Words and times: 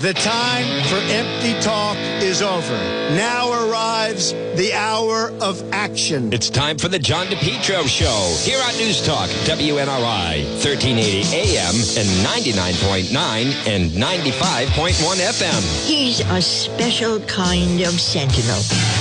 The 0.00 0.14
time 0.14 0.84
for 0.84 0.98
empty 1.10 1.60
talk 1.60 1.96
is 2.22 2.40
over. 2.40 2.76
Now 3.16 3.50
arrives 3.50 4.30
the 4.30 4.72
hour 4.72 5.32
of 5.40 5.60
action. 5.72 6.32
It's 6.32 6.48
time 6.48 6.78
for 6.78 6.86
the 6.86 7.00
John 7.00 7.26
DePetro 7.26 7.82
Show 7.88 8.36
here 8.48 8.60
on 8.62 8.76
News 8.76 9.04
Talk, 9.04 9.28
WNRI, 9.42 10.44
1380 10.62 11.02
AM 11.34 11.74
and 11.98 12.06
99.9 12.22 13.66
and 13.66 13.90
95.1 13.90 15.18
FM. 15.18 15.88
He's 15.88 16.20
a 16.20 16.40
special 16.42 17.18
kind 17.22 17.80
of 17.80 18.00
sentinel. 18.00 18.60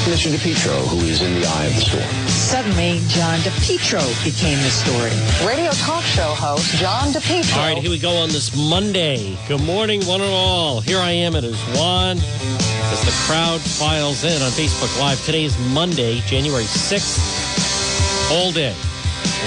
Mr. 0.09 0.33
DePetro, 0.33 0.79
who 0.87 0.97
is 1.05 1.21
in 1.21 1.39
the 1.39 1.45
eye 1.45 1.65
of 1.65 1.75
the 1.75 1.81
storm. 1.81 2.27
Suddenly, 2.27 3.01
John 3.09 3.37
DePetro 3.41 4.01
became 4.23 4.57
the 4.63 4.71
story. 4.71 5.11
Radio 5.47 5.69
talk 5.73 6.03
show 6.03 6.33
host 6.33 6.75
John 6.77 7.09
DePetro. 7.09 7.55
All 7.57 7.73
right, 7.73 7.77
here 7.77 7.91
we 7.91 7.99
go 7.99 8.15
on 8.17 8.29
this 8.29 8.55
Monday. 8.55 9.37
Good 9.47 9.61
morning, 9.61 10.03
one 10.05 10.21
and 10.21 10.31
all. 10.31 10.81
Here 10.87 10.99
I 10.99 11.11
am. 11.11 11.35
It 11.35 11.43
is 11.43 11.61
Juan 11.75 12.15
as 12.15 13.01
the 13.03 13.11
crowd 13.25 13.59
files 13.59 14.23
in 14.23 14.41
on 14.41 14.51
Facebook 14.51 14.97
Live. 14.97 15.21
Today 15.25 15.43
is 15.43 15.59
Monday, 15.73 16.21
January 16.21 16.63
6th. 16.63 18.31
All 18.31 18.53
day. 18.53 18.73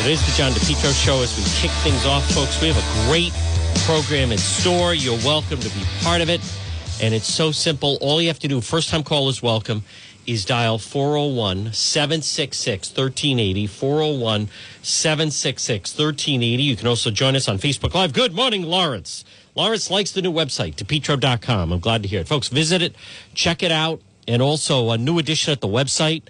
It 0.01 0.07
is 0.07 0.21
the 0.27 0.33
John 0.37 0.53
DePetro 0.53 0.93
Show 0.93 1.23
as 1.23 1.35
we 1.39 1.43
kick 1.63 1.71
things 1.79 2.05
off, 2.05 2.31
folks. 2.33 2.61
We 2.61 2.69
have 2.69 2.77
a 2.77 3.09
great 3.09 3.33
program 3.87 4.33
in 4.33 4.37
store. 4.37 4.93
You're 4.93 5.17
welcome 5.25 5.59
to 5.61 5.69
be 5.71 5.83
part 6.03 6.21
of 6.21 6.29
it. 6.29 6.43
And 7.03 7.15
it's 7.15 7.33
so 7.33 7.53
simple. 7.53 7.97
All 8.03 8.21
you 8.21 8.29
have 8.29 8.41
to 8.41 8.49
do, 8.49 8.61
first 8.61 8.91
time 8.91 9.03
call 9.03 9.31
is 9.31 9.43
welcome, 9.43 9.83
is 10.27 10.45
dial 10.45 10.77
401 10.77 11.73
766 11.73 12.91
1380. 12.91 13.67
401 13.67 14.49
766 14.83 15.99
1380. 15.99 16.63
You 16.63 16.77
can 16.77 16.87
also 16.87 17.11
join 17.11 17.35
us 17.35 17.49
on 17.49 17.57
Facebook 17.57 17.95
Live. 17.95 18.13
Good 18.13 18.35
morning, 18.35 18.65
Lawrence. 18.65 19.25
Lawrence 19.55 19.91
likes 19.91 20.13
the 20.13 20.23
new 20.23 20.33
website, 20.33 20.77
depetro.com. 20.77 21.73
I'm 21.73 21.81
glad 21.81 22.03
to 22.03 22.09
hear 22.09 22.21
it. 22.21 22.29
Folks, 22.29 22.49
visit 22.49 22.83
it, 22.83 22.95
check 23.35 23.63
it 23.63 23.73
out, 23.73 24.01
and 24.29 24.41
also 24.41 24.91
a 24.91 24.99
new 24.99 25.19
addition 25.19 25.53
at 25.53 25.61
the 25.61 25.69
website. 25.69 26.23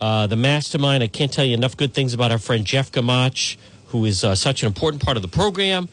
Uh, 0.00 0.26
the 0.26 0.36
mastermind, 0.36 1.02
I 1.02 1.08
can't 1.08 1.32
tell 1.32 1.44
you 1.44 1.54
enough 1.54 1.76
good 1.76 1.92
things 1.92 2.14
about 2.14 2.30
our 2.30 2.38
friend 2.38 2.64
Jeff 2.64 2.90
Gamach, 2.92 3.56
who 3.88 4.04
is 4.04 4.24
uh, 4.24 4.34
such 4.34 4.62
an 4.62 4.66
important 4.66 5.04
part 5.04 5.16
of 5.16 5.22
the 5.22 5.28
program. 5.28 5.88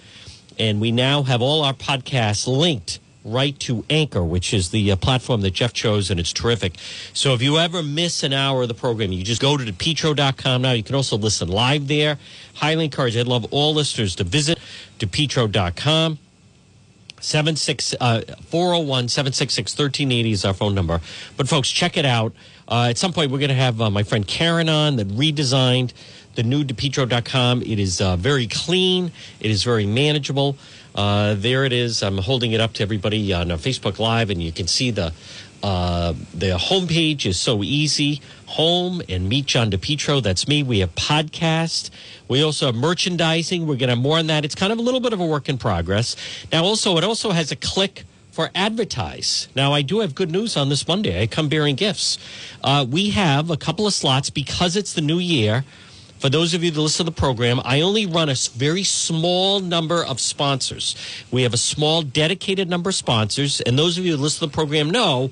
And 0.58 0.80
we 0.80 0.92
now 0.92 1.24
have 1.24 1.42
all 1.42 1.64
our 1.64 1.74
podcasts 1.74 2.48
linked 2.48 3.00
right 3.26 3.60
to 3.60 3.84
Anchor, 3.90 4.24
which 4.24 4.54
is 4.54 4.70
the 4.70 4.92
uh, 4.92 4.96
platform 4.96 5.42
that 5.42 5.52
Jeff 5.52 5.74
chose, 5.74 6.12
and 6.12 6.20
it's 6.20 6.32
terrific. 6.32 6.76
So 7.14 7.34
if 7.34 7.42
you 7.42 7.58
ever 7.58 7.82
miss 7.82 8.24
an 8.24 8.32
hour 8.32 8.62
of 8.62 8.68
the 8.68 8.76
program, 8.76 9.12
you 9.12 9.24
just 9.24 9.42
go 9.42 9.58
to 9.58 9.66
depetro.com 9.66 10.62
now. 10.62 10.72
You 10.72 10.84
can 10.84 10.96
also 10.96 11.18
listen 11.18 11.48
live 11.48 11.88
there. 11.88 12.20
Highly 12.54 12.86
encourage. 12.86 13.18
I'd 13.18 13.28
love 13.28 13.48
all 13.52 13.74
listeners 13.74 14.16
to 14.18 14.24
visit 14.24 14.60
depetro.com. 15.00 16.20
76 17.26 17.96
uh, 18.00 18.22
401 18.48 19.10
766 19.10 19.74
1380 19.74 20.32
is 20.32 20.46
our 20.46 20.54
phone 20.54 20.76
number. 20.76 21.02
But 21.38 21.50
folks, 21.50 21.70
check 21.70 21.98
it 21.98 22.06
out. 22.06 22.34
Uh, 22.68 22.88
at 22.90 22.98
some 22.98 23.14
point, 23.14 23.32
we're 23.32 23.40
going 23.40 23.50
to 23.50 23.56
have 23.56 23.82
uh, 23.82 23.90
my 23.90 24.04
friend 24.04 24.28
Karen 24.28 24.70
on 24.70 24.96
that 24.96 25.08
redesigned 25.10 25.94
the 26.36 26.44
new 26.44 26.64
depetro.com. 26.64 27.62
It 27.62 27.80
is 27.80 28.02
uh, 28.02 28.16
very 28.16 28.48
clean, 28.48 29.12
it 29.40 29.52
is 29.52 29.64
very 29.64 29.86
manageable. 29.86 30.58
Uh, 30.94 31.36
there 31.38 31.66
it 31.66 31.74
is. 31.74 32.02
I'm 32.02 32.20
holding 32.20 32.54
it 32.54 32.62
up 32.62 32.72
to 32.74 32.84
everybody 32.84 33.34
on 33.34 33.52
uh, 33.52 33.58
Facebook 33.58 34.00
Live, 34.00 34.30
and 34.30 34.42
you 34.42 34.54
can 34.54 34.66
see 34.66 34.92
the 34.92 35.12
uh, 35.66 36.14
the 36.32 36.52
homepage 36.58 37.26
is 37.26 37.40
so 37.40 37.64
easy. 37.64 38.22
Home 38.46 39.02
and 39.10 39.28
meet 39.28 39.48
John 39.48 39.72
DePetro. 39.72 40.22
That's 40.22 40.48
me. 40.48 40.62
We 40.62 40.78
have 40.82 40.94
podcast. 40.94 41.90
We 42.28 42.44
also 42.44 42.68
have 42.68 42.76
merchandising. 42.76 43.62
We're 43.62 43.74
going 43.74 43.90
to 43.90 43.96
have 43.96 43.98
more 43.98 44.20
on 44.20 44.28
that. 44.28 44.46
It's 44.46 44.54
kind 44.54 44.72
of 44.72 44.78
a 44.78 44.84
little 44.84 45.00
bit 45.00 45.12
of 45.12 45.20
a 45.20 45.26
work 45.26 45.50
in 45.50 45.58
progress. 45.58 46.16
Now, 46.52 46.64
also, 46.64 46.98
it 46.98 47.04
also 47.04 47.32
has 47.32 47.52
a 47.52 47.56
click 47.56 48.04
for 48.32 48.52
advertise. 48.54 49.48
Now, 49.56 49.74
I 49.74 49.82
do 49.82 50.02
have 50.02 50.14
good 50.14 50.30
news 50.30 50.56
on 50.56 50.70
this 50.70 50.88
Monday. 50.88 51.20
I 51.20 51.26
come 51.26 51.50
bearing 51.50 51.76
gifts. 51.76 52.20
Uh, 52.64 52.86
we 52.88 53.10
have 53.10 53.50
a 53.50 53.58
couple 53.58 53.88
of 53.88 53.94
slots 53.96 54.30
because 54.30 54.76
it's 54.76 54.94
the 54.94 55.02
new 55.02 55.18
year. 55.18 55.66
For 56.20 56.30
those 56.30 56.54
of 56.54 56.64
you 56.64 56.72
that 56.72 56.80
listen 56.80 57.06
to 57.06 57.12
the 57.12 57.20
program, 57.20 57.60
I 57.66 57.82
only 57.82 58.06
run 58.06 58.30
a 58.30 58.36
very 58.54 58.84
small 58.84 59.60
number 59.60 60.04
of 60.04 60.20
sponsors. 60.20 60.96
We 61.30 61.44
have 61.44 61.54
a 61.54 61.58
small 61.58 62.04
dedicated 62.04 62.70
number 62.70 62.90
of 62.90 62.96
sponsors, 62.96 63.62
and 63.62 63.78
those 63.78 63.98
of 63.98 64.06
you 64.06 64.16
that 64.16 64.22
listen 64.22 64.40
to 64.40 64.52
the 64.52 64.56
program 64.56 64.90
know 64.90 65.32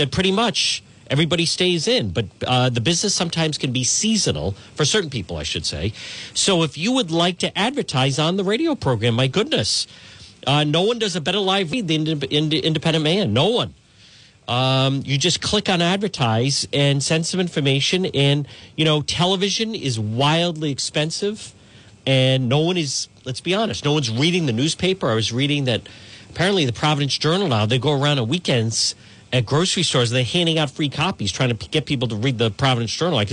that 0.00 0.10
pretty 0.10 0.32
much 0.32 0.82
everybody 1.08 1.44
stays 1.44 1.86
in. 1.86 2.10
But 2.10 2.26
uh, 2.46 2.70
the 2.70 2.80
business 2.80 3.14
sometimes 3.14 3.58
can 3.58 3.70
be 3.70 3.84
seasonal 3.84 4.52
for 4.74 4.86
certain 4.86 5.10
people, 5.10 5.36
I 5.36 5.42
should 5.42 5.66
say. 5.66 5.92
So 6.32 6.62
if 6.62 6.78
you 6.78 6.92
would 6.92 7.10
like 7.10 7.38
to 7.38 7.56
advertise 7.58 8.18
on 8.18 8.36
the 8.36 8.44
radio 8.44 8.74
program, 8.74 9.14
my 9.14 9.26
goodness, 9.26 9.86
uh, 10.46 10.64
no 10.64 10.82
one 10.82 10.98
does 10.98 11.16
a 11.16 11.20
better 11.20 11.38
live 11.38 11.70
read 11.70 11.88
than 11.88 12.06
Independent 12.06 13.04
Man. 13.04 13.34
No 13.34 13.48
one. 13.48 13.74
Um, 14.48 15.02
you 15.04 15.18
just 15.18 15.42
click 15.42 15.68
on 15.68 15.82
advertise 15.82 16.66
and 16.72 17.02
send 17.02 17.26
some 17.26 17.40
information. 17.40 18.06
And, 18.06 18.48
you 18.74 18.86
know, 18.86 19.02
television 19.02 19.74
is 19.74 20.00
wildly 20.00 20.72
expensive. 20.72 21.52
And 22.06 22.48
no 22.48 22.60
one 22.60 22.78
is, 22.78 23.08
let's 23.26 23.42
be 23.42 23.54
honest, 23.54 23.84
no 23.84 23.92
one's 23.92 24.10
reading 24.10 24.46
the 24.46 24.52
newspaper. 24.52 25.10
I 25.10 25.14
was 25.14 25.30
reading 25.30 25.64
that 25.64 25.82
apparently 26.30 26.64
the 26.64 26.72
Providence 26.72 27.18
Journal 27.18 27.48
now, 27.48 27.66
they 27.66 27.78
go 27.78 27.92
around 27.92 28.18
on 28.18 28.28
weekends 28.28 28.94
at 29.32 29.46
grocery 29.46 29.82
stores 29.82 30.10
they're 30.10 30.24
handing 30.24 30.58
out 30.58 30.70
free 30.70 30.88
copies, 30.88 31.32
trying 31.32 31.56
to 31.56 31.68
get 31.68 31.86
people 31.86 32.08
to 32.08 32.16
read 32.16 32.38
the 32.38 32.50
Providence 32.50 32.94
Journal. 32.94 33.14
Like, 33.14 33.30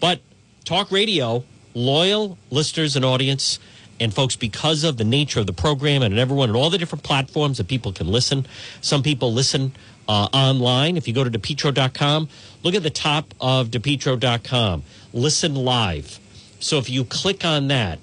But 0.00 0.20
talk 0.64 0.90
radio, 0.90 1.44
loyal 1.74 2.38
listeners 2.50 2.96
and 2.96 3.04
audience, 3.04 3.58
and 4.00 4.14
folks, 4.14 4.36
because 4.36 4.84
of 4.84 4.96
the 4.96 5.04
nature 5.04 5.40
of 5.40 5.46
the 5.46 5.52
program 5.52 6.02
and 6.02 6.18
everyone 6.18 6.50
and 6.50 6.56
all 6.56 6.70
the 6.70 6.78
different 6.78 7.02
platforms 7.02 7.58
that 7.58 7.68
people 7.68 7.92
can 7.92 8.06
listen, 8.06 8.46
some 8.80 9.02
people 9.02 9.32
listen 9.32 9.72
uh, 10.08 10.28
online. 10.32 10.96
If 10.96 11.08
you 11.08 11.14
go 11.14 11.24
to 11.24 11.30
depetro.com, 11.30 12.28
look 12.62 12.74
at 12.74 12.82
the 12.82 12.90
top 12.90 13.34
of 13.40 13.68
depetro.com. 13.68 14.82
Listen 15.12 15.54
live. 15.54 16.20
So 16.60 16.78
if 16.78 16.88
you 16.88 17.04
click 17.04 17.44
on 17.44 17.68
that 17.68 17.98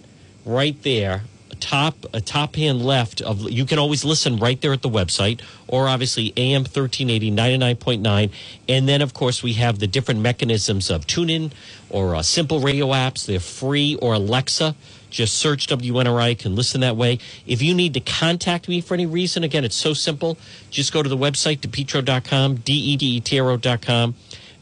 right 0.46 0.82
there, 0.84 1.24
top 1.60 2.06
a 2.14 2.20
top 2.20 2.56
hand 2.56 2.84
left 2.84 3.22
of 3.22 3.50
you 3.50 3.66
can 3.66 3.80
always 3.80 4.04
listen 4.04 4.38
right 4.38 4.60
there 4.62 4.74
at 4.74 4.82
the 4.82 4.90
website 4.90 5.42
or 5.68 5.88
obviously 5.88 6.34
am 6.36 6.62
1380 6.64 7.32
99.9 7.32 8.32
and 8.68 8.90
then 8.90 9.02
of 9.02 9.14
course 9.14 9.42
we 9.42 9.54
have 9.54 9.80
the 9.80 9.88
different 9.88 10.20
mechanisms 10.20 10.90
of 10.90 11.08
tune 11.08 11.30
in 11.30 11.52
or 11.90 12.16
uh, 12.16 12.22
simple 12.22 12.60
radio 12.60 12.88
apps 12.88 13.26
they're 13.26 13.40
free 13.40 13.96
or 14.02 14.16
alexa 14.16 14.76
just 15.16 15.38
search 15.38 15.68
WNRI, 15.68 16.38
can 16.38 16.56
listen 16.56 16.82
that 16.82 16.98
way. 16.98 17.20
If 17.48 17.62
you 17.62 17.74
need 17.74 17.94
to 17.94 18.02
contact 18.02 18.68
me 18.68 18.82
for 18.82 18.94
any 18.96 19.06
reason, 19.06 19.46
again, 19.46 19.64
it's 19.64 19.76
so 19.76 19.94
simple. 19.94 20.38
Just 20.70 20.92
go 20.92 21.02
to 21.02 21.08
the 21.08 21.16
website, 21.16 21.60
depetro.com, 21.60 22.56
D-E-P-E-T-R-O.com, 22.56 24.16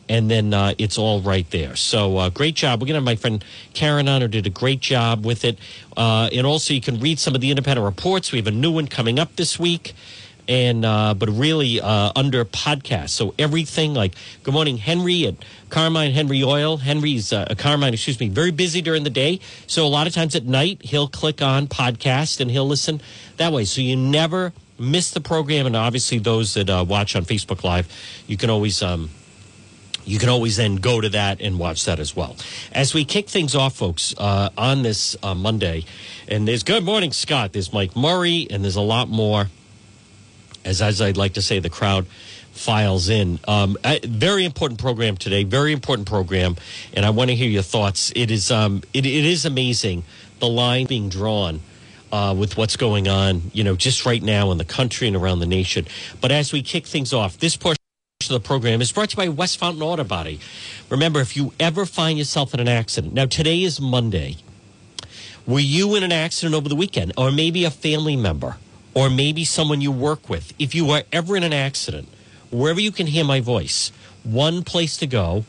and 0.10 0.30
then 0.30 0.54
uh, 0.54 0.74
it's 0.78 0.98
all 0.98 1.22
right 1.22 1.50
there. 1.52 1.76
So 1.76 2.18
uh, 2.18 2.30
great 2.30 2.56
job. 2.56 2.82
We're 2.82 2.88
going 2.88 2.94
to 2.94 3.00
have 3.00 3.04
my 3.04 3.16
friend 3.16 3.44
Karen 3.74 4.08
on, 4.08 4.22
who 4.22 4.28
did 4.28 4.46
a 4.46 4.50
great 4.50 4.80
job 4.80 5.26
with 5.26 5.46
it. 5.46 5.58
Uh, 5.96 6.30
and 6.32 6.46
also, 6.46 6.74
you 6.74 6.82
can 6.82 7.00
read 7.00 7.20
some 7.20 7.36
of 7.36 7.42
the 7.42 7.50
independent 7.50 7.86
reports. 7.86 8.32
We 8.32 8.40
have 8.40 8.48
a 8.48 8.52
new 8.52 8.72
one 8.72 8.88
coming 8.88 9.20
up 9.20 9.36
this 9.36 9.60
week 9.60 9.94
and 10.48 10.84
uh, 10.84 11.14
but 11.14 11.30
really 11.30 11.80
uh, 11.80 12.12
under 12.16 12.44
podcast. 12.46 13.10
So 13.10 13.34
everything 13.40 13.94
like 13.94 14.14
Good 14.44 14.54
Morning 14.54 14.78
Henry 14.78 15.26
at 15.28 15.36
Carmine 15.70 16.12
Henry 16.12 16.44
Oil. 16.44 16.78
Henry's 16.78 17.32
uh, 17.32 17.54
Carmine, 17.58 17.94
excuse 17.94 18.20
me, 18.20 18.30
very 18.30 18.52
busy 18.52 18.82
during 18.82 19.04
the 19.04 19.10
day. 19.10 19.40
So 19.68 19.86
a 19.86 19.88
lot 19.88 20.08
of 20.08 20.14
times 20.14 20.36
at 20.36 20.46
night 20.46 20.82
he'll 20.84 21.08
click 21.08 21.42
on 21.42 21.68
podcast 21.68 22.40
and 22.40 22.52
he'll 22.52 22.68
listen 22.68 23.02
that 23.38 23.54
way. 23.54 23.66
So 23.66 23.82
you 23.82 23.96
never 23.96 24.54
miss 24.78 25.12
the 25.12 25.22
program. 25.22 25.66
And 25.66 25.76
obviously 25.76 26.20
those 26.20 26.56
that 26.56 26.88
watch 26.88 27.16
on 27.16 27.24
Facebook 27.24 27.64
Live, 27.64 27.88
you 28.28 28.38
can 28.38 28.50
always. 28.50 28.82
Um, 28.82 29.10
you 30.06 30.20
can 30.20 30.30
always 30.30 30.58
then 30.58 30.78
go 30.78 31.02
to 31.02 31.10
that 31.10 31.42
and 31.42 31.60
watch 31.60 31.86
that 31.86 32.00
as 32.00 32.16
well. 32.16 32.36
As 32.72 32.94
we 32.94 33.06
kick 33.06 33.28
things 33.28 33.56
off, 33.56 33.76
folks, 33.76 34.14
uh, 34.18 34.50
on 34.58 34.84
this 34.84 35.16
uh, 35.24 35.36
Monday, 35.36 35.86
and 36.28 36.48
there's 36.48 36.64
good 36.64 36.84
morning, 36.84 37.12
Scott. 37.12 37.54
There's 37.54 37.74
Mike 37.74 37.96
Murray, 37.96 38.48
and 38.50 38.64
there's 38.64 38.76
a 38.76 38.82
lot 38.82 39.10
more 39.10 39.48
as 40.66 40.82
as 40.82 41.02
I'd 41.02 41.18
like 41.18 41.34
to 41.34 41.42
say, 41.42 41.60
the 41.60 41.70
crowd 41.70 42.08
files 42.52 43.10
in. 43.10 43.40
Um, 43.48 43.78
very 44.04 44.46
important 44.46 44.80
program 44.80 45.18
today. 45.18 45.44
Very 45.44 45.74
important 45.74 46.08
program, 46.08 46.56
and 46.94 47.06
I 47.06 47.10
want 47.10 47.30
to 47.30 47.36
hear 47.36 47.50
your 47.50 47.64
thoughts. 47.64 48.12
It 48.16 48.32
is 48.32 48.52
um, 48.52 48.84
it, 48.94 49.06
it 49.06 49.26
is 49.26 49.46
amazing 49.46 50.04
the 50.40 50.48
line 50.48 50.86
being 50.86 51.10
drawn. 51.10 51.62
Uh, 52.12 52.32
with 52.32 52.58
what's 52.58 52.78
going 52.78 53.08
on, 53.08 53.42
you 53.54 53.64
know, 53.64 53.76
just 53.76 54.06
right 54.06 54.22
now 54.22 54.52
in 54.52 54.60
the 54.60 54.64
country 54.64 55.08
and 55.08 55.18
around 55.18 55.40
the 55.40 55.48
nation. 55.48 55.88
But 56.22 56.32
as 56.32 56.54
we 56.54 56.62
kick 56.62 56.86
things 56.86 57.12
off, 57.12 57.40
this 57.40 57.58
portion 57.58 57.83
the 58.30 58.40
program 58.40 58.82
is 58.82 58.92
brought 58.92 59.10
to 59.12 59.14
you 59.22 59.30
by 59.30 59.36
West 59.36 59.58
Fountain 59.58 59.82
Auto 59.82 60.04
Body. 60.04 60.40
Remember, 60.90 61.20
if 61.20 61.36
you 61.36 61.54
ever 61.60 61.86
find 61.86 62.18
yourself 62.18 62.54
in 62.54 62.60
an 62.60 62.68
accident, 62.68 63.14
now 63.14 63.26
today 63.26 63.64
is 63.64 63.82
Monday. 63.82 64.38
Were 65.46 65.60
you 65.60 65.96
in 65.96 66.04
an 66.04 66.12
accident 66.12 66.56
over 66.56 66.70
the 66.70 66.76
weekend, 66.76 67.14
or 67.18 67.32
maybe 67.32 67.66
a 67.66 67.72
family 67.72 68.16
member? 68.16 68.58
or 68.94 69.10
maybe 69.10 69.44
someone 69.44 69.82
you 69.82 69.92
work 69.92 70.30
with, 70.30 70.54
if 70.60 70.76
you 70.76 70.90
are 70.92 71.04
ever 71.12 71.36
in 71.36 71.44
an 71.44 71.54
accident, 71.54 72.08
wherever 72.52 72.80
you 72.80 72.92
can 72.92 73.08
hear 73.08 73.24
my 73.24 73.40
voice, 73.40 73.92
one 74.24 74.64
place 74.64 74.98
to 74.98 75.08
go, 75.08 75.46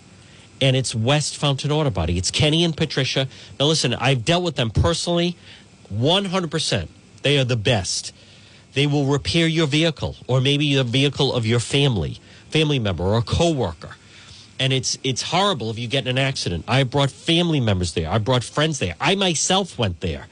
and 0.60 0.76
it's 0.76 0.94
West 0.94 1.36
Fountain 1.36 1.70
Auto 1.70 1.90
Body. 1.90 2.16
It's 2.16 2.30
Kenny 2.30 2.64
and 2.64 2.76
Patricia. 2.76 3.28
Now, 3.60 3.66
listen, 3.66 3.92
I've 3.94 4.24
dealt 4.24 4.44
with 4.44 4.56
them 4.56 4.70
personally, 4.70 5.36
100%. 5.92 6.88
They 7.22 7.38
are 7.38 7.44
the 7.44 7.56
best. 7.56 8.14
They 8.72 8.86
will 8.86 9.04
repair 9.04 9.46
your 9.46 9.66
vehicle 9.66 10.16
or 10.26 10.40
maybe 10.40 10.74
the 10.74 10.84
vehicle 10.84 11.34
of 11.34 11.44
your 11.44 11.60
family, 11.60 12.18
family 12.54 12.78
member 12.78 13.02
or 13.02 13.18
a 13.18 13.22
coworker. 13.22 13.96
And 14.60 14.72
it's 14.72 14.96
it's 15.02 15.22
horrible 15.22 15.70
if 15.70 15.78
you 15.78 15.88
get 15.88 16.04
in 16.06 16.16
an 16.16 16.18
accident. 16.18 16.64
I 16.68 16.84
brought 16.84 17.10
family 17.10 17.58
members 17.58 17.94
there. 17.94 18.08
I 18.08 18.18
brought 18.18 18.44
friends 18.44 18.78
there. 18.78 18.94
I 19.00 19.16
myself 19.16 19.76
went 19.76 19.98
there 20.00 20.28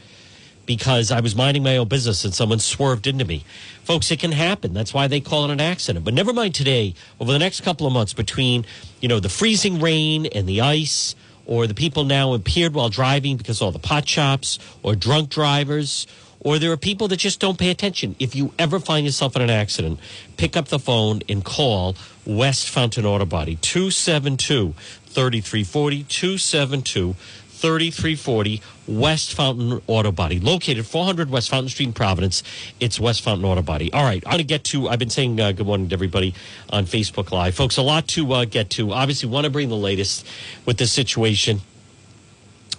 because 0.64 1.10
I 1.10 1.18
was 1.18 1.34
minding 1.34 1.64
my 1.64 1.76
own 1.76 1.88
business 1.88 2.24
and 2.24 2.32
someone 2.32 2.60
swerved 2.60 3.08
into 3.08 3.24
me. 3.24 3.44
Folks, 3.82 4.12
it 4.12 4.20
can 4.20 4.30
happen. 4.30 4.72
That's 4.72 4.94
why 4.94 5.08
they 5.08 5.20
call 5.20 5.44
it 5.46 5.50
an 5.50 5.60
accident. 5.60 6.04
But 6.04 6.14
never 6.14 6.32
mind 6.32 6.54
today, 6.54 6.94
over 7.18 7.32
the 7.32 7.40
next 7.40 7.62
couple 7.62 7.88
of 7.88 7.92
months, 7.92 8.12
between, 8.12 8.64
you 9.00 9.08
know, 9.08 9.18
the 9.18 9.28
freezing 9.28 9.80
rain 9.80 10.26
and 10.26 10.48
the 10.48 10.60
ice, 10.60 11.16
or 11.46 11.66
the 11.66 11.74
people 11.74 12.04
now 12.04 12.34
impaired 12.34 12.74
while 12.74 12.88
driving 12.88 13.36
because 13.36 13.60
all 13.60 13.72
the 13.72 13.80
pot 13.80 14.08
shops, 14.08 14.60
or 14.84 14.94
drunk 14.94 15.30
drivers, 15.30 16.06
or 16.44 16.58
there 16.58 16.72
are 16.72 16.76
people 16.76 17.08
that 17.08 17.18
just 17.18 17.40
don't 17.40 17.58
pay 17.58 17.70
attention. 17.70 18.16
If 18.18 18.34
you 18.34 18.52
ever 18.58 18.80
find 18.80 19.06
yourself 19.06 19.36
in 19.36 19.42
an 19.42 19.50
accident, 19.50 20.00
pick 20.36 20.56
up 20.56 20.68
the 20.68 20.78
phone 20.78 21.22
and 21.28 21.44
call 21.44 21.96
West 22.26 22.68
Fountain 22.68 23.04
Auto 23.04 23.24
Body, 23.24 23.56
272 23.56 24.74
3340, 25.06 26.04
272 26.04 27.14
3340 27.62 28.60
West 28.88 29.34
Fountain 29.34 29.80
Auto 29.86 30.10
Body, 30.10 30.40
located 30.40 30.84
400 30.84 31.30
West 31.30 31.48
Fountain 31.48 31.68
Street 31.68 31.86
in 31.86 31.92
Providence. 31.92 32.42
It's 32.80 32.98
West 32.98 33.22
Fountain 33.22 33.44
Auto 33.44 33.62
Body. 33.62 33.92
All 33.92 34.02
right, 34.02 34.22
I'm 34.26 34.32
going 34.32 34.38
to 34.38 34.44
get 34.44 34.64
to, 34.64 34.88
I've 34.88 34.98
been 34.98 35.10
saying 35.10 35.40
uh, 35.40 35.52
good 35.52 35.66
morning 35.66 35.88
to 35.90 35.94
everybody 35.94 36.34
on 36.70 36.86
Facebook 36.86 37.30
Live. 37.30 37.54
Folks, 37.54 37.76
a 37.76 37.82
lot 37.82 38.08
to 38.08 38.32
uh, 38.32 38.44
get 38.46 38.70
to. 38.70 38.92
Obviously, 38.92 39.28
want 39.28 39.44
to 39.44 39.50
bring 39.50 39.68
the 39.68 39.76
latest 39.76 40.26
with 40.66 40.78
this 40.78 40.90
situation. 40.90 41.60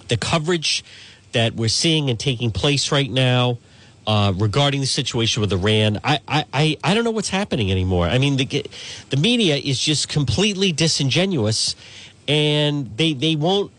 The 0.10 0.18
coverage 0.18 0.84
that 1.32 1.56
we're 1.56 1.70
seeing 1.70 2.10
and 2.10 2.20
taking 2.20 2.52
place 2.52 2.92
right 2.92 3.10
now. 3.10 3.60
Uh, 4.06 4.34
regarding 4.36 4.82
the 4.82 4.88
situation 4.88 5.40
with 5.40 5.54
Iran, 5.54 5.98
I, 6.04 6.20
I, 6.28 6.78
I, 6.84 6.94
don't 6.94 7.06
know 7.06 7.12
what's 7.12 7.30
happening 7.30 7.72
anymore. 7.72 8.06
I 8.06 8.18
mean, 8.18 8.36
the, 8.36 8.66
the 9.12 9.16
media 9.16 9.56
is 9.56 9.80
just 9.80 10.10
completely 10.10 10.74
disingenuous, 10.74 11.78
and 12.28 12.98
they 12.98 13.14
they 13.14 13.38
won't 13.38 13.72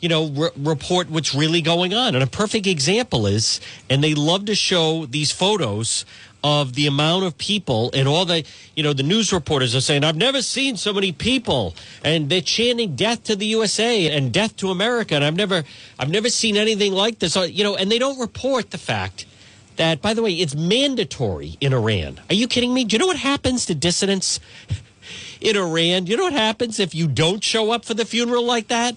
you 0.00 0.08
know, 0.08 0.28
re- 0.28 0.50
report 0.56 1.10
what's 1.10 1.34
really 1.34 1.60
going 1.60 1.94
on. 1.94 2.14
And 2.14 2.22
a 2.22 2.26
perfect 2.26 2.66
example 2.66 3.26
is, 3.26 3.60
and 3.90 4.02
they 4.02 4.14
love 4.14 4.44
to 4.46 4.54
show 4.54 5.06
these 5.06 5.32
photos 5.32 6.04
of 6.44 6.74
the 6.74 6.86
amount 6.86 7.24
of 7.24 7.36
people 7.36 7.90
and 7.92 8.06
all 8.06 8.24
the, 8.24 8.44
you 8.76 8.82
know, 8.82 8.92
the 8.92 9.02
news 9.02 9.32
reporters 9.32 9.74
are 9.74 9.80
saying, 9.80 10.04
I've 10.04 10.16
never 10.16 10.40
seen 10.40 10.76
so 10.76 10.92
many 10.92 11.10
people 11.10 11.74
and 12.04 12.28
they're 12.28 12.40
chanting 12.40 12.94
death 12.94 13.24
to 13.24 13.34
the 13.34 13.46
USA 13.46 14.08
and 14.16 14.32
death 14.32 14.56
to 14.58 14.70
America. 14.70 15.16
And 15.16 15.24
I've 15.24 15.34
never, 15.34 15.64
I've 15.98 16.10
never 16.10 16.30
seen 16.30 16.56
anything 16.56 16.92
like 16.92 17.18
this, 17.18 17.36
uh, 17.36 17.42
you 17.42 17.64
know, 17.64 17.74
and 17.74 17.90
they 17.90 17.98
don't 17.98 18.20
report 18.20 18.70
the 18.70 18.78
fact 18.78 19.26
that, 19.78 20.00
by 20.00 20.14
the 20.14 20.22
way, 20.22 20.34
it's 20.34 20.54
mandatory 20.54 21.56
in 21.60 21.72
Iran. 21.72 22.20
Are 22.28 22.34
you 22.34 22.46
kidding 22.46 22.72
me? 22.72 22.84
Do 22.84 22.94
you 22.94 22.98
know 22.98 23.06
what 23.06 23.16
happens 23.16 23.66
to 23.66 23.74
dissidents 23.74 24.38
in 25.40 25.56
Iran? 25.56 26.04
Do 26.04 26.10
you 26.12 26.16
know 26.16 26.24
what 26.24 26.32
happens 26.34 26.78
if 26.78 26.94
you 26.94 27.08
don't 27.08 27.42
show 27.42 27.72
up 27.72 27.84
for 27.84 27.94
the 27.94 28.04
funeral 28.04 28.44
like 28.44 28.68
that? 28.68 28.96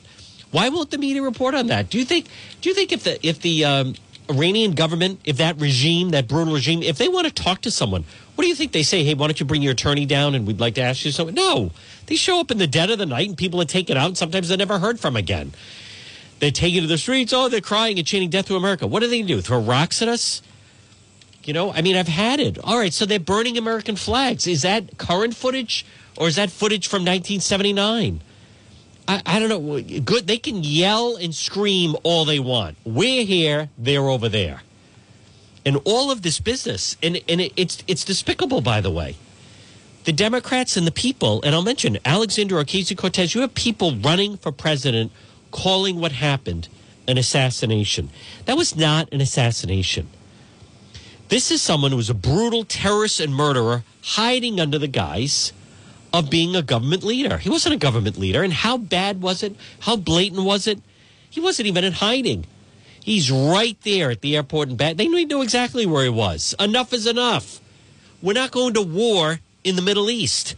Why 0.52 0.70
won't 0.70 0.92
the 0.92 0.98
media 0.98 1.22
report 1.22 1.56
on 1.56 1.68
that? 1.68 1.90
Do 1.90 1.98
you 1.98 2.06
think? 2.06 2.28
Do 2.60 2.70
you 2.70 2.76
think 2.76 2.92
if 2.92 3.06
the 3.06 3.26
if 3.26 3.42
the 3.42 3.64
um, 3.64 3.96
Iranian 4.30 4.74
government, 4.74 5.22
if 5.24 5.38
that 5.38 5.60
regime, 5.60 6.10
that 6.10 6.28
brutal 6.28 6.54
regime, 6.54 6.84
if 6.84 6.98
they 6.98 7.08
want 7.08 7.28
to 7.28 7.34
talk 7.34 7.62
to 7.62 7.72
someone, 7.72 8.04
what 8.36 8.44
do 8.44 8.50
you 8.50 8.56
think 8.56 8.74
they 8.74 8.84
say? 8.84 9.04
Hey, 9.04 9.14
why 9.14 9.28
don't 9.28 9.40
you 9.40 9.46
bring 9.46 9.62
your 9.62 9.72
attorney 9.72 10.06
down 10.06 10.36
and 10.36 10.46
we'd 10.46 10.60
like 10.60 10.76
to 10.76 10.82
ask 10.82 11.06
you 11.06 11.12
something? 11.12 11.36
No, 11.36 11.72
they 12.08 12.16
show 12.16 12.40
up 12.40 12.52
in 12.52 12.58
the 12.58 12.68
dead 12.68 12.90
of 12.90 12.98
the 12.98 13.06
night 13.06 13.30
and 13.30 13.38
people 13.38 13.62
are 13.62 13.66
taken 13.66 13.98
out. 13.98 14.08
And 14.08 14.18
sometimes 14.18 14.50
they're 14.50 14.58
never 14.58 14.80
heard 14.80 15.00
from 15.00 15.16
again. 15.16 15.54
They 16.40 16.52
take 16.52 16.74
you 16.74 16.82
to 16.82 16.88
the 16.88 16.98
streets. 16.98 17.32
Oh, 17.34 17.50
they're 17.50 17.62
crying 17.62 17.98
and 17.98 18.08
chanting 18.08 18.30
"Death 18.30 18.48
to 18.48 18.56
America." 18.56 18.88
What 18.88 19.02
do 19.02 19.08
they 19.08 19.22
do? 19.22 19.42
Throw 19.42 19.60
rocks 19.60 20.02
at 20.02 20.08
us? 20.08 20.42
You 21.44 21.54
know, 21.54 21.72
I 21.72 21.82
mean, 21.82 21.96
I've 21.96 22.08
had 22.08 22.40
it. 22.40 22.58
All 22.64 22.78
right, 22.78 22.94
so 22.94 23.06
they're 23.06 23.20
burning 23.20 23.58
American 23.58 23.96
flags. 23.96 24.48
Is 24.48 24.62
that 24.62 24.98
current 24.98 25.36
footage 25.36 25.86
or 26.18 26.28
is 26.28 26.36
that 26.36 26.52
footage 26.52 26.88
from 26.88 27.02
1979? 27.02 28.22
I, 29.08 29.22
I, 29.26 29.40
don't 29.40 29.50
know. 29.50 29.82
Good. 30.02 30.28
They 30.28 30.38
can 30.38 30.64
yell 30.64 31.16
and 31.16 31.34
scream 31.34 31.96
all 32.04 32.26
they 32.26 32.40
want. 32.40 32.78
We're 32.86 33.26
here. 33.26 33.70
They're 33.78 34.08
over 34.08 34.30
there. 34.30 34.62
And 35.66 35.80
all 35.84 36.12
of 36.12 36.22
this 36.22 36.40
business, 36.40 36.98
and 37.04 37.20
and 37.28 37.42
it, 37.42 37.54
it's 37.56 37.84
it's 37.88 38.04
despicable. 38.04 38.62
By 38.62 38.82
the 38.82 38.90
way, 38.90 39.16
the 40.06 40.12
Democrats 40.12 40.76
and 40.76 40.88
the 40.88 40.92
people, 40.92 41.42
and 41.44 41.54
I'll 41.54 41.62
mention 41.62 42.00
Alexandria 42.04 42.64
Ocasio 42.64 42.98
Cortez. 42.98 43.36
You 43.36 43.42
have 43.42 43.54
people 43.54 43.96
running 43.96 44.38
for 44.38 44.52
president, 44.52 45.12
calling 45.52 46.00
what 46.00 46.14
happened 46.14 46.68
an 47.08 47.18
assassination. 47.18 48.10
That 48.46 48.58
was 48.58 48.76
not 48.76 49.12
an 49.12 49.22
assassination. 49.22 50.08
This 51.32 51.50
is 51.50 51.62
someone 51.62 51.92
who 51.92 51.98
was 51.98 52.10
a 52.10 52.14
brutal 52.14 52.66
terrorist 52.66 53.22
and 53.22 53.34
murderer 53.34 53.86
hiding 54.04 54.60
under 54.60 54.78
the 54.78 54.90
guise 54.90 55.54
of 56.12 56.30
being 56.30 56.58
a 56.58 56.62
government 56.62 57.06
leader. 57.06 57.38
He 57.38 57.50
wasn't 57.50 57.74
a 57.74 57.78
government 57.78 58.18
leader. 58.18 58.44
And 58.44 58.52
how 58.52 58.76
bad 58.76 59.22
was 59.22 59.42
it? 59.42 59.56
How 59.80 59.96
blatant 59.96 60.44
was 60.44 60.68
it? 60.68 60.82
He 61.30 61.40
wasn't 61.40 61.70
even 61.70 61.86
in 61.86 61.94
hiding. 61.94 62.48
He's 63.00 63.32
right 63.32 63.78
there 63.84 64.12
at 64.12 64.20
the 64.20 64.36
airport 64.36 64.68
in 64.68 64.76
Bat. 64.76 64.98
They 64.98 65.08
knew 65.08 65.42
exactly 65.42 65.86
where 65.86 66.04
he 66.04 66.10
was. 66.10 66.54
Enough 66.60 66.92
is 66.92 67.08
enough. 67.08 67.62
We're 68.22 68.34
not 68.34 68.52
going 68.52 68.74
to 68.74 68.82
war 68.82 69.40
in 69.64 69.78
the 69.78 69.82
Middle 69.82 70.10
East. 70.10 70.56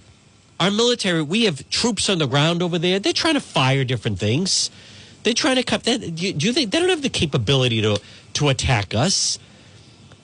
Our 0.60 0.72
military, 0.72 1.22
we 1.22 1.44
have 1.44 1.69
troops 1.69 2.10
on 2.10 2.18
the 2.18 2.26
ground 2.26 2.64
over 2.64 2.80
there. 2.80 2.98
They're 2.98 3.14
trying 3.14 3.36
to 3.36 3.42
fire 3.42 3.84
different 3.84 4.18
things. 4.18 4.72
They're 5.22 5.36
trying 5.36 5.58
to 5.58 5.64
cut 5.64 5.84
that. 5.84 6.16
Do 6.16 6.26
you 6.26 6.52
think 6.52 6.72
they 6.72 6.80
don't 6.80 6.90
have 6.90 7.04
the 7.04 7.10
capability 7.10 7.80
to 7.84 8.02
to 8.34 8.50
attack 8.50 8.96
us? 8.96 9.38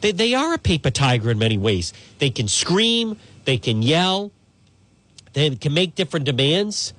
They, 0.01 0.11
they 0.11 0.33
are 0.33 0.53
a 0.53 0.57
paper 0.57 0.91
tiger 0.91 1.31
in 1.31 1.39
many 1.39 1.57
ways. 1.57 1.93
They 2.19 2.29
can 2.29 2.47
scream, 2.47 3.17
they 3.45 3.57
can 3.57 3.81
yell, 3.81 4.31
they 5.33 5.55
can 5.55 5.73
make 5.73 5.95
different 5.95 6.25
demands. 6.25 6.93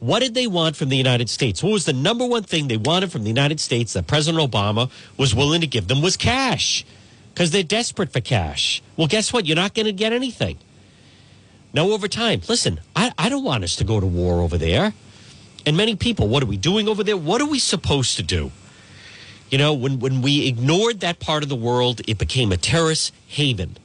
What 0.00 0.20
did 0.20 0.34
they 0.34 0.46
want 0.46 0.76
from 0.76 0.90
the 0.90 0.96
United 0.96 1.28
States? 1.28 1.62
What 1.62 1.72
was 1.72 1.84
the 1.84 1.92
number 1.92 2.24
one 2.24 2.44
thing 2.44 2.68
they 2.68 2.76
wanted 2.76 3.10
from 3.10 3.22
the 3.24 3.28
United 3.28 3.58
States 3.58 3.94
that 3.94 4.06
President 4.06 4.48
Obama 4.50 4.90
was 5.16 5.34
willing 5.34 5.60
to 5.60 5.66
give 5.66 5.88
them 5.88 6.00
was 6.00 6.16
cash 6.16 6.84
because 7.38 7.52
they're 7.52 7.62
desperate 7.62 8.12
for 8.12 8.20
cash. 8.20 8.82
Well, 8.96 9.06
guess 9.06 9.32
what? 9.32 9.46
You're 9.46 9.54
not 9.54 9.72
going 9.72 9.86
to 9.86 9.92
get 9.92 10.12
anything. 10.12 10.58
No 11.72 11.92
overtime. 11.92 12.40
Listen, 12.48 12.80
I, 12.96 13.12
I 13.16 13.28
don't 13.28 13.44
want 13.44 13.62
us 13.62 13.76
to 13.76 13.84
go 13.84 14.00
to 14.00 14.06
war 14.06 14.40
over 14.40 14.58
there. 14.58 14.92
And 15.64 15.76
many 15.76 15.94
people, 15.94 16.26
what 16.26 16.42
are 16.42 16.46
we 16.46 16.56
doing 16.56 16.88
over 16.88 17.04
there? 17.04 17.16
What 17.16 17.40
are 17.40 17.46
we 17.46 17.60
supposed 17.60 18.16
to 18.16 18.24
do? 18.24 18.50
You 19.50 19.58
know, 19.58 19.72
when, 19.72 19.98
when 19.98 20.20
we 20.20 20.46
ignored 20.46 21.00
that 21.00 21.20
part 21.20 21.42
of 21.42 21.48
the 21.48 21.56
world, 21.56 22.02
it 22.06 22.18
became 22.18 22.52
a 22.52 22.56
terrorist 22.56 23.14
haven 23.26 23.76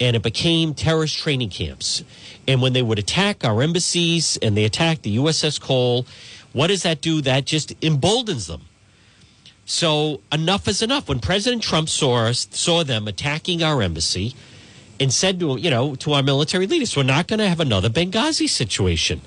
and 0.00 0.14
it 0.14 0.22
became 0.22 0.74
terrorist 0.74 1.18
training 1.18 1.50
camps. 1.50 2.04
And 2.46 2.62
when 2.62 2.72
they 2.72 2.82
would 2.82 2.98
attack 2.98 3.44
our 3.44 3.62
embassies 3.62 4.36
and 4.42 4.56
they 4.56 4.64
attack 4.64 5.02
the 5.02 5.16
USS 5.16 5.60
Cole, 5.60 6.06
what 6.52 6.68
does 6.68 6.82
that 6.82 7.00
do? 7.00 7.20
That 7.20 7.44
just 7.44 7.72
emboldens 7.82 8.46
them. 8.46 8.62
So 9.64 10.20
enough 10.32 10.66
is 10.66 10.80
enough. 10.82 11.08
When 11.08 11.20
President 11.20 11.62
Trump 11.62 11.88
saw 11.88 12.26
us, 12.26 12.48
saw 12.52 12.84
them 12.84 13.06
attacking 13.06 13.62
our 13.62 13.82
embassy, 13.82 14.34
and 15.00 15.12
said 15.12 15.38
to 15.40 15.58
you 15.58 15.70
know 15.70 15.94
to 15.96 16.14
our 16.14 16.22
military 16.22 16.66
leaders, 16.66 16.96
"We're 16.96 17.02
not 17.02 17.28
going 17.28 17.38
to 17.38 17.48
have 17.48 17.60
another 17.60 17.90
Benghazi 17.90 18.48
situation. 18.48 19.20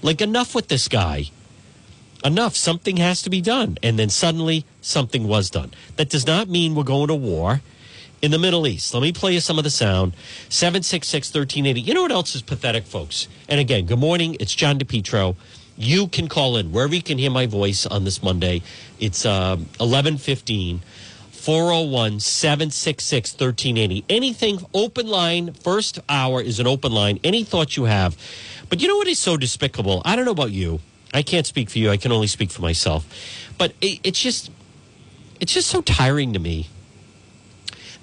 Like 0.00 0.20
enough 0.20 0.54
with 0.54 0.68
this 0.68 0.86
guy. 0.86 1.30
Enough. 2.24 2.56
Something 2.56 2.98
has 2.98 3.22
to 3.22 3.30
be 3.30 3.40
done." 3.40 3.78
And 3.82 3.98
then 3.98 4.08
suddenly 4.10 4.64
something 4.80 5.26
was 5.26 5.50
done. 5.50 5.72
That 5.96 6.10
does 6.10 6.26
not 6.26 6.48
mean 6.48 6.74
we're 6.74 6.84
going 6.84 7.08
to 7.08 7.14
war 7.14 7.60
in 8.22 8.30
the 8.30 8.38
Middle 8.38 8.66
East. 8.66 8.92
Let 8.92 9.02
me 9.02 9.12
play 9.12 9.34
you 9.34 9.40
some 9.40 9.58
of 9.58 9.64
the 9.64 9.70
sound. 9.70 10.12
766 10.48 11.28
1380. 11.28 11.80
You 11.80 11.94
know 11.94 12.02
what 12.02 12.12
else 12.12 12.34
is 12.34 12.42
pathetic, 12.42 12.84
folks? 12.84 13.28
And 13.48 13.60
again, 13.60 13.86
good 13.86 13.98
morning. 13.98 14.36
It's 14.40 14.54
John 14.54 14.78
DePetro. 14.78 15.36
You 15.76 16.08
can 16.08 16.28
call 16.28 16.56
in 16.56 16.72
wherever 16.72 16.94
you 16.94 17.02
can 17.02 17.16
hear 17.16 17.30
my 17.30 17.46
voice 17.46 17.86
on 17.86 18.04
this 18.04 18.22
Monday. 18.22 18.62
It's 18.98 19.24
uh, 19.24 19.56
1115. 19.78 20.82
401 21.30 22.20
766 22.20 23.32
1380. 23.32 24.04
Anything, 24.10 24.60
open 24.74 25.06
line, 25.06 25.54
first 25.54 25.98
hour 26.06 26.42
is 26.42 26.60
an 26.60 26.66
open 26.66 26.92
line. 26.92 27.18
Any 27.24 27.44
thoughts 27.44 27.78
you 27.78 27.84
have. 27.84 28.14
But 28.68 28.82
you 28.82 28.88
know 28.88 28.96
what 28.96 29.08
is 29.08 29.18
so 29.18 29.38
despicable? 29.38 30.02
I 30.04 30.16
don't 30.16 30.26
know 30.26 30.32
about 30.32 30.52
you. 30.52 30.80
I 31.12 31.22
can't 31.22 31.46
speak 31.46 31.70
for 31.70 31.78
you. 31.78 31.90
I 31.90 31.96
can 31.96 32.12
only 32.12 32.26
speak 32.26 32.50
for 32.50 32.62
myself. 32.62 33.06
But 33.58 33.74
it, 33.80 34.00
it's 34.04 34.20
just, 34.20 34.50
it's 35.40 35.52
just 35.52 35.68
so 35.68 35.82
tiring 35.82 36.32
to 36.32 36.38
me 36.38 36.68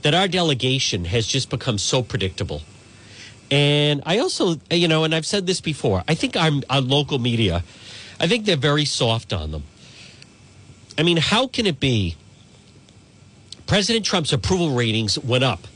that 0.02 0.14
our 0.14 0.28
delegation 0.28 1.06
has 1.06 1.26
just 1.26 1.50
become 1.50 1.78
so 1.78 2.02
predictable. 2.04 2.62
And 3.50 4.02
I 4.06 4.20
also, 4.20 4.58
you 4.70 4.88
know, 4.88 5.04
and 5.04 5.16
I've 5.16 5.26
said 5.26 5.48
this 5.48 5.62
before, 5.62 6.04
I 6.08 6.16
think 6.16 6.36
our, 6.36 6.52
our 6.70 6.82
local 6.82 7.18
media, 7.18 7.64
I 8.20 8.28
think 8.28 8.46
they're 8.46 8.58
very 8.58 8.86
soft 8.86 9.32
on 9.32 9.52
them. 9.52 9.64
I 10.98 11.04
mean, 11.04 11.18
how 11.18 11.48
can 11.48 11.66
it 11.66 11.80
be 11.80 12.16
President 13.66 14.06
Trump's 14.06 14.34
approval 14.34 14.72
ratings 14.72 15.18
went 15.20 15.44
up 15.44 15.68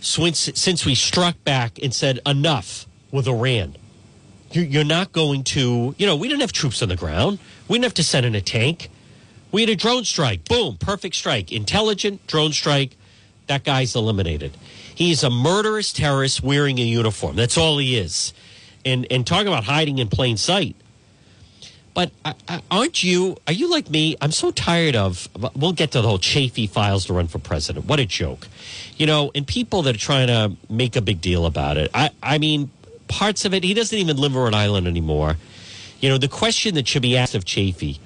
since, 0.00 0.38
since 0.54 0.86
we 0.86 0.94
struck 0.94 1.42
back 1.44 1.78
and 1.82 1.92
said 1.94 2.20
enough 2.24 2.86
with 3.10 3.28
Iran? 3.28 3.76
You're 4.52 4.84
not 4.84 5.12
going 5.12 5.44
to, 5.44 5.94
you 5.98 6.06
know, 6.06 6.16
we 6.16 6.28
didn't 6.28 6.40
have 6.40 6.52
troops 6.52 6.82
on 6.82 6.88
the 6.88 6.96
ground. 6.96 7.38
We 7.68 7.76
didn't 7.76 7.84
have 7.84 7.94
to 7.94 8.04
send 8.04 8.24
in 8.24 8.34
a 8.34 8.40
tank. 8.40 8.90
We 9.52 9.62
had 9.62 9.70
a 9.70 9.76
drone 9.76 10.04
strike. 10.04 10.44
Boom, 10.44 10.76
perfect 10.78 11.14
strike. 11.16 11.52
Intelligent 11.52 12.26
drone 12.26 12.52
strike 12.52 12.96
that 13.46 13.64
guy's 13.64 13.94
eliminated. 13.94 14.56
He's 14.94 15.22
a 15.22 15.30
murderous 15.30 15.92
terrorist 15.92 16.42
wearing 16.42 16.78
a 16.78 16.82
uniform. 16.82 17.36
That's 17.36 17.56
all 17.56 17.78
he 17.78 17.96
is. 17.96 18.32
And 18.84 19.06
and 19.10 19.26
talk 19.26 19.46
about 19.46 19.64
hiding 19.64 19.98
in 19.98 20.08
plain 20.08 20.36
sight. 20.36 20.76
But 21.94 22.12
aren't 22.70 23.02
you? 23.02 23.38
Are 23.46 23.52
you 23.52 23.70
like 23.70 23.88
me? 23.88 24.16
I'm 24.20 24.30
so 24.30 24.50
tired 24.50 24.94
of. 24.94 25.28
We'll 25.54 25.72
get 25.72 25.92
to 25.92 26.02
the 26.02 26.08
whole 26.08 26.18
Chafee 26.18 26.68
files 26.68 27.06
to 27.06 27.14
run 27.14 27.26
for 27.26 27.38
president. 27.38 27.86
What 27.86 28.00
a 28.00 28.04
joke, 28.04 28.48
you 28.98 29.06
know. 29.06 29.30
And 29.34 29.46
people 29.46 29.82
that 29.82 29.94
are 29.94 29.98
trying 29.98 30.26
to 30.26 30.56
make 30.68 30.94
a 30.94 31.00
big 31.00 31.22
deal 31.22 31.46
about 31.46 31.78
it. 31.78 31.90
I, 31.94 32.10
I 32.22 32.36
mean, 32.36 32.70
parts 33.08 33.44
of 33.44 33.54
it. 33.54 33.64
He 33.64 33.74
doesn't 33.74 33.96
even 33.96 34.16
live 34.16 34.32
in 34.32 34.38
Rhode 34.38 34.54
Island 34.54 34.86
anymore. 34.86 35.36
You 36.00 36.08
know, 36.08 36.18
the 36.18 36.28
question 36.28 36.74
that 36.74 36.86
should 36.86 37.02
be 37.02 37.16
asked 37.16 37.34
of 37.34 37.44
Chafee 37.44 37.98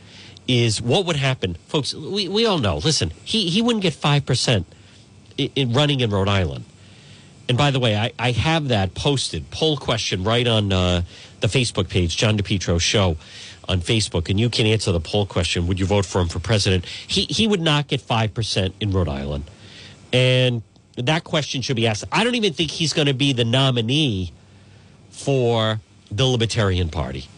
is 0.46 0.80
what 0.80 1.06
would 1.06 1.16
happen, 1.16 1.54
folks. 1.66 1.94
We, 1.94 2.28
we 2.28 2.46
all 2.46 2.58
know. 2.58 2.78
Listen, 2.78 3.12
he 3.24 3.48
he 3.48 3.62
wouldn't 3.62 3.82
get 3.82 3.94
five 3.94 4.26
percent 4.26 4.66
in 5.36 5.72
running 5.72 6.00
in 6.00 6.10
Rhode 6.10 6.28
Island. 6.28 6.64
And 7.48 7.58
by 7.58 7.72
the 7.72 7.80
way, 7.80 7.96
I, 7.96 8.12
I 8.18 8.30
have 8.30 8.68
that 8.68 8.94
posted 8.94 9.50
poll 9.50 9.76
question 9.76 10.22
right 10.22 10.46
on 10.46 10.72
uh, 10.72 11.02
the 11.40 11.48
Facebook 11.48 11.88
page, 11.88 12.16
John 12.16 12.38
DePetro 12.38 12.80
Show 12.80 13.16
on 13.68 13.80
Facebook, 13.80 14.28
and 14.28 14.38
you 14.38 14.48
can 14.48 14.66
answer 14.66 14.92
the 14.92 15.00
poll 15.00 15.26
question: 15.26 15.66
Would 15.66 15.80
you 15.80 15.86
vote 15.86 16.06
for 16.06 16.20
him 16.20 16.28
for 16.28 16.38
president? 16.38 16.84
He 16.84 17.22
he 17.24 17.46
would 17.48 17.60
not 17.60 17.88
get 17.88 18.00
five 18.00 18.34
percent 18.34 18.74
in 18.80 18.92
Rhode 18.92 19.08
Island, 19.08 19.44
and 20.12 20.62
that 20.96 21.24
question 21.24 21.62
should 21.62 21.76
be 21.76 21.86
asked. 21.86 22.04
I 22.12 22.24
don't 22.24 22.34
even 22.34 22.52
think 22.52 22.70
he's 22.70 22.92
going 22.92 23.06
to 23.06 23.14
be 23.14 23.32
the 23.32 23.44
nominee 23.44 24.32
for 25.10 25.80
the 26.10 26.26
Libertarian 26.26 26.88
Party. 26.88 27.28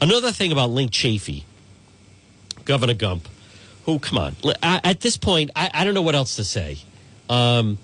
Another 0.00 0.32
thing 0.32 0.52
about 0.52 0.70
Linc 0.70 0.90
Chafee, 0.90 1.44
Governor 2.64 2.94
Gump, 2.94 3.28
who 3.84 3.98
come 3.98 4.18
on 4.18 4.36
at 4.62 5.00
this 5.00 5.16
point, 5.16 5.50
I, 5.56 5.70
I 5.72 5.84
don't 5.84 5.94
know 5.94 6.02
what 6.02 6.14
else 6.14 6.36
to 6.36 6.44
say. 6.44 6.78
Um, 7.28 7.78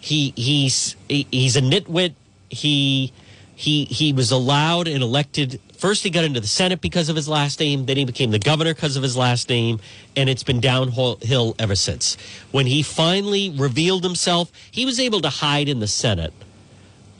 he 0.00 0.32
he's 0.36 0.96
he, 1.08 1.26
he's 1.30 1.56
a 1.56 1.60
nitwit. 1.60 2.14
He 2.48 3.12
he 3.54 3.84
he 3.84 4.12
was 4.12 4.30
allowed 4.30 4.88
and 4.88 5.02
elected 5.02 5.60
First, 5.80 6.02
he 6.02 6.10
got 6.10 6.24
into 6.24 6.40
the 6.40 6.46
Senate 6.46 6.82
because 6.82 7.08
of 7.08 7.16
his 7.16 7.26
last 7.26 7.58
name. 7.58 7.86
Then 7.86 7.96
he 7.96 8.04
became 8.04 8.32
the 8.32 8.38
governor 8.38 8.74
because 8.74 8.98
of 8.98 9.02
his 9.02 9.16
last 9.16 9.48
name. 9.48 9.80
And 10.14 10.28
it's 10.28 10.42
been 10.42 10.60
downhill 10.60 11.56
ever 11.58 11.74
since. 11.74 12.18
When 12.50 12.66
he 12.66 12.82
finally 12.82 13.48
revealed 13.48 14.04
himself, 14.04 14.52
he 14.70 14.84
was 14.84 15.00
able 15.00 15.22
to 15.22 15.30
hide 15.30 15.70
in 15.70 15.80
the 15.80 15.86
Senate. 15.86 16.34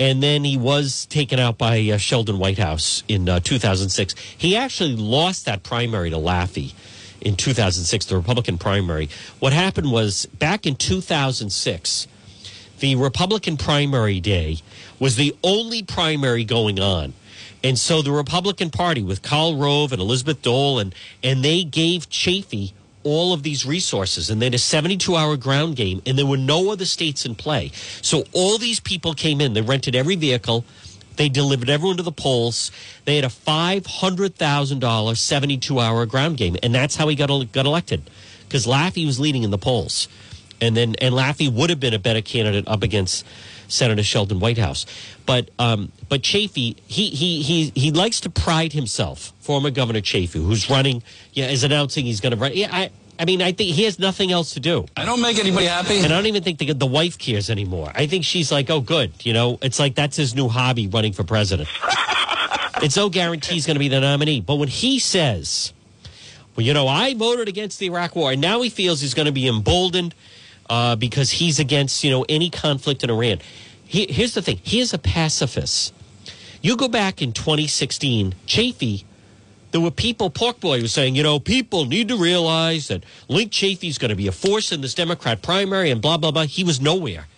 And 0.00 0.22
then 0.22 0.44
he 0.44 0.56
was 0.56 1.04
taken 1.06 1.38
out 1.38 1.58
by 1.58 1.78
uh, 1.90 1.98
Sheldon 1.98 2.38
Whitehouse 2.38 3.04
in 3.06 3.28
uh, 3.28 3.38
2006. 3.38 4.14
He 4.36 4.56
actually 4.56 4.96
lost 4.96 5.44
that 5.44 5.62
primary 5.62 6.08
to 6.08 6.16
Laffey 6.16 6.72
in 7.20 7.36
2006, 7.36 8.06
the 8.06 8.16
Republican 8.16 8.56
primary. 8.56 9.10
What 9.40 9.52
happened 9.52 9.92
was 9.92 10.24
back 10.26 10.66
in 10.66 10.74
2006, 10.74 12.08
the 12.78 12.96
Republican 12.96 13.58
primary 13.58 14.20
day 14.20 14.60
was 14.98 15.16
the 15.16 15.36
only 15.44 15.82
primary 15.82 16.44
going 16.44 16.80
on 16.80 17.12
and 17.62 17.78
so 17.78 18.02
the 18.02 18.12
Republican 18.12 18.70
Party 18.70 19.02
with 19.02 19.22
Karl 19.22 19.56
Rove 19.56 19.92
and 19.92 20.00
Elizabeth 20.00 20.42
Dole 20.42 20.78
and 20.78 20.94
and 21.22 21.44
they 21.44 21.64
gave 21.64 22.08
Chafee 22.08 22.72
all 23.02 23.32
of 23.32 23.42
these 23.42 23.64
resources 23.64 24.30
and 24.30 24.42
then 24.42 24.52
a 24.54 24.58
72 24.58 25.16
hour 25.16 25.36
ground 25.36 25.76
game 25.76 26.02
and 26.06 26.18
there 26.18 26.26
were 26.26 26.36
no 26.36 26.70
other 26.70 26.84
states 26.84 27.24
in 27.24 27.34
play. 27.34 27.70
So 28.02 28.24
all 28.32 28.58
these 28.58 28.80
people 28.80 29.14
came 29.14 29.40
in, 29.40 29.54
they 29.54 29.62
rented 29.62 29.94
every 29.94 30.16
vehicle, 30.16 30.64
they 31.16 31.28
delivered 31.28 31.68
everyone 31.68 31.96
to 31.98 32.02
the 32.02 32.12
polls. 32.12 32.70
They 33.04 33.16
had 33.16 33.24
a 33.24 33.28
$500,000 33.28 35.16
72 35.16 35.80
hour 35.80 36.06
ground 36.06 36.36
game 36.36 36.56
and 36.62 36.74
that's 36.74 36.96
how 36.96 37.08
he 37.08 37.16
got 37.16 37.28
got 37.52 37.66
elected 37.66 38.08
because 38.44 38.66
Laffey 38.66 39.06
was 39.06 39.20
leading 39.20 39.42
in 39.42 39.50
the 39.50 39.58
polls. 39.58 40.08
And 40.60 40.76
then 40.76 40.94
and 41.00 41.14
Laffey 41.14 41.50
would 41.50 41.70
have 41.70 41.80
been 41.80 41.94
a 41.94 41.98
better 41.98 42.20
candidate 42.20 42.68
up 42.68 42.82
against 42.82 43.24
Senator 43.70 44.02
Sheldon 44.02 44.40
Whitehouse. 44.40 44.86
But 45.26 45.50
um, 45.58 45.92
but 46.08 46.22
Chafee, 46.22 46.76
he 46.86 47.10
he 47.10 47.42
he 47.42 47.72
he 47.74 47.90
likes 47.90 48.20
to 48.20 48.30
pride 48.30 48.72
himself. 48.72 49.32
Former 49.40 49.70
Governor 49.70 50.00
Chafee, 50.00 50.44
who's 50.44 50.68
running, 50.68 51.02
yeah, 51.32 51.48
is 51.48 51.64
announcing 51.64 52.04
he's 52.04 52.20
going 52.20 52.32
to 52.32 52.38
run. 52.38 52.52
Yeah, 52.54 52.68
I. 52.70 52.90
I 53.18 53.26
mean, 53.26 53.42
I 53.42 53.52
think 53.52 53.74
he 53.74 53.84
has 53.84 53.98
nothing 53.98 54.32
else 54.32 54.54
to 54.54 54.60
do. 54.60 54.86
I 54.96 55.04
don't 55.04 55.20
make 55.20 55.38
anybody 55.38 55.66
happy. 55.66 55.98
And 55.98 56.06
I 56.06 56.08
don't 56.08 56.24
even 56.24 56.42
think 56.42 56.58
the, 56.58 56.72
the 56.72 56.86
wife 56.86 57.18
cares 57.18 57.50
anymore. 57.50 57.92
I 57.94 58.06
think 58.06 58.24
she's 58.24 58.50
like, 58.50 58.70
oh, 58.70 58.80
good. 58.80 59.12
You 59.26 59.34
know, 59.34 59.58
it's 59.60 59.78
like 59.78 59.94
that's 59.94 60.16
his 60.16 60.34
new 60.34 60.48
hobby 60.48 60.86
running 60.86 61.12
for 61.12 61.22
president. 61.22 61.68
it's 62.82 62.96
no 62.96 63.10
guarantee 63.10 63.56
he's 63.56 63.66
going 63.66 63.74
to 63.74 63.78
be 63.78 63.88
the 63.88 64.00
nominee. 64.00 64.40
But 64.40 64.54
when 64.54 64.68
he 64.68 64.98
says, 64.98 65.74
well, 66.56 66.64
you 66.64 66.72
know, 66.72 66.88
I 66.88 67.12
voted 67.12 67.46
against 67.46 67.78
the 67.78 67.86
Iraq 67.86 68.16
war, 68.16 68.32
and 68.32 68.40
now 68.40 68.62
he 68.62 68.70
feels 68.70 69.02
he's 69.02 69.12
going 69.12 69.26
to 69.26 69.32
be 69.32 69.46
emboldened 69.46 70.14
uh, 70.70 70.96
because 70.96 71.32
he's 71.32 71.58
against 71.58 72.02
you 72.02 72.10
know 72.10 72.24
any 72.28 72.48
conflict 72.48 73.04
in 73.04 73.10
Iran. 73.10 73.40
He, 73.84 74.06
here's 74.10 74.32
the 74.32 74.40
thing: 74.40 74.60
he 74.62 74.80
is 74.80 74.94
a 74.94 74.98
pacifist. 74.98 75.92
You 76.62 76.76
go 76.76 76.88
back 76.88 77.22
in 77.22 77.32
2016, 77.32 78.34
Chafee. 78.46 79.04
There 79.70 79.80
were 79.80 79.90
people, 79.90 80.30
Pork 80.30 80.60
Boy 80.60 80.82
was 80.82 80.92
saying, 80.92 81.14
you 81.14 81.22
know, 81.22 81.38
people 81.38 81.86
need 81.86 82.08
to 82.08 82.16
realize 82.16 82.88
that 82.88 83.04
Linc 83.28 83.52
Chafee 83.52 83.88
is 83.88 83.98
going 83.98 84.10
to 84.10 84.16
be 84.16 84.26
a 84.26 84.32
force 84.32 84.72
in 84.72 84.80
this 84.80 84.94
Democrat 84.94 85.42
primary 85.42 85.90
and 85.90 86.02
blah, 86.02 86.16
blah, 86.16 86.32
blah. 86.32 86.42
He 86.42 86.64
was 86.64 86.80
nowhere. 86.80 87.28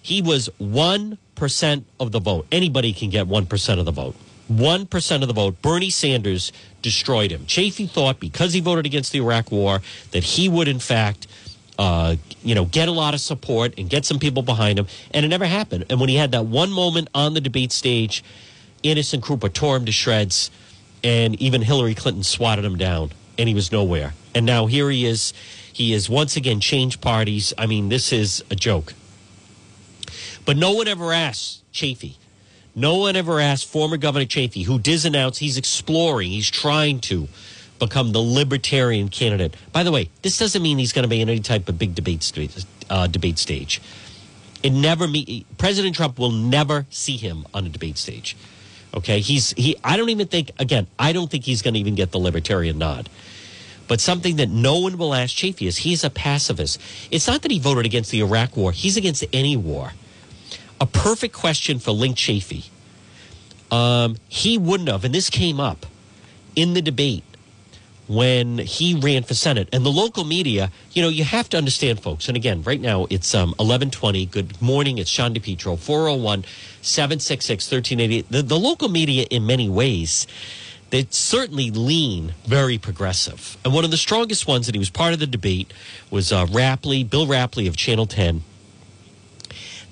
He 0.00 0.22
was 0.22 0.48
1% 0.60 1.84
of 2.00 2.12
the 2.12 2.20
vote. 2.20 2.46
Anybody 2.50 2.92
can 2.92 3.10
get 3.10 3.26
1% 3.26 3.78
of 3.78 3.84
the 3.84 3.92
vote. 3.92 4.16
1% 4.50 5.22
of 5.22 5.28
the 5.28 5.34
vote. 5.34 5.60
Bernie 5.60 5.90
Sanders 5.90 6.52
destroyed 6.80 7.30
him. 7.30 7.44
Chafee 7.46 7.88
thought 7.88 8.18
because 8.18 8.52
he 8.52 8.60
voted 8.60 8.86
against 8.86 9.12
the 9.12 9.18
Iraq 9.18 9.52
war 9.52 9.82
that 10.12 10.24
he 10.24 10.48
would, 10.48 10.68
in 10.68 10.78
fact, 10.78 11.26
uh, 11.78 12.16
you 12.42 12.54
know, 12.54 12.64
get 12.64 12.88
a 12.88 12.92
lot 12.92 13.14
of 13.14 13.20
support 13.20 13.74
and 13.78 13.90
get 13.90 14.04
some 14.04 14.18
people 14.18 14.42
behind 14.42 14.78
him. 14.78 14.86
And 15.12 15.24
it 15.24 15.28
never 15.28 15.46
happened. 15.46 15.86
And 15.90 16.00
when 16.00 16.08
he 16.08 16.16
had 16.16 16.32
that 16.32 16.46
one 16.46 16.70
moment 16.70 17.08
on 17.14 17.34
the 17.34 17.40
debate 17.40 17.72
stage, 17.72 18.24
Anderson 18.84 19.20
Cooper 19.20 19.48
tore 19.48 19.76
him 19.76 19.86
to 19.86 19.92
shreds, 19.92 20.50
and 21.02 21.40
even 21.40 21.62
Hillary 21.62 21.94
Clinton 21.94 22.22
swatted 22.22 22.64
him 22.64 22.76
down, 22.76 23.10
and 23.38 23.48
he 23.48 23.54
was 23.54 23.72
nowhere. 23.72 24.14
And 24.34 24.46
now 24.46 24.66
here 24.66 24.90
he 24.90 25.06
is. 25.06 25.32
He 25.72 25.92
is 25.92 26.08
once 26.08 26.36
again 26.36 26.60
changed 26.60 27.00
parties. 27.00 27.52
I 27.58 27.66
mean, 27.66 27.88
this 27.88 28.12
is 28.12 28.42
a 28.50 28.54
joke. 28.54 28.94
But 30.44 30.56
no 30.56 30.72
one 30.72 30.88
ever 30.88 31.12
asked 31.12 31.70
Chafee. 31.72 32.16
No 32.74 32.96
one 32.96 33.16
ever 33.16 33.40
asked 33.40 33.66
former 33.66 33.96
Governor 33.96 34.26
Chafee, 34.26 34.64
who 34.64 34.78
did 34.78 35.04
announce 35.04 35.38
he's 35.38 35.56
exploring, 35.56 36.30
he's 36.30 36.50
trying 36.50 37.00
to 37.00 37.28
become 37.78 38.12
the 38.12 38.20
libertarian 38.20 39.08
candidate. 39.08 39.54
By 39.72 39.82
the 39.82 39.92
way, 39.92 40.10
this 40.22 40.38
doesn't 40.38 40.62
mean 40.62 40.78
he's 40.78 40.92
going 40.92 41.04
to 41.04 41.08
be 41.08 41.20
in 41.20 41.28
any 41.28 41.40
type 41.40 41.68
of 41.68 41.78
big 41.78 41.94
debate 41.94 42.22
stage. 42.22 42.64
Uh, 42.88 43.06
debate 43.06 43.38
stage. 43.38 43.80
It 44.62 44.70
never 44.70 45.06
meet 45.06 45.46
President 45.58 45.94
Trump 45.94 46.18
will 46.18 46.30
never 46.30 46.86
see 46.90 47.16
him 47.16 47.46
on 47.52 47.66
a 47.66 47.68
debate 47.68 47.98
stage. 47.98 48.36
Okay, 48.94 49.20
he's 49.20 49.50
he. 49.52 49.76
I 49.84 49.96
don't 49.96 50.08
even 50.08 50.28
think. 50.28 50.50
Again, 50.58 50.86
I 50.98 51.12
don't 51.12 51.30
think 51.30 51.44
he's 51.44 51.62
going 51.62 51.74
to 51.74 51.80
even 51.80 51.94
get 51.94 52.12
the 52.12 52.18
libertarian 52.18 52.78
nod. 52.78 53.08
But 53.88 54.00
something 54.00 54.36
that 54.36 54.48
no 54.48 54.78
one 54.78 54.98
will 54.98 55.14
ask 55.14 55.36
Chafee 55.36 55.66
is 55.66 55.78
he's 55.78 56.02
a 56.02 56.10
pacifist. 56.10 56.80
It's 57.10 57.26
not 57.26 57.42
that 57.42 57.50
he 57.50 57.58
voted 57.58 57.86
against 57.86 58.10
the 58.10 58.20
Iraq 58.20 58.56
War. 58.56 58.72
He's 58.72 58.96
against 58.96 59.24
any 59.32 59.56
war. 59.56 59.92
A 60.80 60.86
perfect 60.86 61.34
question 61.34 61.78
for 61.78 61.92
Linc 61.92 62.16
Chafee. 62.16 62.68
Um, 63.70 64.16
he 64.28 64.58
wouldn't 64.58 64.88
have, 64.88 65.04
and 65.04 65.14
this 65.14 65.30
came 65.30 65.60
up 65.60 65.86
in 66.54 66.74
the 66.74 66.82
debate 66.82 67.22
when 68.08 68.58
he 68.58 68.94
ran 68.94 69.22
for 69.22 69.34
Senate. 69.34 69.68
And 69.72 69.84
the 69.84 69.90
local 69.90 70.24
media, 70.24 70.70
you 70.92 71.02
know, 71.02 71.08
you 71.08 71.24
have 71.24 71.48
to 71.50 71.56
understand, 71.56 72.00
folks. 72.00 72.28
And 72.28 72.36
again, 72.36 72.62
right 72.62 72.80
now 72.80 73.06
it's 73.10 73.34
um, 73.34 73.50
1120. 73.50 74.26
Good 74.26 74.62
morning. 74.62 74.98
It's 74.98 75.10
John 75.10 75.34
DePetro, 75.34 75.78
401 75.78 76.44
766 76.82 77.70
1380. 77.70 78.42
The, 78.42 78.58
local 78.58 78.88
media, 78.88 79.26
in 79.30 79.46
many 79.46 79.68
ways, 79.68 80.26
they 80.90 81.06
certainly 81.10 81.70
lean 81.70 82.34
very 82.44 82.78
progressive. 82.78 83.56
And 83.64 83.74
one 83.74 83.84
of 83.84 83.90
the 83.90 83.96
strongest 83.96 84.46
ones, 84.46 84.68
and 84.68 84.74
he 84.74 84.78
was 84.78 84.90
part 84.90 85.12
of 85.12 85.18
the 85.18 85.26
debate, 85.26 85.72
was 86.10 86.32
uh, 86.32 86.46
Rappleye, 86.46 87.08
Bill 87.08 87.26
Rappleye 87.26 87.66
of 87.66 87.76
Channel 87.76 88.06
10. 88.06 88.42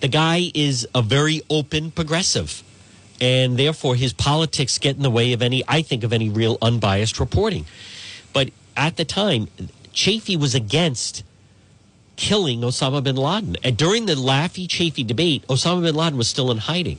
The 0.00 0.08
guy 0.08 0.50
is 0.54 0.86
a 0.94 1.02
very 1.02 1.42
open 1.50 1.90
progressive. 1.90 2.62
And 3.20 3.56
therefore, 3.56 3.94
his 3.94 4.12
politics 4.12 4.78
get 4.78 4.96
in 4.96 5.02
the 5.02 5.10
way 5.10 5.32
of 5.32 5.40
any, 5.40 5.62
I 5.66 5.82
think, 5.82 6.04
of 6.04 6.12
any 6.12 6.28
real 6.28 6.58
unbiased 6.60 7.18
reporting. 7.20 7.64
At 8.76 8.96
the 8.96 9.04
time, 9.04 9.48
Chafee 9.92 10.38
was 10.38 10.54
against 10.54 11.22
killing 12.16 12.60
Osama 12.60 13.02
bin 13.02 13.16
Laden. 13.16 13.56
And 13.62 13.76
during 13.76 14.06
the 14.06 14.14
Laffey 14.14 14.66
Chafee 14.66 15.06
debate, 15.06 15.46
Osama 15.48 15.82
bin 15.82 15.94
Laden 15.94 16.18
was 16.18 16.28
still 16.28 16.50
in 16.50 16.58
hiding. 16.58 16.98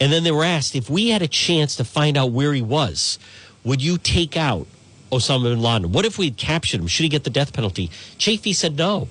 And 0.00 0.12
then 0.12 0.24
they 0.24 0.32
were 0.32 0.44
asked 0.44 0.74
if 0.74 0.90
we 0.90 1.10
had 1.10 1.22
a 1.22 1.28
chance 1.28 1.76
to 1.76 1.84
find 1.84 2.16
out 2.16 2.32
where 2.32 2.52
he 2.52 2.62
was, 2.62 3.18
would 3.64 3.82
you 3.82 3.98
take 3.98 4.36
out 4.36 4.66
Osama 5.10 5.44
bin 5.44 5.60
Laden? 5.60 5.92
What 5.92 6.04
if 6.04 6.18
we 6.18 6.26
had 6.26 6.36
captured 6.36 6.80
him? 6.80 6.86
Should 6.86 7.04
he 7.04 7.08
get 7.08 7.24
the 7.24 7.30
death 7.30 7.52
penalty? 7.52 7.88
Chafee 8.18 8.54
said 8.54 8.76
no. 8.76 9.08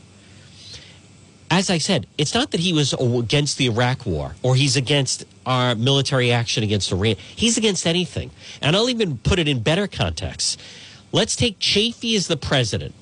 As 1.49 1.69
I 1.69 1.77
said, 1.77 2.07
it's 2.17 2.33
not 2.33 2.51
that 2.51 2.61
he 2.61 2.73
was 2.73 2.93
against 2.93 3.57
the 3.57 3.67
Iraq 3.67 4.07
war 4.07 4.35
or 4.41 4.55
he's 4.55 4.75
against 4.75 5.23
our 5.45 5.75
military 5.75 6.31
action 6.31 6.63
against 6.63 6.91
Iran. 6.91 7.15
He's 7.35 7.57
against 7.57 7.85
anything. 7.85 8.31
And 8.59 8.75
I'll 8.75 8.89
even 8.89 9.19
put 9.19 9.37
it 9.37 9.47
in 9.47 9.59
better 9.59 9.87
context. 9.87 10.59
Let's 11.13 11.35
take 11.35 11.59
Chafee 11.59 12.15
as 12.15 12.27
the 12.27 12.35
president. 12.35 12.95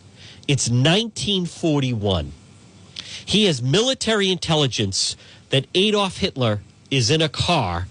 It's 0.46 0.70
1941. 0.70 2.34
He 3.26 3.46
has 3.46 3.62
military 3.62 4.30
intelligence 4.30 5.16
that 5.50 5.66
Adolf 5.74 6.18
Hitler 6.18 6.60
is 6.92 7.10
in 7.10 7.22
a 7.22 7.30
car 7.30 7.88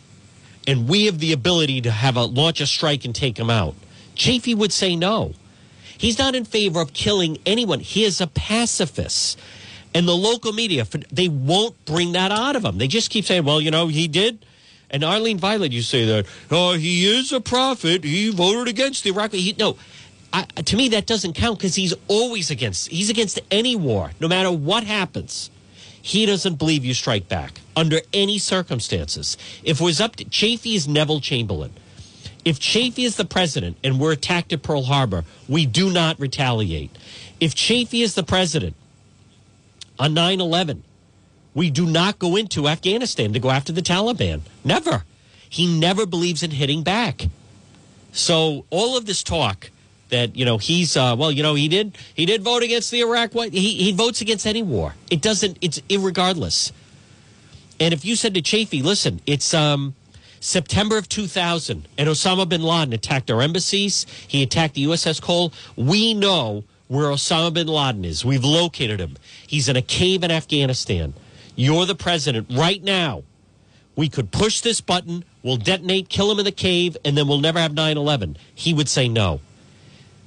and 0.66 0.86
we 0.86 1.06
have 1.06 1.20
the 1.20 1.32
ability 1.32 1.80
to 1.80 1.90
have 1.90 2.16
a 2.16 2.24
launch 2.24 2.60
a 2.60 2.66
strike 2.66 3.06
and 3.06 3.14
take 3.14 3.38
him 3.38 3.48
out. 3.48 3.74
Chafee 4.14 4.54
would 4.54 4.72
say 4.72 4.94
no. 4.94 5.32
He's 5.96 6.18
not 6.18 6.34
in 6.34 6.44
favor 6.44 6.80
of 6.80 6.92
killing 6.92 7.38
anyone. 7.46 7.80
He 7.80 8.04
is 8.04 8.20
a 8.20 8.26
pacifist. 8.26 9.38
And 9.94 10.06
the 10.06 10.16
local 10.16 10.52
media, 10.52 10.86
they 11.10 11.28
won't 11.28 11.82
bring 11.86 12.12
that 12.12 12.30
out 12.30 12.56
of 12.56 12.64
him. 12.64 12.76
They 12.76 12.88
just 12.88 13.10
keep 13.10 13.24
saying, 13.24 13.44
well, 13.44 13.60
you 13.60 13.70
know, 13.70 13.88
he 13.88 14.06
did. 14.06 14.44
And 14.90 15.04
Arlene 15.04 15.38
Violet, 15.38 15.72
you 15.72 15.82
say 15.82 16.04
that, 16.04 16.26
oh, 16.50 16.74
he 16.74 17.06
is 17.06 17.32
a 17.32 17.40
prophet. 17.40 18.02
He 18.02 18.30
voted 18.30 18.68
against 18.68 19.04
the 19.04 19.10
Iraq. 19.10 19.32
He, 19.32 19.54
no, 19.58 19.76
I, 20.32 20.44
to 20.44 20.76
me, 20.76 20.88
that 20.90 21.06
doesn't 21.06 21.32
count 21.32 21.58
because 21.58 21.74
he's 21.74 21.94
always 22.08 22.50
against, 22.50 22.88
he's 22.88 23.10
against 23.10 23.40
any 23.50 23.74
war, 23.74 24.12
no 24.20 24.28
matter 24.28 24.50
what 24.50 24.84
happens. 24.84 25.50
He 26.02 26.24
doesn't 26.24 26.54
believe 26.54 26.84
you 26.84 26.94
strike 26.94 27.28
back 27.28 27.60
under 27.76 28.00
any 28.12 28.38
circumstances. 28.38 29.36
If 29.64 29.80
it 29.80 29.84
was 29.84 30.00
up 30.00 30.16
to 30.16 30.24
Chafee 30.24 30.76
is 30.76 30.88
Neville 30.88 31.20
Chamberlain. 31.20 31.72
If 32.44 32.58
Chafee 32.58 33.04
is 33.04 33.16
the 33.16 33.24
president 33.24 33.76
and 33.84 34.00
we're 34.00 34.12
attacked 34.12 34.52
at 34.52 34.62
Pearl 34.62 34.84
Harbor, 34.84 35.24
we 35.48 35.66
do 35.66 35.90
not 35.92 36.18
retaliate. 36.18 36.96
If 37.38 37.54
Chafee 37.54 38.02
is 38.02 38.14
the 38.14 38.22
president 38.22 38.76
on 39.98 40.14
9 40.14 40.40
11, 40.40 40.84
we 41.54 41.68
do 41.68 41.84
not 41.84 42.18
go 42.18 42.36
into 42.36 42.68
Afghanistan 42.68 43.32
to 43.32 43.40
go 43.40 43.50
after 43.50 43.72
the 43.72 43.82
Taliban. 43.82 44.40
Never. 44.64 45.04
He 45.48 45.66
never 45.66 46.06
believes 46.06 46.42
in 46.42 46.52
hitting 46.52 46.82
back. 46.82 47.26
So 48.12 48.64
all 48.70 48.96
of 48.96 49.04
this 49.04 49.22
talk 49.22 49.70
that 50.10 50.36
you 50.36 50.44
know 50.44 50.58
he's 50.58 50.96
uh, 50.96 51.16
well, 51.18 51.32
you 51.32 51.42
know 51.42 51.54
he 51.54 51.68
did 51.68 51.96
he 52.14 52.26
did 52.26 52.42
vote 52.42 52.62
against 52.62 52.90
the 52.90 53.00
Iraq. 53.00 53.32
He 53.32 53.74
he 53.74 53.92
votes 53.92 54.20
against 54.20 54.46
any 54.46 54.62
war. 54.62 54.94
It 55.10 55.20
doesn't. 55.22 55.58
It's 55.60 55.80
irregardless. 55.88 56.72
And 57.80 57.94
if 57.94 58.04
you 58.04 58.14
said 58.14 58.34
to 58.34 58.42
Chafee, 58.42 58.82
listen, 58.82 59.20
it's 59.24 59.54
um, 59.54 59.94
September 60.38 60.98
of 60.98 61.08
2000, 61.08 61.88
and 61.96 62.08
Osama 62.08 62.46
bin 62.46 62.62
Laden 62.62 62.92
attacked 62.92 63.30
our 63.30 63.40
embassies. 63.40 64.04
He 64.28 64.42
attacked 64.42 64.74
the 64.74 64.84
USS 64.84 65.20
Cole. 65.20 65.52
We 65.76 66.12
know 66.12 66.64
where 66.88 67.06
Osama 67.06 67.54
bin 67.54 67.68
Laden 67.68 68.04
is. 68.04 68.24
We've 68.24 68.44
located 68.44 69.00
him. 69.00 69.16
He's 69.46 69.68
in 69.68 69.76
a 69.76 69.82
cave 69.82 70.22
in 70.22 70.30
Afghanistan. 70.30 71.14
You're 71.56 71.86
the 71.86 71.94
president 71.94 72.48
right 72.50 72.82
now. 72.82 73.22
We 73.96 74.08
could 74.08 74.30
push 74.30 74.60
this 74.60 74.80
button, 74.80 75.24
we'll 75.42 75.56
detonate, 75.56 76.08
kill 76.08 76.30
him 76.30 76.38
in 76.38 76.44
the 76.44 76.52
cave, 76.52 76.96
and 77.04 77.18
then 77.18 77.28
we'll 77.28 77.40
never 77.40 77.58
have 77.58 77.74
9 77.74 77.96
11. 77.96 78.36
He 78.54 78.72
would 78.72 78.88
say 78.88 79.08
no. 79.08 79.40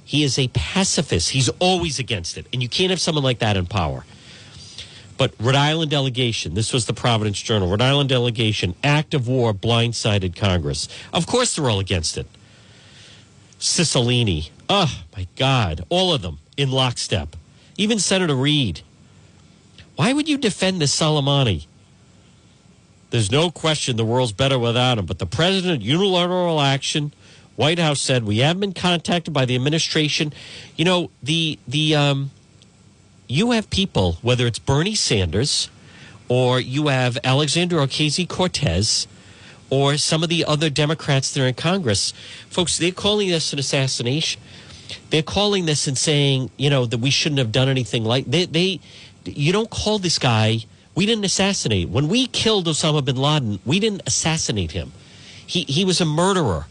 He 0.04 0.22
is 0.22 0.38
a 0.38 0.48
pacifist. 0.48 1.30
He's 1.30 1.48
always 1.58 1.98
against 1.98 2.36
it. 2.36 2.46
And 2.52 2.62
you 2.62 2.68
can't 2.68 2.90
have 2.90 3.00
someone 3.00 3.24
like 3.24 3.38
that 3.38 3.56
in 3.56 3.66
power. 3.66 4.04
But 5.16 5.32
Rhode 5.38 5.54
Island 5.54 5.90
delegation, 5.90 6.54
this 6.54 6.72
was 6.72 6.86
the 6.86 6.92
Providence 6.92 7.40
Journal. 7.40 7.70
Rhode 7.70 7.80
Island 7.80 8.08
delegation, 8.08 8.74
act 8.82 9.14
of 9.14 9.28
war 9.28 9.54
blindsided 9.54 10.36
Congress. 10.36 10.88
Of 11.12 11.26
course, 11.26 11.54
they're 11.54 11.70
all 11.70 11.78
against 11.78 12.18
it. 12.18 12.26
Cicilline, 13.60 14.50
oh 14.68 15.02
my 15.16 15.26
God, 15.36 15.84
all 15.88 16.12
of 16.12 16.22
them 16.22 16.38
in 16.56 16.70
lockstep. 16.70 17.36
Even 17.76 17.98
Senator 17.98 18.34
Reed. 18.34 18.82
Why 19.96 20.12
would 20.12 20.28
you 20.28 20.36
defend 20.36 20.80
the 20.80 20.86
Soleimani? 20.86 21.66
There's 23.10 23.30
no 23.30 23.50
question 23.50 23.96
the 23.96 24.04
world's 24.04 24.32
better 24.32 24.58
without 24.58 24.98
him, 24.98 25.06
but 25.06 25.20
the 25.20 25.26
president, 25.26 25.82
unilateral 25.82 26.60
action, 26.60 27.12
White 27.56 27.78
House 27.78 28.00
said 28.00 28.24
we 28.24 28.38
have 28.38 28.58
been 28.58 28.72
contacted 28.72 29.32
by 29.32 29.44
the 29.44 29.54
administration. 29.54 30.32
You 30.76 30.84
know, 30.84 31.10
the 31.22 31.58
the 31.68 31.94
um, 31.94 32.30
you 33.28 33.52
have 33.52 33.70
people, 33.70 34.18
whether 34.22 34.46
it's 34.46 34.58
Bernie 34.58 34.94
Sanders 34.94 35.70
or 36.28 36.58
you 36.60 36.88
have 36.88 37.18
Alexandria 37.22 37.86
Ocasio 37.86 38.28
Cortez 38.28 39.06
or 39.70 39.96
some 39.96 40.22
of 40.22 40.28
the 40.28 40.44
other 40.44 40.70
Democrats 40.70 41.32
that 41.32 41.42
are 41.42 41.46
in 41.46 41.54
Congress, 41.54 42.12
folks, 42.48 42.78
they're 42.78 42.92
calling 42.92 43.28
this 43.28 43.52
an 43.52 43.58
assassination. 43.58 44.40
They're 45.10 45.22
calling 45.22 45.66
this 45.66 45.86
and 45.86 45.96
saying, 45.96 46.50
you 46.56 46.70
know, 46.70 46.86
that 46.86 46.98
we 46.98 47.10
shouldn't 47.10 47.38
have 47.38 47.52
done 47.52 47.68
anything 47.68 48.04
like 48.04 48.26
they. 48.26 48.46
they 48.46 48.80
you 49.24 49.52
don't 49.52 49.70
call 49.70 49.98
this 49.98 50.18
guy. 50.18 50.58
We 50.94 51.06
didn't 51.06 51.24
assassinate. 51.24 51.88
When 51.88 52.08
we 52.08 52.26
killed 52.26 52.66
Osama 52.66 53.04
bin 53.04 53.16
Laden, 53.16 53.58
we 53.64 53.80
didn't 53.80 54.02
assassinate 54.06 54.72
him. 54.72 54.92
He 55.46 55.62
he 55.62 55.84
was 55.84 56.00
a 56.00 56.04
murderer. 56.04 56.66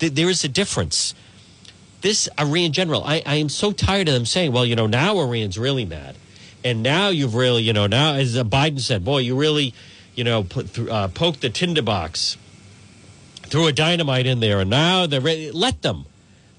There 0.00 0.28
is 0.28 0.44
a 0.44 0.48
difference 0.48 1.14
this 2.00 2.28
Iran 2.38 2.72
general, 2.72 3.04
I, 3.04 3.22
I 3.26 3.36
am 3.36 3.48
so 3.48 3.72
tired 3.72 4.08
of 4.08 4.14
them 4.14 4.26
saying, 4.26 4.52
well, 4.52 4.64
you 4.64 4.76
know, 4.76 4.86
now 4.86 5.18
Iran's 5.18 5.58
really 5.58 5.84
mad. 5.84 6.16
And 6.64 6.82
now 6.82 7.08
you've 7.08 7.34
really, 7.34 7.62
you 7.62 7.72
know, 7.72 7.86
now 7.86 8.14
as 8.14 8.36
Biden 8.36 8.80
said, 8.80 9.04
boy, 9.04 9.18
you 9.18 9.36
really, 9.36 9.74
you 10.14 10.24
know, 10.24 10.42
put 10.42 10.78
uh, 10.78 11.08
poke 11.08 11.40
the 11.40 11.48
tinderbox, 11.48 12.36
threw 13.44 13.66
a 13.66 13.72
dynamite 13.72 14.26
in 14.26 14.40
there, 14.40 14.60
and 14.60 14.68
now 14.68 15.06
they're 15.06 15.20
ready. 15.20 15.50
Let 15.50 15.80
them. 15.82 16.04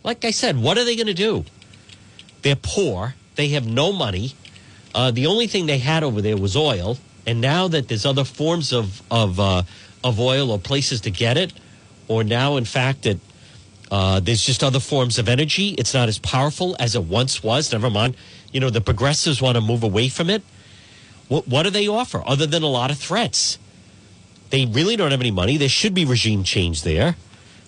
Like 0.04 0.26
I 0.26 0.32
said, 0.32 0.58
what 0.58 0.80
are 0.80 0.84
they 0.84 0.96
going 0.96 1.08
to 1.08 1.14
do? 1.14 1.46
They're 2.42 2.56
poor. 2.56 3.14
They 3.36 3.50
have 3.50 3.68
no 3.68 3.92
money. 3.92 4.34
Uh, 4.96 5.12
the 5.12 5.28
only 5.28 5.46
thing 5.46 5.68
they 5.68 5.78
had 5.78 6.04
over 6.04 6.22
there 6.22 6.36
was 6.36 6.58
oil, 6.58 6.98
and 7.28 7.40
now 7.40 7.68
that 7.68 7.88
there's 7.88 8.06
other 8.06 8.24
forms 8.24 8.74
of 8.74 9.04
of 9.12 9.40
uh, 9.40 9.62
of 10.04 10.20
oil 10.20 10.50
or 10.50 10.58
places 10.58 11.02
to 11.02 11.12
get 11.12 11.38
it, 11.38 11.54
or 12.08 12.24
now 12.24 12.58
in 12.58 12.66
fact 12.66 13.04
that 13.04 13.20
uh, 13.92 14.22
there's 14.22 14.42
just 14.42 14.64
other 14.64 14.80
forms 14.80 15.20
of 15.20 15.28
energy. 15.28 15.76
It's 15.78 15.94
not 15.94 16.08
as 16.08 16.18
powerful 16.18 16.78
as 16.80 16.96
it 16.96 17.04
once 17.04 17.44
was. 17.44 17.74
Never 17.74 17.90
mind. 17.90 18.16
You 18.54 18.62
know, 18.62 18.70
the 18.70 18.80
progressives 18.80 19.42
want 19.42 19.56
to 19.56 19.62
move 19.62 19.84
away 19.84 20.08
from 20.08 20.30
it. 20.30 20.42
What, 21.28 21.48
what 21.48 21.64
do 21.64 21.70
they 21.70 21.90
offer 21.90 22.24
other 22.26 22.48
than 22.48 22.64
a 22.64 22.68
lot 22.68 22.90
of 22.90 22.98
threats? 22.98 23.60
They 24.50 24.66
really 24.66 24.96
don't 24.96 25.12
have 25.12 25.20
any 25.20 25.32
money. 25.32 25.58
There 25.58 25.70
should 25.70 25.94
be 25.94 26.06
regime 26.06 26.44
change 26.44 26.84
there. 26.84 27.18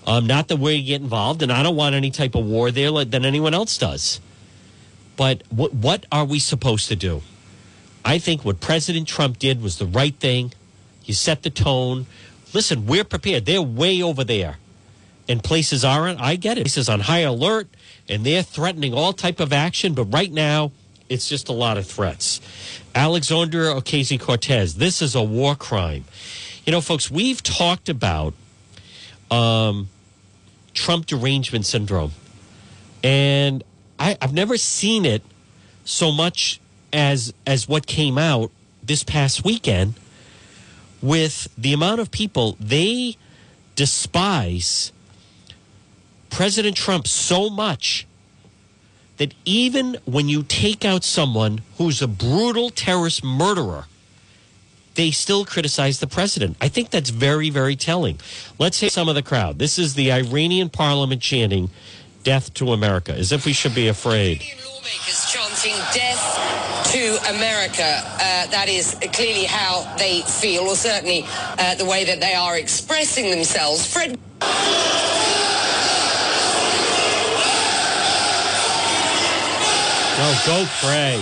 Um, 0.08 0.26
not 0.26 0.48
that 0.48 0.58
we 0.58 0.82
get 0.84 1.02
involved, 1.02 1.42
and 1.42 1.52
I 1.52 1.62
don't 1.62 1.76
want 1.76 1.96
any 1.96 2.12
type 2.12 2.36
of 2.36 2.46
war 2.46 2.72
there 2.72 2.92
like, 2.92 3.12
than 3.12 3.26
anyone 3.26 3.54
else 3.54 3.78
does. 3.78 4.20
But 5.16 5.44
what, 5.50 5.74
what 5.74 6.06
are 6.12 6.26
we 6.26 6.40
supposed 6.40 6.88
to 6.88 6.96
do? 6.96 7.22
I 8.04 8.18
think 8.18 8.44
what 8.44 8.60
President 8.60 9.08
Trump 9.08 9.40
did 9.40 9.62
was 9.62 9.78
the 9.78 9.86
right 9.86 10.16
thing. 10.16 10.54
You 11.06 11.14
set 11.14 11.44
the 11.44 11.50
tone. 11.50 12.06
Listen, 12.54 12.86
we're 12.86 13.06
prepared. 13.06 13.46
They're 13.46 13.62
way 13.62 14.02
over 14.02 14.24
there 14.24 14.58
and 15.28 15.44
places 15.44 15.86
aren't. 15.86 16.20
I 16.20 16.36
get 16.36 16.58
it. 16.58 16.64
Places 16.64 16.90
on 16.90 17.02
high 17.02 17.20
alert 17.20 17.68
and 18.10 18.26
they're 18.26 18.44
threatening 18.44 18.94
all 18.94 19.14
type 19.14 19.40
of 19.40 19.54
action. 19.54 19.94
But 19.94 20.06
right 20.06 20.32
now, 20.32 20.72
it's 21.10 21.28
just 21.28 21.50
a 21.50 21.54
lot 21.54 21.78
of 21.78 21.86
threats. 21.86 22.42
Alexandria 22.96 23.74
Ocasio 23.74 24.20
Cortez, 24.20 24.76
this 24.76 25.02
is 25.02 25.16
a 25.16 25.24
war 25.24 25.56
crime. 25.56 26.06
You 26.66 26.72
know, 26.72 26.82
folks, 26.82 27.12
we've 27.12 27.44
talked 27.44 27.90
about 27.90 28.34
um, 29.30 29.90
Trump 30.74 31.06
derangement 31.06 31.66
syndrome, 31.66 32.12
and 33.04 33.64
I, 34.00 34.18
I've 34.22 34.34
never 34.34 34.58
seen 34.58 35.06
it 35.06 35.24
so 35.84 36.12
much 36.12 36.62
as 36.94 37.34
as 37.46 37.68
what 37.68 37.86
came 37.86 38.18
out 38.18 38.52
this 38.82 39.04
past 39.04 39.44
weekend 39.44 39.96
with 41.02 41.50
the 41.58 41.74
amount 41.74 42.00
of 42.00 42.12
people 42.12 42.56
they 42.60 43.18
despise 43.76 44.94
President 46.34 46.76
Trump 46.76 47.06
so 47.06 47.48
much 47.48 48.08
that 49.18 49.36
even 49.46 49.98
when 50.06 50.28
you 50.28 50.42
take 50.42 50.84
out 50.84 51.04
someone 51.04 51.62
who's 51.78 52.02
a 52.02 52.08
brutal 52.08 52.72
terrorist 52.72 53.24
murderer, 53.24 53.86
they 54.96 55.12
still 55.12 55.46
criticize 55.46 56.00
the 56.00 56.08
president. 56.08 56.58
I 56.60 56.70
think 56.70 56.90
that's 56.90 57.12
very, 57.12 57.52
very 57.52 57.76
telling. 57.76 58.20
Let's 58.58 58.80
hear 58.80 58.90
some 58.90 59.08
of 59.10 59.14
the 59.14 59.22
crowd. 59.22 59.60
This 59.60 59.78
is 59.78 59.94
the 59.94 60.12
Iranian 60.12 60.70
parliament 60.70 61.22
chanting, 61.22 61.70
Death 62.24 62.52
to 62.56 62.74
America, 62.74 63.14
as 63.14 63.32
if 63.32 63.46
we 63.46 63.54
should 63.54 63.76
be 63.76 63.88
afraid. 63.88 64.42
Lawmakers 64.66 65.32
chanting 65.32 65.76
death 65.94 66.92
to 66.92 67.36
America. 67.36 67.84
Uh, 67.84 68.48
that 68.48 68.66
is 68.70 68.98
clearly 69.14 69.46
how 69.46 69.84
they 69.98 70.22
feel, 70.22 70.64
or 70.64 70.76
certainly 70.76 71.26
uh, 71.28 71.76
the 71.76 71.86
way 71.86 72.06
that 72.06 72.20
they 72.20 72.34
are 72.34 72.58
expressing 72.58 73.30
themselves. 73.30 73.86
Fred. 73.86 74.18
Oh, 80.26 80.44
go 80.46 80.66
pray. 80.80 81.20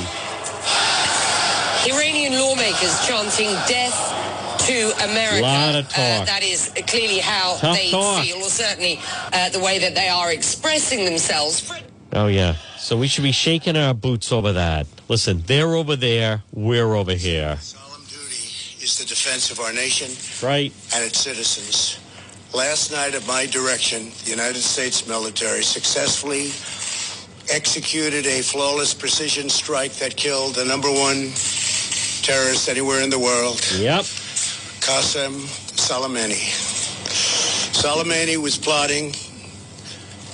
Iranian 1.91 2.33
lawmakers 2.39 3.05
chanting 3.07 3.49
death 3.67 3.97
to 4.67 4.91
America. 5.03 5.39
A 5.39 5.41
lot 5.41 5.75
of 5.75 5.85
talk. 5.89 5.97
Uh, 6.21 6.25
that 6.25 6.43
is 6.43 6.71
clearly 6.87 7.17
how 7.17 7.57
Tough 7.57 7.75
they 7.75 7.89
talk. 7.89 8.23
feel, 8.23 8.37
or 8.37 8.49
certainly 8.49 8.99
uh, 9.33 9.49
the 9.49 9.59
way 9.59 9.79
that 9.79 9.95
they 9.95 10.07
are 10.07 10.31
expressing 10.31 11.03
themselves. 11.05 11.71
Oh, 12.13 12.27
yeah. 12.27 12.55
So 12.77 12.95
we 12.95 13.07
should 13.07 13.23
be 13.23 13.31
shaking 13.31 13.75
our 13.75 13.95
boots 13.95 14.31
over 14.31 14.53
that. 14.53 14.85
Listen, 15.07 15.41
they're 15.47 15.73
over 15.75 15.95
there, 15.95 16.43
we're 16.53 16.93
over 16.93 17.13
here. 17.13 17.57
Solemn 17.57 18.01
duty 18.03 18.83
is 18.83 18.99
the 18.99 19.05
defense 19.05 19.49
of 19.49 19.59
our 19.59 19.73
nation 19.73 20.09
Right? 20.47 20.71
and 20.93 21.03
its 21.03 21.19
citizens. 21.19 21.97
Last 22.53 22.91
night, 22.91 23.15
at 23.15 23.25
my 23.25 23.45
direction, 23.47 24.11
the 24.25 24.29
United 24.29 24.61
States 24.61 25.07
military 25.07 25.63
successfully 25.63 26.49
executed 27.49 28.25
a 28.25 28.41
flawless 28.41 28.93
precision 28.93 29.49
strike 29.49 29.93
that 29.93 30.15
killed 30.15 30.55
the 30.55 30.65
number 30.65 30.89
one 30.89 31.31
terrorist 32.21 32.69
anywhere 32.69 33.01
in 33.01 33.09
the 33.09 33.19
world. 33.19 33.59
Yep. 33.77 34.01
Qasem 34.81 35.33
Soleimani. 35.77 36.41
Soleimani 37.73 38.37
was 38.37 38.57
plotting 38.57 39.13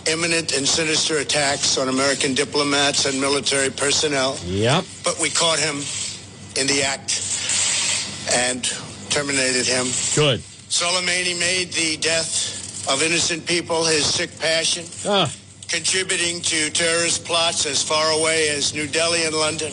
imminent 0.07 0.55
and 0.55 0.67
sinister 0.67 1.17
attacks 1.17 1.77
on 1.77 1.89
American 1.89 2.33
diplomats 2.33 3.05
and 3.05 3.19
military 3.19 3.69
personnel. 3.69 4.37
Yep. 4.45 4.85
But 5.03 5.19
we 5.19 5.29
caught 5.29 5.59
him 5.59 5.77
in 6.59 6.67
the 6.67 6.81
act 6.83 7.21
and 8.33 8.63
terminated 9.09 9.65
him. 9.65 9.85
Good. 10.15 10.39
Soleimani 10.69 11.39
made 11.39 11.71
the 11.73 11.97
death 11.97 12.87
of 12.89 13.01
innocent 13.03 13.45
people 13.45 13.83
his 13.85 14.05
sick 14.05 14.37
passion, 14.39 14.85
Ah, 15.05 15.31
contributing 15.67 16.41
to 16.41 16.69
terrorist 16.71 17.25
plots 17.25 17.65
as 17.65 17.83
far 17.83 18.11
away 18.19 18.49
as 18.49 18.73
New 18.73 18.87
Delhi 18.87 19.25
and 19.25 19.35
London. 19.35 19.71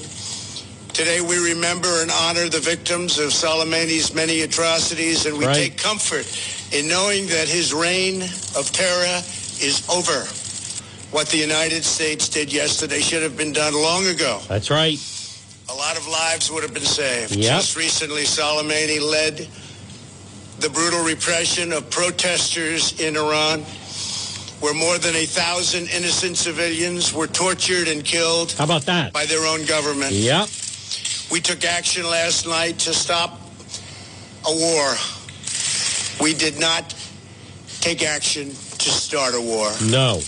Today 0.92 1.20
we 1.20 1.38
remember 1.38 1.88
and 2.02 2.11
honor 2.11 2.48
the 2.48 2.61
victims 2.61 3.18
of 3.18 3.30
Soleimani's 3.30 4.14
many 4.14 4.42
atrocities, 4.42 5.26
and 5.26 5.37
we 5.38 5.46
Right. 5.46 5.54
take 5.57 5.78
comfort 5.78 6.26
in 6.72 6.88
knowing 6.88 7.26
that 7.28 7.48
his 7.48 7.72
reign 7.72 8.22
of 8.57 8.70
terror 8.72 9.22
is 9.61 9.83
over. 9.88 10.26
What 11.11 11.28
the 11.28 11.38
United 11.38 11.85
States 11.85 12.28
did 12.28 12.52
yesterday 12.52 13.00
should 13.00 13.22
have 13.22 13.37
been 13.37 13.52
done 13.52 13.74
long 13.74 14.07
ago. 14.07 14.40
that's 14.48 14.70
right. 14.70 14.98
A 15.68 15.74
lot 15.74 15.96
of 15.96 16.07
lives 16.09 16.50
would 16.50 16.62
have 16.62 16.74
been 16.74 16.85
saved. 16.85 17.35
Yep. 17.37 17.57
Just 17.61 17.76
recently, 17.76 18.24
Soleimani 18.24 19.00
led 19.00 19.46
the 20.59 20.70
brutal 20.70 21.02
repression 21.04 21.72
of 21.72 21.88
protesters 21.90 23.00
in 23.00 23.16
Iran, 23.16 23.64
where 24.64 24.72
more 24.72 24.96
than 24.96 25.14
a 25.14 25.27
thousand 25.27 25.88
innocent 25.90 26.38
civilians 26.38 27.12
were 27.12 27.27
tortured 27.27 27.87
and 27.87 28.03
killed 28.03 28.53
How 28.53 28.64
about 28.64 28.87
that? 28.87 29.12
by 29.12 29.27
their 29.27 29.44
own 29.44 29.66
government. 29.66 30.12
Yep. 30.12 30.48
We 31.31 31.42
took 31.42 31.66
action 31.66 32.05
last 32.07 32.46
night 32.46 32.79
to 32.81 32.94
stop 32.94 33.38
a 34.46 34.53
war. 34.53 34.94
We 36.18 36.33
did 36.33 36.59
not 36.59 36.94
take 37.83 38.03
action 38.03 38.48
to 38.48 38.88
start 38.90 39.35
a 39.35 39.40
war. 39.40 39.70
No. 39.85 40.22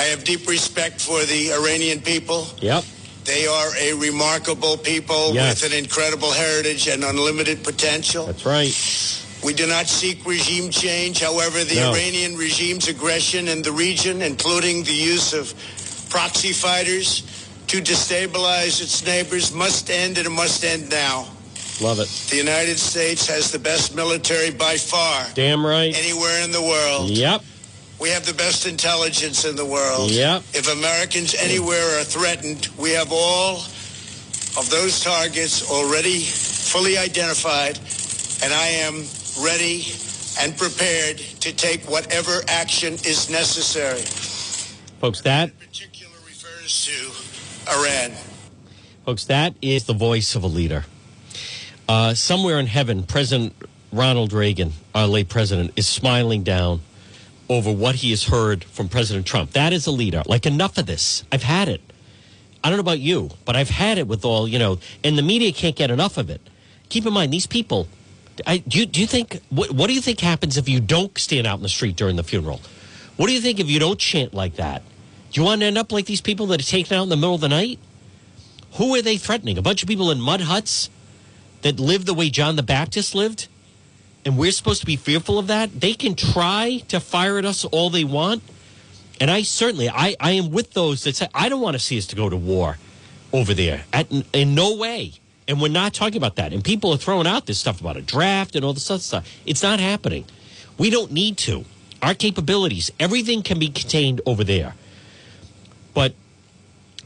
I 0.00 0.02
have 0.10 0.24
deep 0.24 0.48
respect 0.48 1.00
for 1.00 1.22
the 1.24 1.52
Iranian 1.52 2.00
people. 2.00 2.48
Yep. 2.60 2.82
They 3.22 3.46
are 3.46 3.70
a 3.78 3.92
remarkable 3.94 4.76
people 4.76 5.34
Yes. 5.34 5.62
with 5.62 5.72
an 5.72 5.78
incredible 5.78 6.32
heritage 6.32 6.88
and 6.88 7.04
unlimited 7.04 7.62
potential. 7.62 8.26
That's 8.26 8.44
right. 8.44 8.74
We 9.42 9.54
do 9.54 9.66
not 9.66 9.86
seek 9.86 10.26
regime 10.26 10.70
change. 10.70 11.20
However, 11.20 11.62
the 11.64 11.76
No. 11.76 11.92
Iranian 11.92 12.36
regime's 12.36 12.88
aggression 12.88 13.48
in 13.48 13.62
the 13.62 13.72
region, 13.72 14.20
including 14.22 14.82
the 14.82 14.92
use 14.94 15.32
of 15.32 15.54
proxy 16.10 16.52
fighters 16.52 17.22
to 17.68 17.80
destabilize 17.80 18.80
its 18.82 19.04
neighbors, 19.04 19.52
must 19.52 19.90
end 19.90 20.18
and 20.18 20.26
it 20.26 20.30
must 20.30 20.64
end 20.64 20.90
now. 20.90 21.28
Love 21.80 22.00
it. 22.00 22.08
The 22.30 22.36
United 22.36 22.78
States 22.78 23.26
has 23.28 23.52
the 23.52 23.58
best 23.58 23.94
military 23.94 24.50
by 24.50 24.76
far 24.76 25.26
Damn 25.34 25.64
right. 25.64 25.94
anywhere 25.96 26.42
in 26.42 26.50
the 26.50 26.62
world. 26.62 27.10
Yep. 27.10 27.42
We 28.00 28.10
have 28.10 28.26
the 28.26 28.34
best 28.34 28.66
intelligence 28.66 29.44
in 29.44 29.54
the 29.54 29.64
world. 29.64 30.10
Yep. 30.10 30.42
If 30.54 30.72
Americans 30.72 31.34
anywhere 31.34 32.00
are 32.00 32.04
threatened, 32.04 32.68
we 32.76 32.90
have 32.92 33.08
all 33.12 33.58
of 34.56 34.68
those 34.70 35.00
targets 35.02 35.70
already 35.70 36.18
fully 36.20 36.98
identified, 36.98 37.78
and 38.42 38.52
I 38.52 38.66
am 38.86 39.04
ready 39.44 39.84
and 40.40 40.56
prepared 40.56 41.18
to 41.18 41.52
take 41.52 41.82
whatever 41.90 42.42
action 42.48 42.94
is 42.94 43.28
necessary. 43.30 44.02
Folks, 45.00 45.20
that 45.22 45.50
In 45.50 45.54
particular 45.56 46.14
refers 46.26 46.84
to 46.86 47.70
Iran. 47.72 48.12
Folks, 49.04 49.24
that 49.24 49.54
is 49.62 49.84
the 49.84 49.94
voice 49.94 50.34
of 50.34 50.42
a 50.42 50.46
leader. 50.46 50.84
Uh, 51.88 52.14
somewhere 52.14 52.58
in 52.60 52.66
heaven, 52.66 53.02
President 53.02 53.54
Ronald 53.92 54.32
Reagan, 54.32 54.72
our 54.94 55.06
late 55.06 55.28
president, 55.28 55.72
is 55.76 55.86
smiling 55.86 56.42
down 56.42 56.80
over 57.48 57.72
what 57.72 57.96
he 57.96 58.10
has 58.10 58.24
heard 58.24 58.64
from 58.64 58.88
President 58.88 59.26
Trump. 59.26 59.52
That 59.52 59.72
is 59.72 59.86
a 59.86 59.90
leader. 59.90 60.22
Like, 60.26 60.44
enough 60.44 60.76
of 60.76 60.86
this. 60.86 61.24
I've 61.32 61.42
had 61.42 61.68
it. 61.68 61.80
I 62.62 62.68
don't 62.68 62.76
know 62.76 62.82
about 62.82 63.00
you, 63.00 63.30
but 63.46 63.56
I've 63.56 63.70
had 63.70 63.96
it 63.96 64.06
with 64.06 64.24
all, 64.24 64.46
you 64.46 64.58
know, 64.58 64.78
and 65.02 65.16
the 65.16 65.22
media 65.22 65.52
can't 65.52 65.76
get 65.76 65.90
enough 65.90 66.18
of 66.18 66.28
it. 66.28 66.42
Keep 66.90 67.06
in 67.06 67.12
mind, 67.14 67.32
these 67.32 67.46
people, 67.46 67.88
I, 68.46 68.58
do, 68.58 68.80
you, 68.80 68.86
do 68.86 69.00
you 69.00 69.06
think, 69.06 69.40
what, 69.50 69.70
what 69.72 69.86
do 69.88 69.94
you 69.94 70.00
think 70.00 70.20
happens 70.20 70.56
if 70.56 70.68
you 70.68 70.80
don't 70.80 71.16
stand 71.18 71.46
out 71.46 71.56
in 71.56 71.62
the 71.62 71.68
street 71.68 71.96
during 71.96 72.16
the 72.16 72.22
funeral? 72.22 72.60
What 73.16 73.26
do 73.26 73.32
you 73.32 73.40
think 73.40 73.58
if 73.58 73.68
you 73.68 73.78
don't 73.78 73.98
chant 73.98 74.34
like 74.34 74.56
that? 74.56 74.82
Do 75.30 75.40
you 75.40 75.44
want 75.44 75.60
to 75.60 75.66
end 75.66 75.78
up 75.78 75.92
like 75.92 76.06
these 76.06 76.20
people 76.20 76.46
that 76.46 76.60
are 76.60 76.64
taken 76.64 76.96
out 76.96 77.02
in 77.02 77.08
the 77.08 77.16
middle 77.16 77.34
of 77.34 77.40
the 77.40 77.48
night? 77.48 77.78
Who 78.74 78.94
are 78.94 79.02
they 79.02 79.16
threatening? 79.16 79.58
A 79.58 79.62
bunch 79.62 79.82
of 79.82 79.88
people 79.88 80.10
in 80.10 80.20
mud 80.20 80.42
huts 80.42 80.88
that 81.62 81.80
live 81.80 82.06
the 82.06 82.14
way 82.14 82.30
John 82.30 82.56
the 82.56 82.62
Baptist 82.62 83.14
lived? 83.14 83.48
And 84.24 84.36
we're 84.36 84.52
supposed 84.52 84.80
to 84.80 84.86
be 84.86 84.96
fearful 84.96 85.38
of 85.38 85.46
that? 85.46 85.80
They 85.80 85.94
can 85.94 86.14
try 86.14 86.82
to 86.88 87.00
fire 87.00 87.38
at 87.38 87.44
us 87.44 87.64
all 87.64 87.90
they 87.90 88.04
want. 88.04 88.42
And 89.20 89.30
I 89.30 89.42
certainly, 89.42 89.88
I, 89.88 90.16
I 90.20 90.32
am 90.32 90.50
with 90.50 90.74
those 90.74 91.04
that 91.04 91.16
say, 91.16 91.28
I 91.34 91.48
don't 91.48 91.60
want 91.60 91.74
to 91.74 91.80
see 91.80 91.98
us 91.98 92.06
to 92.08 92.16
go 92.16 92.28
to 92.28 92.36
war 92.36 92.78
over 93.32 93.52
there. 93.52 93.84
At, 93.92 94.10
in 94.32 94.54
no 94.54 94.76
way. 94.76 95.14
And 95.48 95.62
we're 95.62 95.68
not 95.68 95.94
talking 95.94 96.18
about 96.18 96.36
that. 96.36 96.52
And 96.52 96.62
people 96.62 96.92
are 96.92 96.98
throwing 96.98 97.26
out 97.26 97.46
this 97.46 97.58
stuff 97.58 97.80
about 97.80 97.96
a 97.96 98.02
draft 98.02 98.54
and 98.54 98.64
all 98.64 98.74
this 98.74 98.90
other 98.90 99.00
stuff. 99.00 99.28
It's 99.46 99.62
not 99.62 99.80
happening. 99.80 100.26
We 100.76 100.90
don't 100.90 101.10
need 101.10 101.38
to. 101.38 101.64
Our 102.02 102.14
capabilities, 102.14 102.92
everything 103.00 103.42
can 103.42 103.58
be 103.58 103.68
contained 103.68 104.20
over 104.26 104.44
there. 104.44 104.74
But 105.94 106.14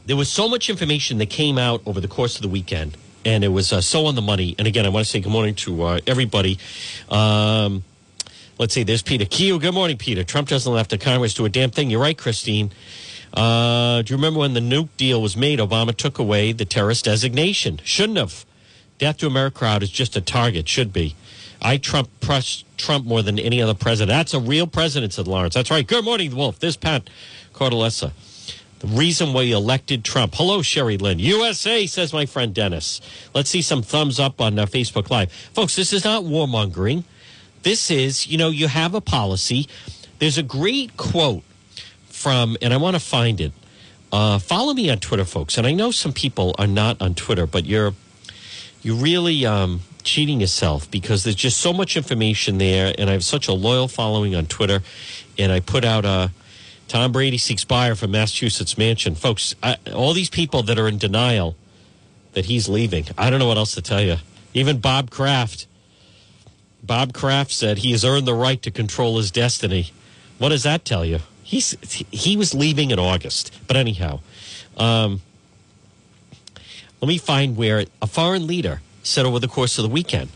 there 0.04 0.16
was 0.16 0.28
so 0.28 0.48
much 0.48 0.68
information 0.68 1.18
that 1.18 1.30
came 1.30 1.56
out 1.56 1.80
over 1.86 2.00
the 2.00 2.08
course 2.08 2.36
of 2.36 2.42
the 2.42 2.48
weekend, 2.48 2.96
and 3.24 3.44
it 3.44 3.48
was 3.48 3.72
uh, 3.72 3.80
so 3.80 4.06
on 4.06 4.16
the 4.16 4.22
money. 4.22 4.54
And 4.58 4.66
again, 4.66 4.84
I 4.84 4.90
want 4.90 5.06
to 5.06 5.10
say 5.10 5.20
good 5.20 5.32
morning 5.32 5.54
to 5.56 5.82
uh, 5.82 6.00
everybody. 6.06 6.58
Um, 7.08 7.84
let's 8.58 8.74
see, 8.74 8.82
there's 8.82 9.02
Peter 9.02 9.24
Keo. 9.24 9.58
Good 9.58 9.72
morning, 9.72 9.96
Peter. 9.96 10.24
Trump 10.24 10.48
doesn't 10.48 10.76
have 10.76 10.88
to 10.88 10.98
Congress 10.98 11.32
do 11.34 11.44
a 11.44 11.48
damn 11.48 11.70
thing. 11.70 11.88
You're 11.88 12.00
right, 12.00 12.18
Christine. 12.18 12.70
Uh, 13.32 14.02
do 14.02 14.12
you 14.12 14.16
remember 14.16 14.40
when 14.40 14.54
the 14.54 14.60
nuke 14.60 14.90
deal 14.96 15.22
was 15.22 15.36
made? 15.36 15.58
Obama 15.58 15.96
took 15.96 16.18
away 16.18 16.52
the 16.52 16.64
terrorist 16.64 17.04
designation. 17.06 17.80
Shouldn't 17.82 18.18
have. 18.18 18.44
Death 18.98 19.18
to 19.18 19.26
America 19.26 19.58
crowd 19.58 19.82
is 19.82 19.90
just 19.90 20.16
a 20.16 20.20
target. 20.20 20.68
Should 20.68 20.92
be. 20.92 21.16
I 21.60 21.76
Trump 21.76 22.08
press 22.20 22.64
Trump 22.76 23.06
more 23.06 23.22
than 23.22 23.38
any 23.38 23.62
other 23.62 23.74
president. 23.74 24.14
That's 24.14 24.34
a 24.34 24.40
real 24.40 24.66
president, 24.66 25.12
said 25.12 25.28
Lawrence. 25.28 25.54
That's 25.54 25.70
right. 25.70 25.86
Good 25.86 26.04
morning, 26.04 26.34
Wolf. 26.34 26.58
This 26.58 26.76
Pat 26.76 27.08
Cordalesa. 27.54 28.12
The 28.80 28.88
reason 28.88 29.32
we 29.32 29.52
elected 29.52 30.04
Trump. 30.04 30.34
Hello, 30.34 30.60
Sherry 30.60 30.98
Lynn. 30.98 31.20
USA, 31.20 31.86
says 31.86 32.12
my 32.12 32.26
friend 32.26 32.52
Dennis. 32.52 33.00
Let's 33.32 33.48
see 33.48 33.62
some 33.62 33.80
thumbs 33.80 34.18
up 34.18 34.40
on 34.40 34.58
uh, 34.58 34.66
Facebook 34.66 35.08
Live. 35.08 35.30
Folks, 35.30 35.76
this 35.76 35.92
is 35.92 36.04
not 36.04 36.24
warmongering. 36.24 37.04
This 37.62 37.92
is, 37.92 38.26
you 38.26 38.36
know, 38.36 38.48
you 38.48 38.66
have 38.66 38.94
a 38.94 39.00
policy. 39.00 39.68
There's 40.18 40.36
a 40.36 40.42
great 40.42 40.96
quote 40.96 41.44
from, 42.22 42.56
and 42.62 42.72
I 42.72 42.76
want 42.76 42.94
to 42.94 43.00
find 43.00 43.40
it. 43.40 43.52
Uh, 44.12 44.38
follow 44.38 44.74
me 44.74 44.90
on 44.90 44.98
Twitter, 44.98 45.24
folks. 45.24 45.58
And 45.58 45.66
I 45.66 45.72
know 45.72 45.90
some 45.90 46.12
people 46.12 46.54
are 46.58 46.66
not 46.66 47.02
on 47.02 47.14
Twitter, 47.14 47.46
but 47.46 47.64
you're 47.64 47.94
you're 48.82 48.96
really 48.96 49.46
um, 49.46 49.80
cheating 50.02 50.40
yourself 50.40 50.90
because 50.90 51.24
there's 51.24 51.36
just 51.36 51.58
so 51.58 51.72
much 51.72 51.96
information 51.96 52.58
there, 52.58 52.94
and 52.96 53.08
I 53.08 53.12
have 53.12 53.24
such 53.24 53.48
a 53.48 53.52
loyal 53.52 53.88
following 53.88 54.34
on 54.34 54.46
Twitter. 54.46 54.82
And 55.38 55.50
I 55.50 55.60
put 55.60 55.84
out 55.84 56.04
a 56.04 56.30
Tom 56.88 57.10
Brady 57.10 57.38
seeks 57.38 57.64
buyer 57.64 57.94
for 57.94 58.06
Massachusetts 58.06 58.76
mansion, 58.78 59.14
folks. 59.14 59.54
I, 59.62 59.76
all 59.94 60.12
these 60.12 60.30
people 60.30 60.62
that 60.64 60.78
are 60.78 60.88
in 60.88 60.98
denial 60.98 61.56
that 62.34 62.44
he's 62.46 62.68
leaving. 62.68 63.06
I 63.18 63.30
don't 63.30 63.38
know 63.38 63.48
what 63.48 63.56
else 63.56 63.74
to 63.74 63.82
tell 63.82 64.02
you. 64.02 64.16
Even 64.54 64.78
Bob 64.78 65.10
Kraft. 65.10 65.66
Bob 66.82 67.12
Kraft 67.12 67.52
said 67.52 67.78
he 67.78 67.92
has 67.92 68.04
earned 68.04 68.26
the 68.26 68.34
right 68.34 68.60
to 68.62 68.70
control 68.70 69.16
his 69.16 69.30
destiny. 69.30 69.92
What 70.38 70.50
does 70.50 70.64
that 70.64 70.84
tell 70.84 71.04
you? 71.04 71.20
He's 71.52 71.76
he 72.10 72.38
was 72.38 72.54
leaving 72.54 72.92
in 72.92 72.98
August, 72.98 73.52
but 73.66 73.76
anyhow, 73.76 74.20
um, 74.78 75.20
let 77.02 77.08
me 77.08 77.18
find 77.18 77.58
where 77.58 77.84
a 78.00 78.06
foreign 78.06 78.46
leader 78.46 78.80
said 79.02 79.26
over 79.26 79.38
the 79.38 79.48
course 79.48 79.76
of 79.76 79.82
the 79.82 79.90
weekend 79.90 80.30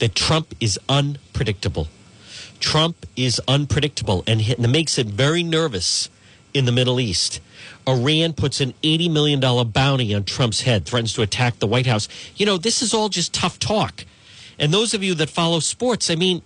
that 0.00 0.14
Trump 0.14 0.54
is 0.60 0.78
unpredictable. 0.86 1.88
Trump 2.58 3.06
is 3.16 3.40
unpredictable, 3.48 4.22
and 4.26 4.42
it 4.42 4.58
makes 4.58 4.98
it 4.98 5.06
very 5.06 5.42
nervous 5.42 6.10
in 6.52 6.66
the 6.66 6.72
Middle 6.72 7.00
East. 7.00 7.40
Iran 7.88 8.34
puts 8.34 8.60
an 8.60 8.74
$80 8.82 9.10
million 9.10 9.70
bounty 9.70 10.14
on 10.14 10.24
Trump's 10.24 10.60
head, 10.60 10.84
threatens 10.84 11.14
to 11.14 11.22
attack 11.22 11.58
the 11.58 11.66
White 11.66 11.86
House. 11.86 12.06
You 12.36 12.44
know, 12.44 12.58
this 12.58 12.82
is 12.82 12.92
all 12.92 13.08
just 13.08 13.32
tough 13.32 13.58
talk. 13.58 14.04
And 14.58 14.74
those 14.74 14.92
of 14.92 15.02
you 15.02 15.14
that 15.14 15.30
follow 15.30 15.60
sports, 15.60 16.10
I 16.10 16.16
mean, 16.16 16.42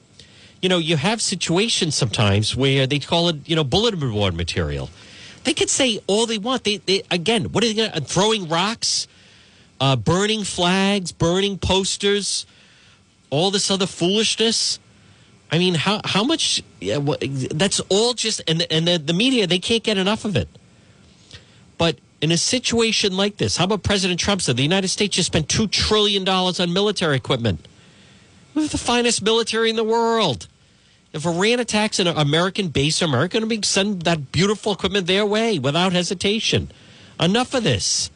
you 0.65 0.71
know, 0.71 0.79
you 0.79 0.97
have 0.97 1.21
situations 1.21 1.95
sometimes 1.95 2.57
where 2.57 2.87
they 2.87 2.99
call 2.99 3.29
it, 3.29 3.47
you 3.47 3.55
know, 3.55 3.63
bulletin 3.63 4.01
board 4.01 4.35
material. 4.35 4.89
They 5.45 5.53
could 5.53 5.69
say 5.69 6.01
all 6.07 6.25
they 6.25 6.39
want. 6.39 6.65
They, 6.65 6.79
they 6.79 7.03
again, 7.11 7.53
what 7.53 7.63
are 7.63 7.67
they 7.67 7.75
going 7.75 7.93
to, 7.93 8.01
throwing 8.01 8.49
rocks, 8.49 9.07
uh, 9.79 9.95
burning 9.95 10.43
flags, 10.43 11.13
burning 11.13 11.59
posters, 11.59 12.47
all 13.29 13.51
this 13.51 13.71
other 13.71 13.85
foolishness. 13.85 14.79
I 15.53 15.59
mean, 15.59 15.75
how 15.75 16.01
how 16.03 16.25
much? 16.25 16.63
Yeah, 16.81 16.99
that's 17.51 17.81
all 17.91 18.15
just 18.15 18.41
and 18.49 18.67
and 18.71 18.89
the, 18.89 18.97
the 18.97 19.13
media 19.13 19.47
they 19.47 19.59
can't 19.59 19.83
get 19.83 19.99
enough 19.99 20.25
of 20.25 20.35
it. 20.35 20.49
But 21.77 21.99
in 22.23 22.33
a 22.33 22.39
situation 22.39 23.19
like 23.19 23.37
this, 23.37 23.59
how 23.59 23.65
about 23.65 23.83
President 23.83 24.19
Trump 24.19 24.41
said 24.41 24.57
the 24.57 24.63
United 24.63 24.89
States 24.89 25.17
just 25.17 25.27
spent 25.27 25.49
$2 25.49 25.71
trillion 25.71 26.27
on 26.27 26.73
military 26.73 27.17
equipment? 27.17 27.69
We 28.55 28.63
have 28.63 28.71
the 28.71 28.79
finest 28.79 29.21
military 29.21 29.69
in 29.69 29.77
the 29.77 29.85
world. 29.85 30.49
If 31.15 31.25
Iran 31.25 31.61
attacks 31.61 32.01
an 32.01 32.09
American 32.09 32.69
base, 32.69 33.01
America 33.01 33.39
going 33.39 33.61
to 33.61 33.69
send 33.69 34.03
that 34.03 34.33
beautiful 34.33 34.73
equipment 34.73 35.07
their 35.07 35.25
way 35.25 35.61
without 35.61 35.93
hesitation. 35.93 36.73
Enough 37.21 37.55
of 37.55 37.63
this. 37.63 38.11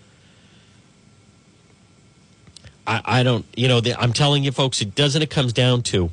I, 2.85 3.01
I 3.05 3.23
don't, 3.23 3.47
you 3.57 3.69
know, 3.69 3.81
the, 3.81 3.95
I'm 3.95 4.13
telling 4.13 4.43
you, 4.43 4.51
folks, 4.51 4.83
it 4.83 4.97
doesn't. 4.97 5.23
It 5.23 5.31
comes 5.31 5.53
down 5.53 5.83
to, 5.85 6.11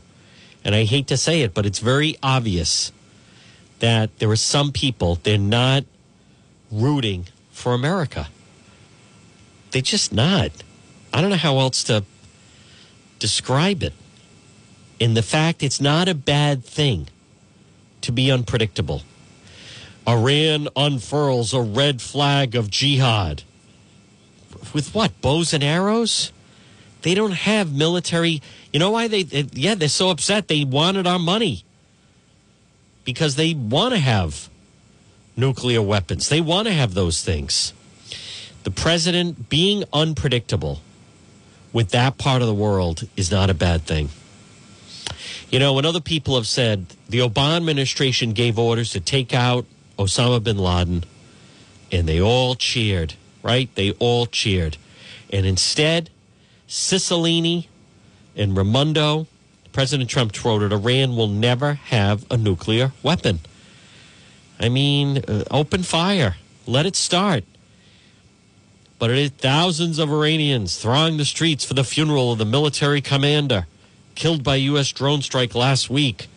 and 0.63 0.75
I 0.75 0.83
hate 0.83 1.07
to 1.07 1.17
say 1.17 1.41
it, 1.41 1.55
but 1.55 1.65
it's 1.65 1.79
very 1.79 2.17
obvious 2.21 2.91
that 3.79 4.19
there 4.19 4.29
are 4.29 4.35
some 4.35 4.71
people 4.71 5.15
they're 5.15 5.39
not 5.39 5.85
rooting 6.71 7.25
for 7.51 7.73
America. 7.73 8.27
They're 9.71 9.81
just 9.81 10.13
not. 10.13 10.51
I 11.11 11.21
don't 11.21 11.31
know 11.31 11.35
how 11.35 11.57
else 11.57 11.83
to 11.85 12.03
describe 13.17 13.81
it. 13.81 13.93
In 14.99 15.13
the 15.13 15.21
fact 15.21 15.63
it's 15.63 15.81
not 15.81 16.07
a 16.07 16.15
bad 16.15 16.63
thing 16.63 17.07
to 18.01 18.11
be 18.11 18.31
unpredictable. 18.31 19.01
Iran 20.07 20.67
unfurls 20.75 21.53
a 21.53 21.61
red 21.61 22.01
flag 22.01 22.55
of 22.55 22.69
jihad. 22.69 23.43
With 24.73 24.93
what? 24.93 25.19
Bows 25.21 25.53
and 25.53 25.63
arrows? 25.63 26.31
They 27.01 27.13
don't 27.15 27.33
have 27.33 27.73
military. 27.73 28.41
You 28.71 28.79
know 28.79 28.91
why 28.91 29.07
they, 29.07 29.47
yeah, 29.53 29.75
they're 29.75 29.89
so 29.89 30.09
upset. 30.09 30.47
They 30.47 30.63
wanted 30.63 31.07
our 31.07 31.19
money 31.19 31.63
because 33.03 33.35
they 33.35 33.53
want 33.53 33.93
to 33.93 33.99
have 33.99 34.49
nuclear 35.35 35.81
weapons. 35.81 36.29
They 36.29 36.41
want 36.41 36.67
to 36.67 36.73
have 36.73 36.93
those 36.93 37.23
things. 37.23 37.73
The 38.63 38.71
president 38.71 39.49
being 39.49 39.83
unpredictable 39.93 40.81
with 41.71 41.89
that 41.89 42.17
part 42.17 42.41
of 42.41 42.47
the 42.47 42.53
world 42.53 43.07
is 43.15 43.31
not 43.31 43.49
a 43.49 43.53
bad 43.53 43.83
thing. 43.83 44.09
You 45.55 45.59
know, 45.59 45.71
when 45.71 45.85
other 45.85 46.01
people 46.01 46.35
have 46.35 46.47
said 46.47 46.87
the 47.07 47.19
Obama 47.19 47.55
administration 47.55 48.33
gave 48.33 48.59
orders 48.59 48.89
to 48.89 48.99
take 48.99 49.33
out 49.33 49.65
Osama 49.97 50.43
bin 50.43 50.57
Laden, 50.57 51.05
and 51.93 52.09
they 52.09 52.19
all 52.19 52.55
cheered, 52.55 53.13
right? 53.41 53.73
They 53.75 53.91
all 53.91 54.25
cheered. 54.25 54.75
And 55.31 55.45
instead, 55.45 56.09
Cicilline 56.67 57.67
and 58.35 58.57
Raimondo, 58.57 59.27
President 59.71 60.09
Trump 60.09 60.37
quoted 60.37 60.73
Iran 60.73 61.15
will 61.15 61.29
never 61.29 61.75
have 61.75 62.29
a 62.29 62.35
nuclear 62.35 62.91
weapon. 63.01 63.39
I 64.59 64.67
mean, 64.67 65.19
uh, 65.19 65.45
open 65.49 65.83
fire, 65.83 66.35
let 66.67 66.85
it 66.85 66.97
start. 66.97 67.45
But 68.99 69.09
it 69.09 69.17
is 69.19 69.29
thousands 69.29 69.99
of 69.99 70.11
Iranians 70.11 70.77
throng 70.77 71.15
the 71.15 71.23
streets 71.23 71.63
for 71.63 71.75
the 71.75 71.85
funeral 71.85 72.33
of 72.33 72.39
the 72.39 72.45
military 72.45 72.99
commander 72.99 73.67
killed 74.15 74.43
by 74.43 74.55
U.S. 74.55 74.91
drone 74.91 75.21
strike 75.21 75.53
last 75.53 75.89
week. 75.89 76.27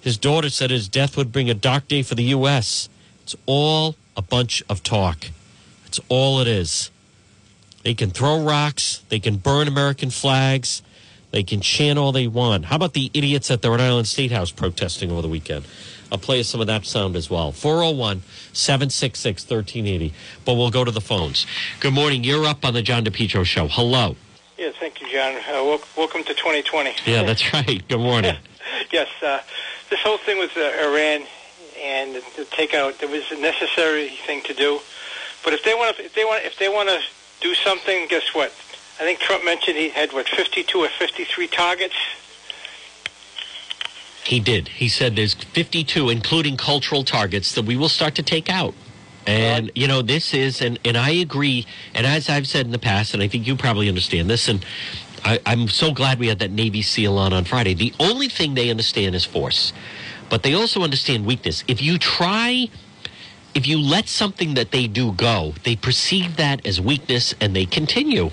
His 0.00 0.18
daughter 0.18 0.50
said 0.50 0.70
his 0.70 0.88
death 0.88 1.16
would 1.16 1.32
bring 1.32 1.48
a 1.48 1.54
dark 1.54 1.88
day 1.88 2.02
for 2.02 2.14
the 2.14 2.24
U.S. 2.24 2.88
It's 3.22 3.36
all 3.46 3.96
a 4.16 4.22
bunch 4.22 4.62
of 4.68 4.82
talk. 4.82 5.26
It's 5.86 6.00
all 6.08 6.40
it 6.40 6.48
is. 6.48 6.90
They 7.82 7.94
can 7.94 8.10
throw 8.10 8.42
rocks, 8.42 9.02
they 9.08 9.18
can 9.18 9.36
burn 9.36 9.68
American 9.68 10.10
flags, 10.10 10.82
they 11.32 11.42
can 11.42 11.60
chant 11.60 11.98
all 11.98 12.12
they 12.12 12.26
want. 12.26 12.66
How 12.66 12.76
about 12.76 12.92
the 12.92 13.10
idiots 13.14 13.50
at 13.50 13.62
the 13.62 13.70
Rhode 13.70 13.80
Island 13.80 14.06
State 14.06 14.30
House 14.30 14.50
protesting 14.50 15.10
over 15.10 15.22
the 15.22 15.28
weekend? 15.28 15.64
I'll 16.12 16.18
play 16.18 16.42
some 16.42 16.60
of 16.60 16.66
that 16.66 16.84
sound 16.84 17.16
as 17.16 17.30
well. 17.30 17.52
401 17.52 18.22
766 18.52 19.44
1380. 19.44 20.12
But 20.44 20.54
we'll 20.54 20.70
go 20.70 20.84
to 20.84 20.90
the 20.90 21.00
phones. 21.00 21.46
Good 21.80 21.94
morning. 21.94 22.22
You're 22.22 22.44
up 22.44 22.66
on 22.66 22.74
the 22.74 22.82
John 22.82 23.04
DePetro 23.04 23.46
show. 23.46 23.66
Hello. 23.66 24.16
Yes, 24.62 24.76
thank 24.78 25.00
you, 25.00 25.08
John. 25.10 25.34
Uh, 25.34 25.64
wel- 25.64 25.80
welcome 25.96 26.22
to 26.22 26.34
2020. 26.34 26.92
Yeah, 27.04 27.24
that's 27.24 27.52
right. 27.52 27.82
Good 27.88 27.98
morning. 27.98 28.36
yes, 28.92 29.08
uh, 29.20 29.40
this 29.90 29.98
whole 30.02 30.18
thing 30.18 30.38
with 30.38 30.56
uh, 30.56 30.60
Iran 30.60 31.26
and 31.82 32.14
the, 32.14 32.22
the 32.36 32.44
takeout, 32.44 33.02
it 33.02 33.10
was 33.10 33.28
a 33.32 33.42
necessary 33.42 34.10
thing 34.24 34.40
to 34.44 34.54
do. 34.54 34.78
But 35.42 35.52
if 35.52 35.64
they 35.64 35.74
want 35.74 35.96
to, 35.96 36.04
if 36.04 36.14
they 36.14 36.24
want, 36.24 36.44
if 36.44 36.60
they 36.60 36.68
want 36.68 36.88
to 36.90 37.00
do 37.40 37.54
something, 37.54 38.06
guess 38.06 38.22
what? 38.34 38.52
I 39.00 39.02
think 39.02 39.18
Trump 39.18 39.44
mentioned 39.44 39.78
he 39.78 39.88
had 39.88 40.12
what 40.12 40.28
52 40.28 40.78
or 40.78 40.86
53 40.86 41.48
targets. 41.48 41.96
He 44.22 44.38
did. 44.38 44.68
He 44.68 44.88
said 44.88 45.16
there's 45.16 45.34
52, 45.34 46.08
including 46.08 46.56
cultural 46.56 47.02
targets, 47.02 47.52
that 47.56 47.64
we 47.64 47.74
will 47.74 47.88
start 47.88 48.14
to 48.14 48.22
take 48.22 48.48
out. 48.48 48.74
And, 49.26 49.70
you 49.74 49.86
know, 49.86 50.02
this 50.02 50.34
is, 50.34 50.60
and, 50.60 50.78
and 50.84 50.96
I 50.96 51.10
agree, 51.10 51.66
and 51.94 52.06
as 52.06 52.28
I've 52.28 52.46
said 52.48 52.66
in 52.66 52.72
the 52.72 52.78
past, 52.78 53.14
and 53.14 53.22
I 53.22 53.28
think 53.28 53.46
you 53.46 53.56
probably 53.56 53.88
understand 53.88 54.28
this, 54.28 54.48
and 54.48 54.64
I, 55.24 55.38
I'm 55.46 55.68
so 55.68 55.92
glad 55.92 56.18
we 56.18 56.26
had 56.26 56.40
that 56.40 56.50
Navy 56.50 56.82
SEAL 56.82 57.16
on 57.16 57.32
on 57.32 57.44
Friday. 57.44 57.74
The 57.74 57.94
only 58.00 58.28
thing 58.28 58.54
they 58.54 58.70
understand 58.70 59.14
is 59.14 59.24
force, 59.24 59.72
but 60.28 60.42
they 60.42 60.54
also 60.54 60.82
understand 60.82 61.24
weakness. 61.24 61.62
If 61.68 61.80
you 61.80 61.98
try, 61.98 62.68
if 63.54 63.66
you 63.66 63.78
let 63.78 64.08
something 64.08 64.54
that 64.54 64.72
they 64.72 64.88
do 64.88 65.12
go, 65.12 65.54
they 65.62 65.76
perceive 65.76 66.36
that 66.36 66.66
as 66.66 66.80
weakness 66.80 67.34
and 67.40 67.54
they 67.54 67.66
continue. 67.66 68.30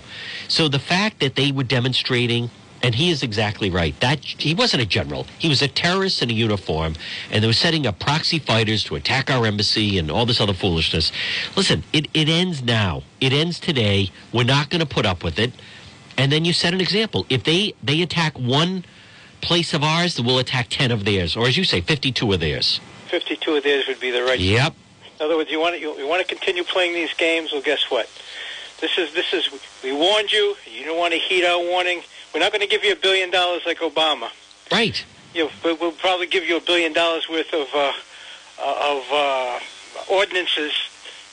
So 0.48 0.68
the 0.68 0.80
fact 0.80 1.20
that 1.20 1.36
they 1.36 1.52
were 1.52 1.64
demonstrating 1.64 2.50
and 2.82 2.96
he 2.96 3.10
is 3.10 3.24
exactly 3.24 3.70
right. 3.70 4.00
That 4.00 4.24
he 4.24 4.54
wasn't 4.54 4.84
a 4.84 4.86
general. 4.86 5.26
He 5.38 5.50
was 5.50 5.62
a 5.62 5.68
terrorist 5.68 6.22
in 6.22 6.30
a 6.30 6.34
uniform, 6.34 6.96
and 7.32 7.44
they 7.44 7.48
were 7.48 7.54
setting 7.54 7.86
up 7.86 8.00
proxy 8.00 8.40
fighters 8.40 8.84
to 8.86 8.96
attack 8.96 9.30
our 9.30 9.46
embassy 9.46 9.98
and 9.98 10.10
all 10.10 10.26
this 10.26 10.42
other 10.42 10.54
foolishness. 10.54 11.12
Listen, 11.56 11.84
it, 11.94 12.08
it 12.14 12.30
ends 12.30 12.64
now. 12.64 13.04
It 13.20 13.34
ends 13.34 13.60
today. 13.60 14.12
We're 14.34 14.44
not 14.44 14.70
going 14.70 14.82
to 14.82 14.88
put 14.88 15.06
up 15.06 15.24
with 15.24 15.40
it. 15.40 15.52
And 16.18 16.32
then 16.32 16.46
you 16.46 16.54
set 16.54 16.74
an 16.74 16.82
example. 16.82 17.26
If 17.30 17.44
they 17.44 17.74
they 17.82 18.02
attack 18.02 18.38
one 18.38 18.84
place 19.42 19.74
of 19.74 19.84
ours, 19.84 20.20
we'll 20.20 20.40
attack 20.40 20.68
ten 20.70 20.92
of 20.92 21.06
theirs, 21.06 21.38
or 21.38 21.48
as 21.48 21.56
you 21.56 21.64
say, 21.64 21.82
fifty-two 21.82 22.34
of 22.34 22.40
theirs. 22.40 22.82
52 23.10 23.56
of 23.56 23.64
theirs 23.64 23.86
would 23.88 24.00
be 24.00 24.12
the 24.12 24.22
right. 24.24 24.40
Yep. 24.40 24.76
In 25.20 25.26
other 25.26 25.36
words, 25.36 25.52
you 25.52 25.60
want 25.60 25.76
to 25.76 25.82
you, 25.82 25.98
you 25.98 26.08
want 26.08 26.26
to 26.26 26.28
continue 26.28 26.64
playing 26.64 26.94
these 26.94 27.14
games. 27.14 27.52
Well, 27.52 27.62
guess 27.62 27.90
what? 27.90 28.08
This 28.80 28.98
is 28.98 29.14
this 29.14 29.34
is 29.34 29.50
we 29.84 29.92
warned 29.92 30.32
you. 30.32 30.56
You 30.72 30.86
don't 30.86 30.98
want 30.98 31.14
to 31.14 31.20
heed 31.20 31.44
our 31.44 31.60
warning. 31.60 32.02
We're 32.34 32.40
not 32.40 32.52
going 32.52 32.62
to 32.62 32.68
give 32.68 32.84
you 32.84 32.94
a 32.94 32.96
billion 32.96 33.32
dollars 33.32 33.64
like 33.66 33.80
Obama. 33.80 34.30
Right. 34.72 35.04
You 35.34 35.46
know, 35.46 35.52
but 35.64 35.80
we'll 35.80 35.92
probably 35.92 36.28
give 36.28 36.44
you 36.44 36.58
a 36.58 36.62
billion 36.62 36.94
dollars 36.94 37.28
worth 37.30 37.54
of 37.54 37.68
uh, 37.74 37.92
uh, 38.62 38.98
of 38.98 39.04
uh, 39.12 39.60
ordinances 40.12 40.74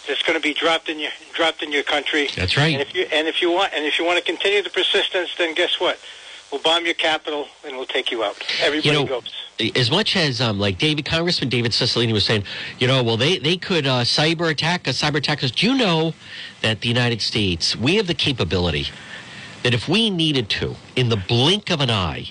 that's 0.06 0.22
going 0.22 0.38
to 0.38 0.42
be 0.42 0.54
dropped 0.54 0.88
in 0.88 0.98
your 0.98 1.10
dropped 1.34 1.62
in 1.62 1.72
your 1.72 1.82
country. 1.82 2.28
That's 2.36 2.56
right. 2.56 2.72
And 2.74 2.82
if 2.82 2.94
you 2.94 3.06
and 3.12 3.26
if 3.28 3.42
you 3.42 3.50
want 3.50 3.72
and 3.74 3.84
if 3.84 3.98
you 3.98 4.04
want 4.04 4.18
to 4.18 4.24
continue 4.24 4.62
the 4.62 4.70
persistence, 4.70 5.30
then 5.36 5.54
guess 5.54 5.80
what? 5.80 5.98
We'll 6.52 6.60
bomb 6.60 6.84
your 6.84 6.94
capital 6.94 7.48
and 7.66 7.76
we'll 7.76 7.86
take 7.86 8.12
you 8.12 8.22
out. 8.22 8.36
Everybody 8.62 8.88
You 8.88 9.04
know, 9.04 9.20
goes. 9.58 9.72
as 9.74 9.90
much 9.90 10.14
as 10.14 10.40
um, 10.40 10.60
like 10.60 10.78
David 10.78 11.04
Congressman 11.04 11.48
David 11.48 11.72
Cicilline 11.72 12.12
was 12.12 12.24
saying, 12.24 12.44
you 12.78 12.86
know, 12.86 13.02
well 13.02 13.16
they 13.16 13.38
they 13.38 13.56
could 13.56 13.86
uh, 13.86 14.02
cyber 14.02 14.48
attack 14.50 14.86
us, 14.86 15.02
cyber 15.02 15.16
attack 15.16 15.42
us. 15.42 15.50
Do 15.50 15.66
you 15.66 15.76
know 15.76 16.14
that 16.62 16.82
the 16.82 16.88
United 16.88 17.20
States 17.20 17.74
we 17.74 17.96
have 17.96 18.06
the 18.06 18.14
capability 18.14 18.86
that 19.66 19.74
if 19.74 19.88
we 19.88 20.10
needed 20.10 20.48
to, 20.48 20.76
in 20.94 21.08
the 21.08 21.16
blink 21.16 21.70
of 21.70 21.80
an 21.80 21.90
eye, 21.90 22.30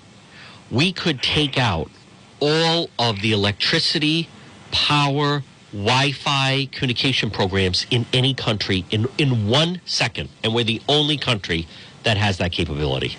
we 0.71 0.93
could 0.93 1.21
take 1.21 1.57
out 1.57 1.91
all 2.39 2.89
of 2.97 3.19
the 3.19 3.33
electricity, 3.33 4.29
power, 4.71 5.43
Wi-Fi 5.73 6.69
communication 6.71 7.29
programs 7.29 7.87
in 7.91 8.05
any 8.13 8.33
country 8.33 8.85
in 8.89 9.09
in 9.17 9.49
one 9.49 9.81
second, 9.83 10.29
and 10.45 10.55
we're 10.55 10.63
the 10.63 10.81
only 10.87 11.17
country 11.17 11.67
that 12.03 12.15
has 12.15 12.37
that 12.37 12.53
capability. 12.53 13.17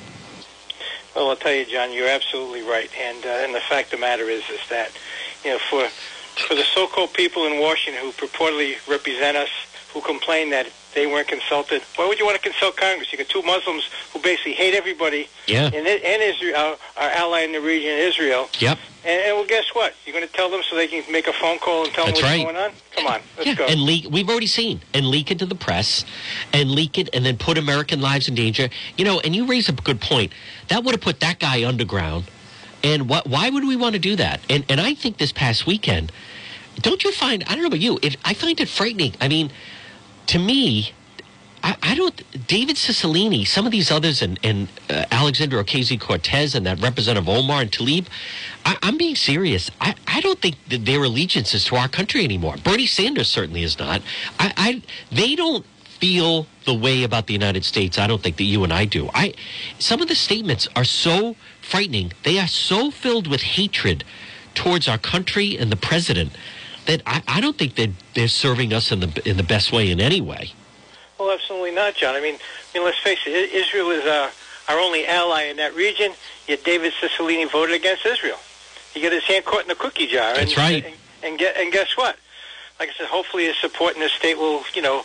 Well, 1.15 1.29
I'll 1.29 1.37
tell 1.37 1.53
you, 1.53 1.67
John, 1.67 1.93
you're 1.93 2.09
absolutely 2.09 2.63
right. 2.63 2.89
And 2.99 3.23
uh, 3.23 3.45
and 3.45 3.55
the 3.55 3.61
fact 3.61 3.93
of 3.93 4.01
the 4.01 4.07
matter 4.07 4.31
is, 4.31 4.49
is 4.49 4.67
that 4.71 4.93
you 5.45 5.51
know, 5.51 5.59
for 5.59 5.87
for 6.49 6.55
the 6.55 6.65
so-called 6.65 7.13
people 7.13 7.45
in 7.45 7.61
Washington 7.61 8.03
who 8.03 8.13
purportedly 8.13 8.77
represent 8.89 9.37
us, 9.37 9.51
who 9.93 10.01
complain 10.01 10.49
that 10.51 10.69
they 10.97 11.07
weren't 11.07 11.29
consulted, 11.29 11.83
why 11.95 12.09
would 12.09 12.19
you 12.19 12.25
want 12.25 12.37
to 12.37 12.43
consult 12.43 12.77
Congress? 12.77 13.13
You 13.13 13.19
got 13.19 13.29
two 13.29 13.43
Muslims 13.43 13.85
who 14.13 14.19
basically 14.19 14.55
hate 14.55 14.75
everybody, 14.75 15.29
Yeah. 15.47 15.67
and 15.67 15.87
and 15.87 16.23
Israel, 16.23 16.79
our, 16.97 17.11
ally 17.23 17.43
in 17.43 17.53
the 17.53 17.61
region, 17.61 17.91
Israel. 17.91 18.49
Yep. 18.59 18.79
And, 19.05 19.21
and 19.27 19.37
well, 19.37 19.47
guess 19.47 19.67
what? 19.75 19.95
You're 20.05 20.17
going 20.17 20.27
to 20.27 20.33
tell 20.33 20.51
them 20.51 20.63
so 20.69 20.75
they 20.75 20.89
can 20.89 21.05
make 21.13 21.29
a 21.29 21.33
phone 21.35 21.59
call 21.59 21.85
and 21.85 21.93
tell 21.93 22.07
That's 22.07 22.21
them 22.21 22.29
what's 22.29 22.37
right. 22.39 22.55
going 22.55 22.57
on. 22.57 22.71
Come 22.97 23.07
on, 23.07 23.21
let's 23.37 23.47
yeah, 23.47 23.55
go. 23.55 23.67
and 23.67 23.81
leak. 23.83 24.07
We've 24.11 24.29
already 24.29 24.49
seen 24.49 24.81
and 24.95 25.07
leak 25.07 25.31
it 25.31 25.39
to 25.39 25.47
the 25.47 25.55
press, 25.55 26.05
and 26.53 26.71
leak 26.71 26.99
it, 26.99 27.11
and 27.13 27.25
then 27.25 27.37
put 27.37 27.59
American 27.59 28.01
lives 28.01 28.27
in 28.27 28.35
danger. 28.35 28.69
You 28.97 29.05
know, 29.05 29.21
and 29.21 29.37
you 29.37 29.47
raise 29.47 29.69
a 29.69 29.73
good 29.73 30.01
point. 30.01 30.33
That 30.69 30.83
would 30.83 30.93
have 30.93 31.03
put 31.03 31.21
that 31.21 31.39
guy 31.39 31.65
underground. 31.69 32.25
And 32.83 33.09
what? 33.09 33.27
Why 33.27 33.51
would 33.51 33.65
we 33.65 33.77
want 33.77 33.93
to 33.93 33.99
do 33.99 34.17
that? 34.17 34.41
And 34.49 34.65
and 34.71 34.81
I 34.81 34.95
think 34.95 35.19
this 35.19 35.33
past 35.33 35.67
weekend, 35.67 36.11
don't 36.81 37.05
you 37.05 37.13
find? 37.13 37.45
I 37.47 37.53
don't 37.55 37.63
know 37.63 37.69
about 37.69 37.81
you. 37.81 37.99
It, 38.03 38.17
I 38.25 38.33
find 38.35 38.59
it 38.61 38.69
frightening. 38.69 39.15
I 39.21 39.29
mean, 39.29 39.51
to 40.27 40.39
me. 40.39 40.93
I, 41.63 41.77
I 41.83 41.95
don't. 41.95 42.47
David 42.47 42.77
Cicilline, 42.77 43.47
some 43.47 43.67
of 43.67 43.73
these 43.73 43.91
others, 43.91 44.23
and, 44.23 44.39
and 44.43 44.69
uh, 44.89 45.05
Alexander 45.11 45.63
Ocasio 45.63 45.99
Cortez, 46.01 46.55
and 46.55 46.67
that 46.67 46.81
Representative 46.81 47.29
Omar 47.29 47.63
and 47.63 47.73
Tlaib. 47.73 48.07
I, 48.65 48.77
I'm 48.83 48.97
being 48.97 49.17
serious. 49.17 49.71
I, 49.81 49.95
I 50.07 50.21
don't 50.21 50.41
think 50.41 50.57
that 50.69 50.85
their 50.85 51.03
allegiance 51.03 51.55
is 51.55 51.65
to 51.67 51.77
our 51.77 51.89
country 51.89 52.25
anymore. 52.25 52.57
Bernie 52.63 52.87
Sanders 52.87 53.29
certainly 53.29 53.63
is 53.63 53.79
not. 53.79 54.03
I, 54.39 54.53
I 54.57 54.83
they 55.11 55.35
don't 55.35 55.65
feel 55.99 56.47
the 56.65 56.75
way 56.75 57.03
about 57.03 57.27
the 57.27 57.33
United 57.33 57.65
States. 57.65 57.99
I 57.99 58.07
don't 58.07 58.23
think 58.23 58.37
that 58.37 58.45
you 58.45 58.63
and 58.65 58.73
I 58.73 58.85
do. 58.85 59.09
I 59.15 59.35
some 59.79 60.01
of 60.01 60.09
the 60.09 60.15
statements 60.15 60.69
are 60.77 60.85
so 60.85 61.37
frightening. 61.63 62.13
They 62.23 62.39
are 62.39 62.49
so 62.49 62.91
filled 62.91 63.27
with 63.27 63.43
hatred 63.43 64.05
towards 64.55 64.89
our 64.89 64.99
country 64.99 65.57
and 65.59 65.71
the 65.73 65.77
president 65.77 66.33
that 66.87 67.03
I, 67.07 67.23
I 67.29 67.41
don't 67.41 67.57
think 67.57 67.75
that 67.77 67.91
they're 68.15 68.29
serving 68.29 68.73
us 68.73 68.93
in 68.93 69.01
the 69.01 69.29
in 69.29 69.37
the 69.37 69.43
best 69.43 69.73
way 69.73 69.91
in 69.91 70.01
any 70.01 70.21
way. 70.21 70.53
Well, 71.19 71.33
absolutely 71.33 71.73
not, 71.73 71.95
John. 71.95 72.15
I 72.15 72.21
mean, 72.21 72.35
I 72.35 72.79
mean, 72.79 72.85
let's 72.85 72.99
face 72.99 73.19
it. 73.27 73.53
Israel 73.53 73.91
is 73.91 74.05
uh, 74.05 74.31
our 74.69 74.79
only 74.79 75.07
ally 75.07 75.45
in 75.45 75.57
that 75.57 75.75
region. 75.75 76.13
Yet 76.47 76.65
David 76.65 76.93
Cicilline 77.01 77.51
voted 77.51 77.75
against 77.75 78.05
Israel. 78.07 78.39
He 78.93 79.01
got 79.01 79.13
his 79.13 79.25
hand 79.25 79.45
caught 79.45 79.63
in 79.63 79.69
the 79.69 79.75
cookie 79.75 80.07
jar. 80.07 80.35
That's 80.35 80.53
and, 80.53 80.59
right. 80.59 80.85
And, 80.85 80.95
and, 81.23 81.39
get, 81.39 81.57
and 81.57 81.73
guess 81.73 81.97
what? 81.97 82.17
Like 82.79 82.91
I 82.91 82.93
said, 82.93 83.07
hopefully 83.07 83.45
his 83.47 83.57
support 83.57 83.95
in 83.95 84.01
the 84.01 84.09
state 84.09 84.39
will, 84.39 84.63
you 84.75 84.83
know, 84.83 85.05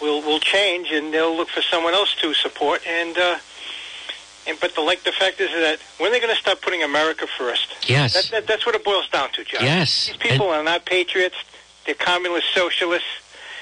will 0.00 0.22
will 0.22 0.40
change, 0.40 0.90
and 0.92 1.12
they'll 1.12 1.36
look 1.36 1.48
for 1.48 1.62
someone 1.62 1.94
else 1.94 2.14
to 2.22 2.32
support. 2.32 2.86
And 2.86 3.18
uh, 3.18 3.38
and 4.48 4.58
but 4.60 4.74
the 4.74 4.80
like 4.80 5.04
the 5.04 5.12
fact 5.12 5.40
is 5.40 5.50
that 5.50 5.78
when 5.98 6.08
are 6.08 6.12
they're 6.12 6.20
going 6.20 6.34
to 6.34 6.40
start 6.40 6.60
putting 6.60 6.82
America 6.82 7.26
first. 7.26 7.88
Yes. 7.88 8.14
That, 8.14 8.30
that, 8.30 8.46
that's 8.46 8.66
what 8.66 8.74
it 8.74 8.84
boils 8.84 9.08
down 9.08 9.30
to, 9.32 9.44
John. 9.44 9.62
Yes. 9.62 10.06
These 10.06 10.16
people 10.16 10.48
are 10.48 10.62
not 10.62 10.84
patriots. 10.84 11.36
They're 11.86 11.94
communist 11.94 12.52
socialists. 12.54 13.08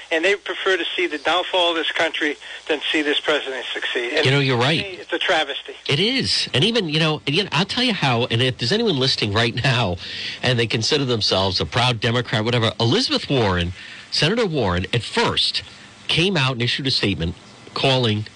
And 0.09 0.23
they 0.23 0.35
prefer 0.37 0.77
to 0.77 0.85
see 0.95 1.05
the 1.05 1.17
downfall 1.17 1.71
of 1.71 1.75
this 1.75 1.91
country 1.91 2.37
than 2.69 2.79
see 2.93 3.01
this 3.01 3.19
president 3.19 3.65
succeed. 3.73 4.13
And 4.13 4.25
You 4.25 4.31
know, 4.31 4.39
you're 4.39 4.57
right. 4.57 4.79
It's 4.81 5.11
a 5.11 5.19
travesty. 5.19 5.73
It 5.85 5.99
is. 5.99 6.47
And 6.53 6.63
even, 6.63 6.87
you 6.87 6.97
know, 6.97 7.21
again, 7.27 7.49
I'll 7.51 7.65
tell 7.65 7.83
you 7.83 7.93
how, 7.93 8.25
and 8.31 8.41
if 8.41 8.57
there's 8.57 8.71
anyone 8.71 8.97
listening 8.97 9.33
right 9.33 9.53
now 9.53 9.97
and 10.41 10.57
they 10.57 10.65
consider 10.65 11.03
themselves 11.03 11.59
a 11.59 11.65
proud 11.65 11.99
Democrat, 11.99 12.45
whatever, 12.45 12.71
Elizabeth 12.79 13.29
Warren, 13.29 13.73
Senator 14.09 14.45
Warren, 14.45 14.85
at 14.93 15.03
first 15.03 15.61
came 16.07 16.37
out 16.37 16.53
and 16.53 16.61
issued 16.61 16.87
a 16.87 16.91
statement 16.91 17.35
calling 17.73 18.27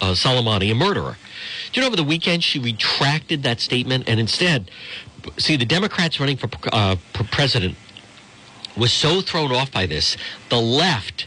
uh, 0.00 0.12
Soleimani 0.12 0.72
a 0.72 0.74
murderer. 0.74 1.18
Do 1.72 1.80
you 1.80 1.82
know 1.82 1.88
over 1.88 1.96
the 1.96 2.04
weekend 2.04 2.44
she 2.44 2.58
retracted 2.58 3.42
that 3.42 3.60
statement 3.60 4.08
and 4.08 4.18
instead, 4.18 4.70
see, 5.36 5.56
the 5.56 5.66
Democrats 5.66 6.18
running 6.20 6.36
for, 6.36 6.48
uh, 6.72 6.96
for 7.12 7.24
president 7.24 7.76
was 8.76 8.92
so 8.92 9.20
thrown 9.20 9.52
off 9.52 9.72
by 9.72 9.86
this. 9.86 10.16
The 10.50 10.60
left 10.60 11.26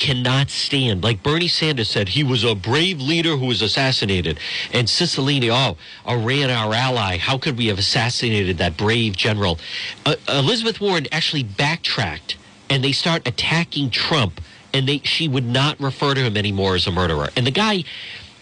cannot 0.00 0.50
stand. 0.50 1.04
Like 1.04 1.22
Bernie 1.22 1.48
Sanders 1.48 1.88
said, 1.88 2.08
he 2.08 2.24
was 2.24 2.42
a 2.42 2.54
brave 2.54 3.00
leader 3.00 3.36
who 3.36 3.46
was 3.46 3.62
assassinated. 3.62 4.38
And 4.72 4.88
Cicilline, 4.88 5.48
oh, 5.50 5.76
Iran, 6.10 6.50
our 6.50 6.74
ally. 6.74 7.18
How 7.18 7.38
could 7.38 7.58
we 7.58 7.66
have 7.66 7.78
assassinated 7.78 8.58
that 8.58 8.76
brave 8.76 9.16
general? 9.16 9.58
Uh, 10.06 10.16
Elizabeth 10.28 10.80
Warren 10.80 11.06
actually 11.12 11.42
backtracked 11.42 12.36
and 12.68 12.82
they 12.82 12.92
start 12.92 13.26
attacking 13.26 13.90
Trump. 13.90 14.40
And 14.72 14.88
they, 14.88 14.98
she 14.98 15.26
would 15.26 15.44
not 15.44 15.80
refer 15.80 16.14
to 16.14 16.20
him 16.20 16.36
anymore 16.36 16.76
as 16.76 16.86
a 16.86 16.92
murderer. 16.92 17.30
And 17.36 17.44
the 17.44 17.50
guy, 17.50 17.82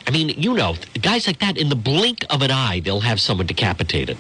I 0.09 0.11
mean, 0.11 0.31
you 0.31 0.55
know, 0.55 0.75
guys 1.03 1.27
like 1.27 1.39
that, 1.41 1.59
in 1.59 1.69
the 1.69 1.77
blink 1.77 2.25
of 2.31 2.41
an 2.41 2.51
eye, 2.51 2.81
they'll 2.81 3.01
have 3.01 3.21
someone 3.21 3.47
decapitated. 3.47 4.17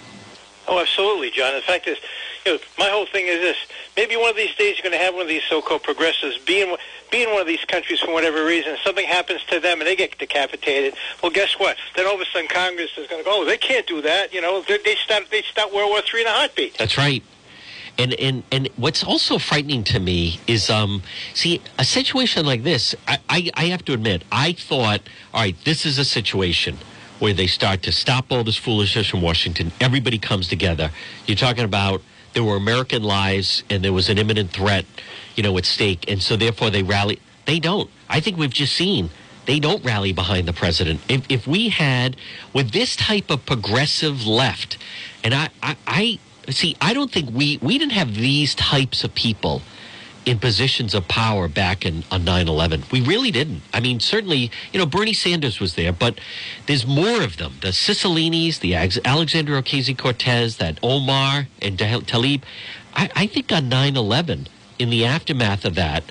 Oh, 0.68 0.78
absolutely, 0.78 1.30
John. 1.30 1.54
The 1.54 1.62
fact 1.62 1.86
is, 1.86 1.96
you 2.44 2.52
know, 2.52 2.58
my 2.78 2.90
whole 2.90 3.06
thing 3.06 3.24
is 3.26 3.40
this: 3.40 3.56
maybe 3.96 4.14
one 4.14 4.28
of 4.28 4.36
these 4.36 4.54
days 4.56 4.76
you're 4.76 4.82
going 4.82 4.92
to 4.92 5.02
have 5.02 5.14
one 5.14 5.22
of 5.22 5.28
these 5.28 5.44
so-called 5.48 5.82
progressives 5.82 6.36
be 6.36 6.60
in, 6.60 6.76
be 7.10 7.22
in 7.22 7.30
one 7.30 7.40
of 7.40 7.46
these 7.46 7.64
countries 7.64 8.00
for 8.00 8.12
whatever 8.12 8.44
reason. 8.44 8.76
Something 8.84 9.06
happens 9.06 9.42
to 9.44 9.60
them 9.60 9.80
and 9.80 9.88
they 9.88 9.96
get 9.96 10.18
decapitated. 10.18 10.92
Well, 11.22 11.32
guess 11.32 11.54
what? 11.58 11.78
Then 11.96 12.06
all 12.06 12.16
of 12.16 12.20
a 12.20 12.26
sudden 12.26 12.48
Congress 12.48 12.90
is 12.98 13.06
going 13.06 13.22
to 13.22 13.24
go, 13.24 13.40
oh, 13.40 13.44
they 13.46 13.56
can't 13.56 13.86
do 13.86 14.02
that. 14.02 14.34
You 14.34 14.42
know, 14.42 14.60
they, 14.68 14.76
they 14.84 14.96
start 14.96 15.30
they 15.30 15.40
start 15.40 15.72
World 15.72 15.88
War 15.88 16.02
Three 16.02 16.20
in 16.20 16.26
a 16.26 16.32
heartbeat. 16.32 16.76
That's 16.76 16.98
right. 16.98 17.24
And 17.98 18.14
and 18.14 18.44
and 18.52 18.68
what's 18.76 19.02
also 19.02 19.38
frightening 19.38 19.84
to 19.84 19.98
me 19.98 20.40
is 20.46 20.70
um 20.70 21.02
see 21.34 21.60
a 21.78 21.84
situation 21.84 22.46
like 22.46 22.62
this. 22.62 22.94
I, 23.06 23.18
I 23.28 23.50
I 23.54 23.64
have 23.66 23.84
to 23.86 23.92
admit 23.92 24.22
I 24.30 24.52
thought 24.52 25.02
all 25.34 25.42
right 25.42 25.56
this 25.64 25.84
is 25.84 25.98
a 25.98 26.04
situation 26.04 26.78
where 27.18 27.34
they 27.34 27.48
start 27.48 27.82
to 27.82 27.92
stop 27.92 28.26
all 28.30 28.44
this 28.44 28.56
foolishness 28.56 29.08
from 29.08 29.22
Washington. 29.22 29.72
Everybody 29.80 30.18
comes 30.18 30.46
together. 30.48 30.90
You're 31.26 31.36
talking 31.36 31.64
about 31.64 32.00
there 32.32 32.44
were 32.44 32.56
American 32.56 33.02
lives 33.02 33.64
and 33.68 33.82
there 33.84 33.92
was 33.92 34.08
an 34.08 34.18
imminent 34.18 34.50
threat, 34.52 34.84
you 35.34 35.42
know, 35.42 35.58
at 35.58 35.64
stake, 35.64 36.08
and 36.08 36.22
so 36.22 36.36
therefore 36.36 36.70
they 36.70 36.84
rally. 36.84 37.18
They 37.46 37.58
don't. 37.58 37.90
I 38.08 38.20
think 38.20 38.36
we've 38.36 38.52
just 38.52 38.74
seen 38.74 39.10
they 39.46 39.58
don't 39.58 39.82
rally 39.82 40.12
behind 40.12 40.46
the 40.46 40.52
president. 40.52 41.00
If, 41.08 41.24
if 41.30 41.46
we 41.46 41.70
had 41.70 42.16
with 42.52 42.70
this 42.72 42.94
type 42.94 43.30
of 43.30 43.46
progressive 43.46 44.26
left, 44.26 44.76
and 45.24 45.34
I, 45.34 45.48
I, 45.62 45.76
I 45.86 46.18
see, 46.54 46.76
I 46.80 46.94
don't 46.94 47.10
think 47.10 47.30
we 47.32 47.58
we 47.62 47.78
didn't 47.78 47.92
have 47.92 48.14
these 48.14 48.54
types 48.54 49.04
of 49.04 49.14
people 49.14 49.62
in 50.26 50.38
positions 50.38 50.94
of 50.94 51.08
power 51.08 51.48
back 51.48 51.86
in 51.86 52.04
on 52.10 52.22
9-11 52.22 52.90
we 52.92 53.00
really 53.00 53.30
didn't. 53.30 53.62
I 53.72 53.80
mean 53.80 53.98
certainly 53.98 54.50
you 54.72 54.78
know 54.78 54.84
bernie 54.84 55.14
sanders 55.14 55.58
was 55.58 55.74
there 55.74 55.92
but 55.92 56.18
there's 56.66 56.86
more 56.86 57.22
of 57.22 57.38
them. 57.38 57.54
The 57.62 57.68
Cicillinis, 57.68 58.60
the 58.60 58.74
Alex- 58.74 58.98
alexander 59.04 59.60
ocasio-cortez 59.60 60.58
that 60.58 60.78
omar 60.82 61.48
and 61.62 61.78
Tlaib. 61.78 62.42
I, 62.94 63.10
I 63.14 63.26
think 63.26 63.50
on 63.52 63.70
9-11 63.70 64.48
in 64.78 64.90
the 64.90 65.06
aftermath 65.06 65.64
of 65.64 65.74
that 65.76 66.04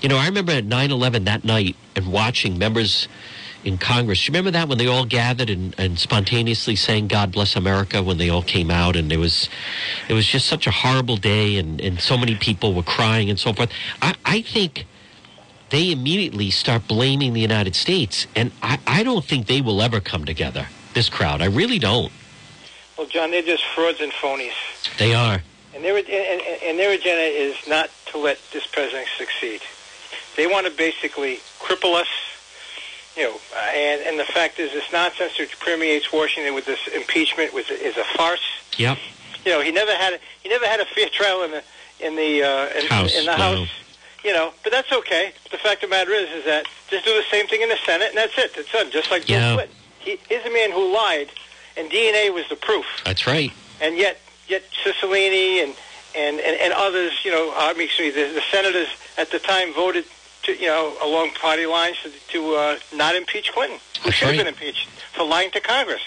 you 0.00 0.08
know 0.08 0.16
i 0.16 0.26
remember 0.26 0.52
at 0.52 0.64
9-11 0.64 1.24
that 1.26 1.44
night 1.44 1.76
and 1.94 2.10
watching 2.10 2.58
members 2.58 3.08
in 3.64 3.78
Congress. 3.78 4.26
You 4.26 4.32
remember 4.32 4.50
that 4.52 4.68
when 4.68 4.78
they 4.78 4.86
all 4.86 5.04
gathered 5.04 5.50
and, 5.50 5.74
and 5.78 5.98
spontaneously 5.98 6.76
sang 6.76 7.08
"God 7.08 7.32
Bless 7.32 7.56
America" 7.56 8.02
when 8.02 8.18
they 8.18 8.28
all 8.28 8.42
came 8.42 8.70
out, 8.70 8.96
and 8.96 9.12
it 9.12 9.18
was 9.18 9.48
it 10.08 10.14
was 10.14 10.26
just 10.26 10.46
such 10.46 10.66
a 10.66 10.70
horrible 10.70 11.16
day, 11.16 11.56
and, 11.56 11.80
and 11.80 12.00
so 12.00 12.16
many 12.16 12.34
people 12.34 12.74
were 12.74 12.82
crying 12.82 13.30
and 13.30 13.38
so 13.38 13.52
forth. 13.52 13.70
I, 14.00 14.14
I 14.24 14.42
think 14.42 14.86
they 15.70 15.92
immediately 15.92 16.50
start 16.50 16.88
blaming 16.88 17.32
the 17.32 17.40
United 17.40 17.74
States, 17.76 18.26
and 18.34 18.52
I, 18.62 18.78
I 18.86 19.02
don't 19.02 19.24
think 19.24 19.46
they 19.46 19.60
will 19.60 19.80
ever 19.82 20.00
come 20.00 20.24
together. 20.24 20.66
This 20.94 21.08
crowd, 21.08 21.40
I 21.40 21.46
really 21.46 21.78
don't. 21.78 22.12
Well, 22.98 23.06
John, 23.06 23.30
they're 23.30 23.42
just 23.42 23.64
frauds 23.74 24.00
and 24.00 24.12
phonies. 24.12 24.52
They 24.98 25.14
are. 25.14 25.40
And 25.74 25.84
their, 25.84 25.96
and, 25.96 26.06
and, 26.08 26.62
and 26.62 26.78
their 26.78 26.92
agenda 26.92 27.22
is 27.22 27.56
not 27.68 27.88
to 28.10 28.18
let 28.18 28.38
this 28.52 28.66
president 28.66 29.06
succeed. 29.16 29.60
They 30.36 30.46
want 30.46 30.66
to 30.66 30.72
basically 30.72 31.38
cripple 31.60 31.94
us, 31.94 32.08
you 33.20 33.26
know, 33.26 33.36
uh, 33.54 33.60
and, 33.74 34.00
and 34.06 34.18
the 34.18 34.24
fact 34.24 34.58
is 34.58 34.72
this 34.72 34.90
nonsense 34.92 35.36
that 35.36 35.50
permeates 35.60 36.10
Washington 36.10 36.54
with 36.54 36.64
this 36.64 36.88
impeachment 36.88 37.52
was, 37.52 37.68
is 37.70 37.96
a 37.98 38.04
farce. 38.16 38.40
Yep. 38.78 38.96
You 39.44 39.52
know, 39.52 39.60
he 39.60 39.70
never 39.70 39.94
had 39.94 40.14
a, 40.14 40.18
he 40.42 40.48
never 40.48 40.64
had 40.66 40.80
a 40.80 40.86
fair 40.86 41.08
trial 41.10 41.42
in 41.42 41.50
the 41.50 41.62
in 42.00 42.16
the 42.16 42.42
uh, 42.42 42.78
in, 42.78 42.86
House, 42.86 43.14
in 43.14 43.26
the 43.26 43.36
no. 43.36 43.56
House. 43.56 43.68
You 44.24 44.32
know, 44.32 44.52
but 44.62 44.72
that's 44.72 44.90
okay. 44.92 45.32
The 45.50 45.58
fact 45.58 45.82
of 45.82 45.90
the 45.90 45.96
matter 45.96 46.12
is, 46.12 46.30
is 46.30 46.44
that 46.46 46.64
just 46.88 47.04
do 47.04 47.14
the 47.14 47.24
same 47.30 47.46
thing 47.46 47.60
in 47.62 47.68
the 47.68 47.78
Senate, 47.84 48.08
and 48.08 48.16
that's 48.16 48.36
it. 48.38 48.52
It's 48.56 48.72
done. 48.72 48.90
Just 48.90 49.10
like 49.10 49.26
Bill 49.26 49.38
Yeah. 49.38 49.54
Clinton. 49.54 49.76
He, 49.98 50.18
he's 50.28 50.44
a 50.46 50.50
man 50.52 50.72
who 50.72 50.94
lied, 50.94 51.28
and 51.76 51.90
DNA 51.90 52.32
was 52.32 52.48
the 52.48 52.56
proof 52.56 52.86
That's 53.04 53.26
right. 53.26 53.52
and 53.82 53.98
yet 53.98 54.18
yet 54.48 54.62
Cicilline 54.82 55.62
and 55.62 55.74
and, 56.16 56.40
and, 56.40 56.60
and 56.60 56.72
others, 56.72 57.12
you 57.24 57.30
know, 57.30 57.50
uh, 57.50 57.70
I 57.70 57.72
mean, 57.74 57.82
excuse 57.86 58.16
me, 58.16 58.22
the, 58.22 58.32
the 58.34 58.42
senators 58.50 58.88
at 59.16 59.30
the 59.30 59.38
time 59.38 59.72
voted 59.72 60.04
to, 60.44 60.52
you 60.52 60.66
know, 60.66 60.96
along 61.02 61.30
party 61.30 61.66
lines 61.66 61.96
to, 62.02 62.10
to 62.32 62.54
uh, 62.54 62.78
not 62.94 63.14
impeach 63.14 63.52
Clinton, 63.52 63.78
who 63.98 64.04
That's 64.04 64.16
should 64.16 64.28
have 64.28 64.36
been 64.36 64.46
impeached 64.46 64.88
for 65.14 65.24
lying 65.24 65.50
to 65.52 65.60
Congress. 65.60 66.02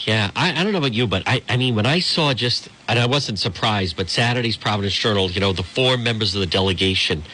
Yeah, 0.00 0.30
I, 0.36 0.52
I 0.52 0.62
don't 0.62 0.72
know 0.72 0.78
about 0.78 0.94
you, 0.94 1.06
but 1.06 1.22
I, 1.26 1.42
I 1.48 1.56
mean, 1.56 1.74
when 1.74 1.86
I 1.86 2.00
saw 2.00 2.32
just, 2.34 2.68
and 2.86 2.98
I 2.98 3.06
wasn't 3.06 3.38
surprised, 3.38 3.96
but 3.96 4.08
Saturday's 4.08 4.56
Providence 4.56 4.94
Journal, 4.94 5.30
you 5.30 5.40
know, 5.40 5.52
the 5.52 5.62
four 5.62 5.96
members 5.96 6.34
of 6.34 6.40
the 6.40 6.46
delegation, 6.46 7.24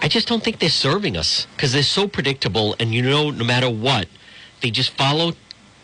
I 0.00 0.08
just 0.08 0.28
don't 0.28 0.42
think 0.42 0.58
they're 0.58 0.68
serving 0.68 1.16
us 1.16 1.46
because 1.56 1.72
they're 1.72 1.82
so 1.82 2.06
predictable, 2.06 2.76
and 2.78 2.94
you 2.94 3.02
know, 3.02 3.30
no 3.30 3.44
matter 3.44 3.70
what, 3.70 4.06
they 4.60 4.70
just 4.70 4.90
follow, 4.90 5.32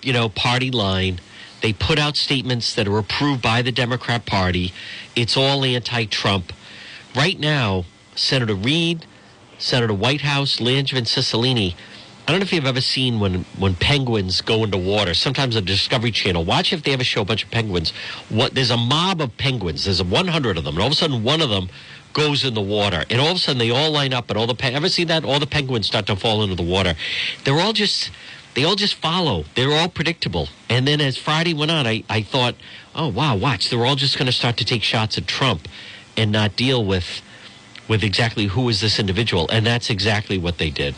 you 0.02 0.12
know, 0.12 0.28
party 0.28 0.70
line. 0.70 1.18
They 1.62 1.72
put 1.72 1.98
out 1.98 2.16
statements 2.16 2.74
that 2.74 2.88
are 2.88 2.98
approved 2.98 3.40
by 3.40 3.62
the 3.62 3.72
Democrat 3.72 4.26
Party. 4.26 4.72
It's 5.14 5.36
all 5.36 5.64
anti-Trump. 5.64 6.52
Right 7.14 7.38
now, 7.38 7.84
Senator 8.14 8.54
Reed, 8.54 9.06
Senator 9.62 9.94
Whitehouse, 9.94 10.56
Langevin, 10.56 11.06
Cicilline. 11.06 11.74
I 12.26 12.30
don't 12.30 12.40
know 12.40 12.42
if 12.42 12.52
you've 12.52 12.66
ever 12.66 12.80
seen 12.80 13.20
when 13.20 13.44
when 13.56 13.76
penguins 13.76 14.40
go 14.40 14.64
into 14.64 14.76
water. 14.76 15.14
Sometimes 15.14 15.56
on 15.56 15.64
Discovery 15.64 16.10
Channel. 16.10 16.44
Watch 16.44 16.72
if 16.72 16.82
they 16.82 16.92
ever 16.92 17.04
show 17.04 17.22
a 17.22 17.24
bunch 17.24 17.44
of 17.44 17.50
penguins. 17.52 17.92
What 18.28 18.54
there's 18.54 18.72
a 18.72 18.76
mob 18.76 19.20
of 19.20 19.36
penguins. 19.38 19.84
There's 19.84 20.00
a 20.00 20.04
100 20.04 20.58
of 20.58 20.64
them, 20.64 20.74
and 20.74 20.82
all 20.82 20.88
of 20.88 20.92
a 20.92 20.96
sudden 20.96 21.22
one 21.22 21.40
of 21.40 21.48
them 21.48 21.68
goes 22.12 22.44
in 22.44 22.54
the 22.54 22.60
water, 22.60 23.04
and 23.08 23.20
all 23.20 23.30
of 23.30 23.36
a 23.36 23.38
sudden 23.38 23.58
they 23.58 23.70
all 23.70 23.92
line 23.92 24.12
up, 24.12 24.30
and 24.30 24.38
all 24.38 24.48
the 24.48 24.54
pe- 24.54 24.74
ever 24.74 24.88
seen 24.88 25.06
that 25.06 25.24
all 25.24 25.38
the 25.38 25.46
penguins 25.46 25.86
start 25.86 26.06
to 26.06 26.16
fall 26.16 26.42
into 26.42 26.56
the 26.56 26.62
water. 26.64 26.94
They're 27.44 27.60
all 27.60 27.72
just 27.72 28.10
they 28.54 28.64
all 28.64 28.76
just 28.76 28.94
follow. 28.94 29.44
They're 29.54 29.72
all 29.72 29.88
predictable. 29.88 30.48
And 30.68 30.88
then 30.88 31.00
as 31.00 31.16
Friday 31.16 31.54
went 31.54 31.70
on, 31.70 31.86
I, 31.86 32.02
I 32.10 32.22
thought, 32.22 32.56
oh 32.96 33.08
wow, 33.08 33.36
watch, 33.36 33.70
they're 33.70 33.86
all 33.86 33.96
just 33.96 34.18
going 34.18 34.26
to 34.26 34.32
start 34.32 34.56
to 34.56 34.64
take 34.64 34.82
shots 34.82 35.16
at 35.18 35.28
Trump 35.28 35.68
and 36.16 36.32
not 36.32 36.56
deal 36.56 36.84
with 36.84 37.22
with 37.88 38.02
exactly 38.04 38.46
who 38.46 38.68
is 38.68 38.80
this 38.80 38.98
individual, 38.98 39.48
and 39.50 39.66
that's 39.66 39.90
exactly 39.90 40.38
what 40.38 40.58
they 40.58 40.70
did. 40.70 40.94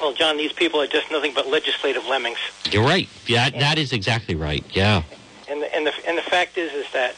Well, 0.00 0.12
John, 0.14 0.36
these 0.36 0.52
people 0.52 0.80
are 0.80 0.86
just 0.86 1.10
nothing 1.10 1.32
but 1.34 1.46
legislative 1.48 2.04
lemmings. 2.06 2.38
You're 2.70 2.84
right. 2.84 3.08
Yeah, 3.26 3.50
that 3.50 3.78
is 3.78 3.92
exactly 3.92 4.34
right. 4.34 4.64
Yeah. 4.74 5.02
And 5.48 5.62
the, 5.62 5.74
and 5.74 5.86
the 5.86 5.92
and 6.08 6.18
the 6.18 6.22
fact 6.22 6.58
is 6.58 6.72
is 6.72 6.86
that 6.92 7.14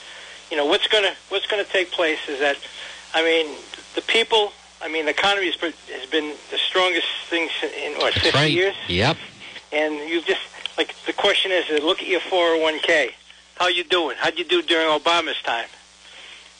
you 0.51 0.57
know 0.57 0.67
what's 0.67 0.87
gonna 0.89 1.15
what's 1.31 1.47
gonna 1.47 1.65
take 1.65 1.91
place 1.93 2.19
is 2.29 2.41
that 2.41 2.57
I 3.15 3.23
mean 3.23 3.57
the 3.95 4.03
people 4.03 4.53
I 4.83 4.89
mean, 4.89 5.07
the 5.07 5.13
economy 5.13 5.47
has 5.47 5.57
been, 5.57 5.73
has 5.99 6.05
been 6.11 6.35
the 6.51 6.59
strongest 6.59 7.07
thing 7.31 7.49
in 7.83 7.93
what 7.95 8.13
That's 8.13 8.27
50 8.27 8.37
right. 8.39 8.51
years, 8.53 8.75
Yep. 8.89 9.17
and 9.73 9.95
you 10.11 10.21
just 10.21 10.43
like 10.77 10.95
the 11.07 11.15
question 11.15 11.53
is, 11.53 11.65
look 11.83 12.01
at 12.03 12.07
your 12.07 12.21
401k. 12.21 13.13
How 13.57 13.69
you 13.69 13.85
doing? 13.85 14.17
How'd 14.19 14.37
you 14.39 14.45
do 14.45 14.61
during 14.61 14.87
Obama's 14.89 15.41
time? 15.43 15.69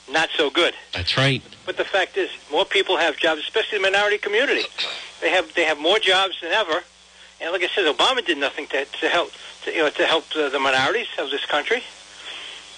Not 0.09 0.29
so 0.35 0.49
good. 0.49 0.73
That's 0.93 1.17
right. 1.17 1.43
But 1.65 1.77
the 1.77 1.85
fact 1.85 2.17
is, 2.17 2.29
more 2.51 2.65
people 2.65 2.97
have 2.97 3.17
jobs, 3.17 3.41
especially 3.41 3.79
the 3.79 3.83
minority 3.83 4.17
community. 4.17 4.63
They 5.21 5.29
have 5.31 5.53
they 5.55 5.63
have 5.63 5.79
more 5.79 5.99
jobs 5.99 6.39
than 6.41 6.51
ever. 6.51 6.83
And 7.41 7.51
like 7.51 7.63
I 7.63 7.67
said, 7.67 7.85
Obama 7.85 8.25
did 8.25 8.37
nothing 8.37 8.67
to, 8.67 8.85
to 8.85 9.09
help 9.09 9.31
to, 9.63 9.71
you 9.71 9.79
know 9.79 9.89
to 9.89 10.05
help 10.05 10.29
the, 10.29 10.49
the 10.49 10.59
minorities 10.59 11.07
of 11.17 11.31
this 11.31 11.45
country. 11.45 11.83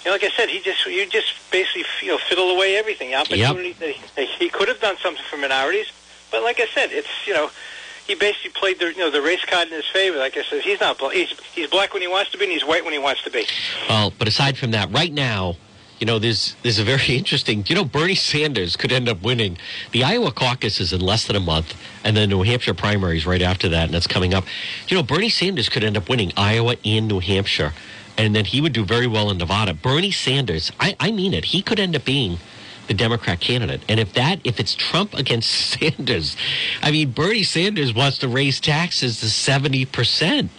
You 0.04 0.06
know, 0.06 0.12
like 0.12 0.24
I 0.24 0.30
said, 0.30 0.48
he 0.48 0.60
just 0.60 0.86
you 0.86 1.06
just 1.06 1.32
basically 1.50 1.84
you 2.02 2.08
know 2.08 2.18
fiddle 2.18 2.50
away 2.50 2.76
everything. 2.76 3.14
Opportunity 3.14 3.72
that 3.74 3.90
he, 3.90 4.02
that 4.16 4.28
he 4.38 4.48
could 4.48 4.68
have 4.68 4.80
done 4.80 4.96
something 5.02 5.24
for 5.30 5.36
minorities, 5.36 5.86
but 6.30 6.42
like 6.42 6.60
I 6.60 6.66
said, 6.66 6.90
it's 6.92 7.08
you 7.26 7.34
know 7.34 7.50
he 8.06 8.14
basically 8.14 8.50
played 8.50 8.78
the 8.78 8.86
you 8.86 8.98
know 8.98 9.10
the 9.10 9.22
race 9.22 9.44
card 9.44 9.68
in 9.68 9.74
his 9.74 9.86
favor. 9.86 10.16
Like 10.16 10.36
I 10.36 10.42
said, 10.42 10.62
he's 10.62 10.80
not 10.80 10.98
he's 11.12 11.38
he's 11.54 11.68
black 11.68 11.92
when 11.92 12.02
he 12.02 12.08
wants 12.08 12.30
to 12.32 12.38
be, 12.38 12.44
and 12.44 12.52
he's 12.52 12.64
white 12.64 12.84
when 12.84 12.92
he 12.92 12.98
wants 12.98 13.22
to 13.24 13.30
be. 13.30 13.46
Well, 13.88 14.12
but 14.18 14.26
aside 14.26 14.56
from 14.56 14.70
that, 14.70 14.90
right 14.90 15.12
now, 15.12 15.56
you 15.98 16.06
know, 16.06 16.18
there's 16.18 16.54
there's 16.62 16.78
a 16.78 16.84
very 16.84 17.16
interesting. 17.16 17.64
You 17.66 17.74
know, 17.74 17.84
Bernie 17.84 18.14
Sanders 18.14 18.76
could 18.76 18.92
end 18.92 19.08
up 19.08 19.22
winning. 19.22 19.58
The 19.92 20.04
Iowa 20.04 20.32
caucus 20.32 20.80
is 20.80 20.92
in 20.92 21.00
less 21.00 21.26
than 21.26 21.36
a 21.36 21.40
month, 21.40 21.74
and 22.04 22.16
then 22.16 22.28
New 22.28 22.42
Hampshire 22.42 22.74
primaries 22.74 23.26
right 23.26 23.42
after 23.42 23.68
that, 23.70 23.86
and 23.86 23.94
that's 23.94 24.06
coming 24.06 24.34
up. 24.34 24.44
You 24.88 24.96
know, 24.96 25.02
Bernie 25.02 25.28
Sanders 25.28 25.68
could 25.68 25.84
end 25.84 25.96
up 25.96 26.08
winning 26.08 26.32
Iowa 26.36 26.76
and 26.84 27.08
New 27.08 27.20
Hampshire, 27.20 27.72
and 28.16 28.34
then 28.34 28.44
he 28.44 28.60
would 28.60 28.72
do 28.72 28.84
very 28.84 29.06
well 29.06 29.30
in 29.30 29.38
Nevada. 29.38 29.74
Bernie 29.74 30.10
Sanders, 30.10 30.72
I, 30.80 30.96
I 31.00 31.10
mean 31.10 31.34
it, 31.34 31.46
he 31.46 31.62
could 31.62 31.80
end 31.80 31.96
up 31.96 32.04
being 32.04 32.38
the 32.86 32.94
Democrat 32.94 33.38
candidate. 33.38 33.82
And 33.88 34.00
if 34.00 34.14
that 34.14 34.40
if 34.44 34.58
it's 34.58 34.74
Trump 34.74 35.14
against 35.14 35.50
Sanders, 35.78 36.36
I 36.82 36.90
mean 36.90 37.10
Bernie 37.10 37.44
Sanders 37.44 37.92
wants 37.92 38.18
to 38.18 38.28
raise 38.28 38.60
taxes 38.60 39.20
to 39.20 39.30
seventy 39.30 39.84
percent. 39.84 40.50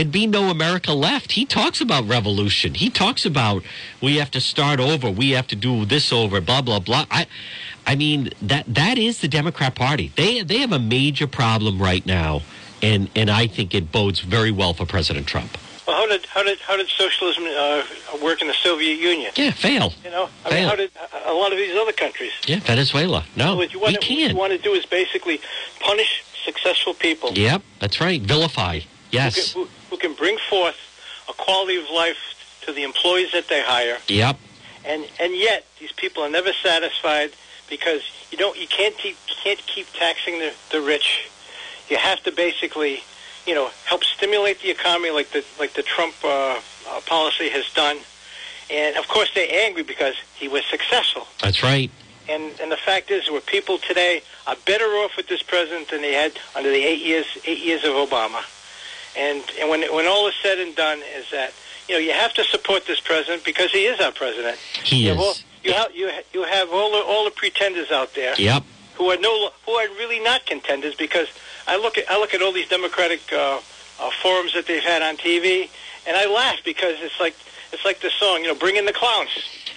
There'd 0.00 0.10
be 0.10 0.26
no 0.26 0.48
America 0.48 0.94
left. 0.94 1.32
He 1.32 1.44
talks 1.44 1.82
about 1.82 2.08
revolution. 2.08 2.72
He 2.72 2.88
talks 2.88 3.26
about 3.26 3.62
we 4.00 4.16
have 4.16 4.30
to 4.30 4.40
start 4.40 4.80
over. 4.80 5.10
We 5.10 5.32
have 5.32 5.46
to 5.48 5.56
do 5.56 5.84
this 5.84 6.10
over. 6.10 6.40
Blah 6.40 6.62
blah 6.62 6.78
blah. 6.78 7.04
I, 7.10 7.26
I 7.86 7.96
mean 7.96 8.30
that 8.40 8.64
that 8.66 8.96
is 8.96 9.20
the 9.20 9.28
Democrat 9.28 9.74
Party. 9.74 10.10
They 10.16 10.40
they 10.40 10.56
have 10.60 10.72
a 10.72 10.78
major 10.78 11.26
problem 11.26 11.78
right 11.78 12.06
now, 12.06 12.40
and 12.80 13.10
and 13.14 13.28
I 13.28 13.46
think 13.46 13.74
it 13.74 13.92
bodes 13.92 14.20
very 14.20 14.50
well 14.50 14.72
for 14.72 14.86
President 14.86 15.26
Trump. 15.26 15.58
Well, 15.86 15.96
how 15.96 16.06
did 16.08 16.24
how 16.24 16.44
did 16.44 16.60
how 16.60 16.78
did 16.78 16.88
socialism 16.88 17.44
uh, 17.44 17.82
work 18.22 18.40
in 18.40 18.48
the 18.48 18.54
Soviet 18.54 18.98
Union? 18.98 19.32
Yeah, 19.36 19.50
fail. 19.50 19.92
You 20.02 20.12
know, 20.12 20.30
I 20.46 20.50
mean, 20.50 20.66
how 20.66 20.76
did 20.76 20.92
a 21.26 21.34
lot 21.34 21.52
of 21.52 21.58
these 21.58 21.76
other 21.76 21.92
countries? 21.92 22.32
Yeah, 22.46 22.60
Venezuela. 22.60 23.26
No, 23.36 23.54
what 23.54 23.70
you 23.74 23.78
we 23.80 23.82
want, 23.82 23.96
to, 23.96 24.00
can't. 24.00 24.32
you 24.32 24.38
want 24.38 24.54
to 24.54 24.58
do 24.58 24.72
is 24.72 24.86
basically 24.86 25.42
punish 25.78 26.24
successful 26.42 26.94
people 26.94 27.32
Yep, 27.32 27.60
that's 27.80 28.00
right. 28.00 28.22
Vilify. 28.22 28.80
Yes. 29.10 29.52
who, 29.52 29.64
who, 29.64 29.70
who 29.90 29.96
can 29.96 30.14
bring 30.14 30.38
forth 30.48 30.76
a 31.28 31.32
quality 31.32 31.76
of 31.76 31.90
life 31.90 32.16
to 32.62 32.72
the 32.72 32.82
employees 32.84 33.32
that 33.32 33.48
they 33.48 33.62
hire, 33.62 33.98
Yep. 34.08 34.36
and 34.84 35.06
and 35.18 35.36
yet 35.36 35.66
these 35.78 35.92
people 35.92 36.22
are 36.22 36.30
never 36.30 36.52
satisfied 36.62 37.32
because 37.68 38.02
you 38.30 38.38
don't 38.38 38.56
you 38.58 38.66
can't 38.66 38.96
keep 38.96 39.16
can't 39.42 39.58
keep 39.66 39.86
taxing 39.94 40.38
the, 40.38 40.52
the 40.70 40.80
rich. 40.80 41.28
You 41.88 41.96
have 41.96 42.22
to 42.24 42.32
basically, 42.32 43.02
you 43.46 43.54
know, 43.54 43.70
help 43.84 44.04
stimulate 44.04 44.60
the 44.62 44.70
economy 44.70 45.10
like 45.10 45.30
the 45.30 45.44
like 45.58 45.74
the 45.74 45.82
Trump 45.82 46.14
uh, 46.24 46.28
uh, 46.88 47.00
policy 47.06 47.48
has 47.50 47.68
done. 47.74 47.98
And 48.70 48.96
of 48.96 49.08
course, 49.08 49.30
they're 49.34 49.52
angry 49.66 49.82
because 49.82 50.14
he 50.36 50.46
was 50.46 50.64
successful. 50.66 51.26
That's 51.42 51.62
right. 51.62 51.90
And 52.28 52.44
and 52.60 52.70
the 52.70 52.76
fact 52.76 53.10
is, 53.10 53.28
where 53.30 53.40
people 53.40 53.78
today 53.78 54.22
are 54.46 54.56
better 54.66 54.84
off 55.02 55.16
with 55.16 55.26
this 55.28 55.42
president 55.42 55.88
than 55.88 56.02
they 56.02 56.12
had 56.12 56.32
under 56.54 56.68
the 56.70 56.82
eight 56.84 57.00
years 57.04 57.26
eight 57.46 57.58
years 57.64 57.82
of 57.84 57.92
Obama. 57.92 58.42
And 59.16 59.42
and 59.60 59.68
when 59.68 59.80
when 59.94 60.06
all 60.06 60.28
is 60.28 60.34
said 60.42 60.58
and 60.58 60.74
done, 60.76 61.00
is 61.16 61.26
that 61.32 61.52
you 61.88 61.94
know 61.96 62.00
you 62.00 62.12
have 62.12 62.32
to 62.34 62.44
support 62.44 62.86
this 62.86 63.00
president 63.00 63.44
because 63.44 63.70
he 63.72 63.84
is 63.86 64.00
our 64.00 64.12
president. 64.12 64.56
He 64.84 65.02
you 65.04 65.08
Have 65.10 65.18
all, 65.18 65.30
is. 65.32 65.44
you 65.64 65.72
have 65.72 65.94
you 65.94 66.08
ha- 66.10 66.22
you 66.32 66.42
have 66.44 66.70
all 66.72 66.92
the 66.92 66.98
all 67.02 67.24
the 67.24 67.30
pretenders 67.32 67.90
out 67.90 68.14
there 68.14 68.34
Yep. 68.38 68.62
who 68.94 69.10
are 69.10 69.16
no 69.18 69.50
who 69.66 69.72
are 69.72 69.88
really 69.98 70.20
not 70.20 70.46
contenders 70.46 70.94
because 70.94 71.28
I 71.66 71.76
look 71.76 71.98
at 71.98 72.04
I 72.10 72.18
look 72.18 72.34
at 72.34 72.40
all 72.42 72.52
these 72.52 72.68
Democratic 72.68 73.20
uh, 73.32 73.58
uh, 73.98 74.10
forums 74.22 74.54
that 74.54 74.66
they've 74.66 74.82
had 74.82 75.02
on 75.02 75.16
TV 75.16 75.68
and 76.06 76.16
I 76.16 76.26
laugh 76.26 76.58
because 76.64 76.94
it's 77.00 77.18
like 77.18 77.34
it's 77.72 77.84
like 77.84 78.00
the 78.00 78.10
song 78.10 78.42
you 78.42 78.46
know 78.48 78.54
bring 78.54 78.76
in 78.76 78.84
the 78.86 78.92
clowns. 78.92 79.30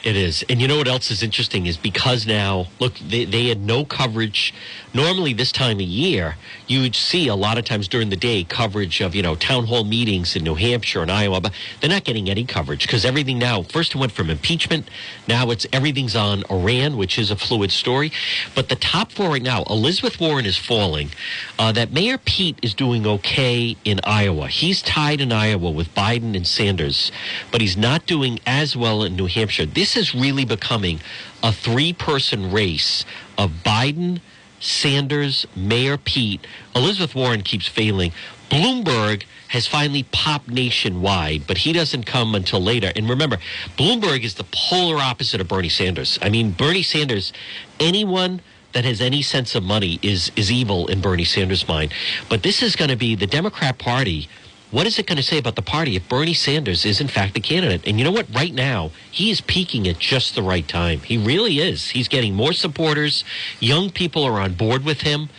It 0.03 0.17
is. 0.17 0.43
And 0.49 0.61
you 0.61 0.67
know 0.67 0.77
what 0.77 0.89
else 0.89 1.09
is 1.11 1.23
interesting 1.23 1.65
is 1.65 1.77
because 1.77 2.27
now, 2.27 2.67
look, 2.79 2.93
they, 2.95 3.23
they 3.23 3.47
had 3.47 3.61
no 3.61 3.85
coverage. 3.85 4.53
Normally, 4.95 5.33
this 5.33 5.51
time 5.51 5.77
of 5.77 5.81
year, 5.81 6.35
you 6.67 6.81
would 6.81 6.95
see 6.95 7.27
a 7.27 7.35
lot 7.35 7.57
of 7.57 7.65
times 7.65 7.87
during 7.87 8.09
the 8.09 8.15
day 8.15 8.43
coverage 8.43 9.01
of, 9.01 9.15
you 9.15 9.23
know, 9.23 9.35
town 9.35 9.65
hall 9.65 9.83
meetings 9.83 10.35
in 10.35 10.43
New 10.43 10.53
Hampshire 10.53 11.01
and 11.01 11.11
Iowa, 11.11 11.41
but 11.41 11.51
they're 11.81 11.89
not 11.89 12.03
getting 12.03 12.29
any 12.29 12.45
coverage 12.45 12.83
because 12.83 13.03
everything 13.03 13.39
now, 13.39 13.63
first 13.63 13.95
it 13.95 13.97
went 13.97 14.11
from 14.11 14.29
impeachment, 14.29 14.87
now 15.27 15.49
it's 15.49 15.65
everything's 15.73 16.15
on 16.15 16.43
Iran, 16.51 16.95
which 16.95 17.17
is 17.17 17.31
a 17.31 17.35
fluid 17.35 17.71
story. 17.71 18.11
But 18.53 18.69
the 18.69 18.75
top 18.75 19.11
four 19.11 19.29
right 19.29 19.41
now, 19.41 19.63
Elizabeth 19.63 20.19
Warren 20.19 20.45
is 20.45 20.57
falling. 20.57 21.09
Uh, 21.57 21.71
that 21.71 21.91
Mayor 21.91 22.19
Pete 22.19 22.59
is 22.61 22.75
doing 22.75 23.07
okay 23.07 23.75
in 23.83 23.99
Iowa. 24.03 24.47
He's 24.47 24.83
tied 24.83 25.21
in 25.21 25.31
Iowa 25.31 25.71
with 25.71 25.93
Biden 25.95 26.35
and 26.35 26.45
Sanders, 26.45 27.11
but 27.51 27.61
he's 27.61 27.77
not 27.77 28.05
doing 28.05 28.39
as 28.45 28.77
well 28.77 29.01
in 29.01 29.15
New 29.15 29.25
Hampshire. 29.25 29.65
This 29.65 29.97
is 29.97 30.13
really 30.13 30.45
becoming 30.45 30.99
a 31.41 31.51
three 31.51 31.93
person 31.93 32.51
race 32.51 33.05
of 33.37 33.51
Biden, 33.65 34.21
Sanders, 34.63 35.45
Mayor 35.55 35.97
Pete. 35.97 36.47
Elizabeth 36.75 37.15
Warren 37.15 37.41
keeps 37.41 37.67
failing. 37.67 38.13
Bloomberg 38.49 39.23
has 39.49 39.67
finally 39.67 40.03
popped 40.11 40.47
nationwide, 40.47 41.45
but 41.45 41.59
he 41.59 41.73
doesn't 41.73 42.05
come 42.05 42.33
until 42.33 42.61
later. 42.61 42.91
And 42.95 43.09
remember, 43.09 43.37
Bloomberg 43.77 44.23
is 44.23 44.35
the 44.35 44.45
polar 44.51 44.97
opposite 44.97 45.41
of 45.41 45.47
Bernie 45.47 45.69
Sanders. 45.69 46.17
I 46.21 46.29
mean, 46.29 46.51
Bernie 46.51 46.81
Sanders, 46.81 47.33
anyone 47.79 48.41
that 48.71 48.85
has 48.85 49.01
any 49.01 49.21
sense 49.21 49.53
of 49.53 49.63
money 49.63 49.99
is 50.01 50.31
is 50.35 50.51
evil 50.51 50.87
in 50.87 51.01
Bernie 51.01 51.25
Sanders' 51.25 51.67
mind. 51.67 51.93
But 52.29 52.43
this 52.43 52.63
is 52.63 52.75
going 52.75 52.89
to 52.89 52.95
be 52.95 53.15
the 53.15 53.27
Democrat 53.27 53.77
Party. 53.77 54.29
What 54.73 54.87
is 54.87 54.97
it 54.97 55.05
going 55.05 55.17
to 55.17 55.23
say 55.23 55.37
about 55.37 55.55
the 55.55 55.61
party 55.61 55.95
if 55.95 56.09
Bernie 56.09 56.33
Sanders 56.33 56.83
is 56.83 56.99
in 56.99 57.07
fact 57.07 57.35
the 57.35 57.39
candidate? 57.39 57.87
And 57.87 57.99
you 57.99 58.03
know 58.03 58.11
what? 58.11 58.25
Right 58.33 58.51
now, 58.51 58.89
he 59.11 59.29
is 59.29 59.39
peaking 59.39 59.87
at 59.87 59.99
just 59.99 60.33
the 60.33 60.41
right 60.41 60.67
time. 60.67 61.01
He 61.01 61.15
really 61.15 61.59
is. 61.59 61.91
He's 61.91 62.07
getting 62.07 62.33
more 62.33 62.53
supporters. 62.53 63.23
Young 63.59 63.91
people 63.91 64.23
are 64.23 64.39
on 64.39 64.55
board 64.55 64.83
with 64.83 65.01
him. 65.01 65.29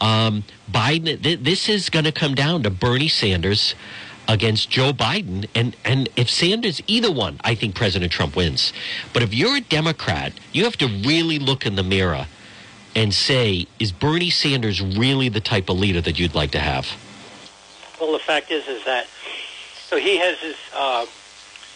Um, 0.00 0.44
Biden. 0.70 1.20
Th- 1.20 1.40
this 1.40 1.68
is 1.68 1.90
going 1.90 2.04
to 2.04 2.12
come 2.12 2.36
down 2.36 2.62
to 2.62 2.70
Bernie 2.70 3.08
Sanders 3.08 3.74
against 4.28 4.70
Joe 4.70 4.92
Biden. 4.92 5.48
And, 5.56 5.76
and 5.84 6.08
if 6.14 6.30
Sanders, 6.30 6.80
either 6.86 7.10
one, 7.10 7.40
I 7.42 7.56
think 7.56 7.74
President 7.74 8.12
Trump 8.12 8.36
wins. 8.36 8.72
But 9.12 9.24
if 9.24 9.34
you're 9.34 9.56
a 9.56 9.60
Democrat, 9.60 10.34
you 10.52 10.62
have 10.62 10.76
to 10.76 10.86
really 10.86 11.40
look 11.40 11.66
in 11.66 11.74
the 11.74 11.82
mirror 11.82 12.28
and 12.94 13.12
say, 13.12 13.66
is 13.80 13.90
Bernie 13.90 14.30
Sanders 14.30 14.80
really 14.80 15.28
the 15.28 15.40
type 15.40 15.68
of 15.68 15.80
leader 15.80 16.00
that 16.00 16.20
you'd 16.20 16.36
like 16.36 16.52
to 16.52 16.60
have? 16.60 16.96
Well, 18.00 18.12
the 18.12 18.18
fact 18.18 18.50
is, 18.50 18.66
is 18.68 18.84
that 18.84 19.06
so 19.76 19.96
he 19.96 20.18
has 20.18 20.38
his 20.38 20.56
uh, 20.74 21.06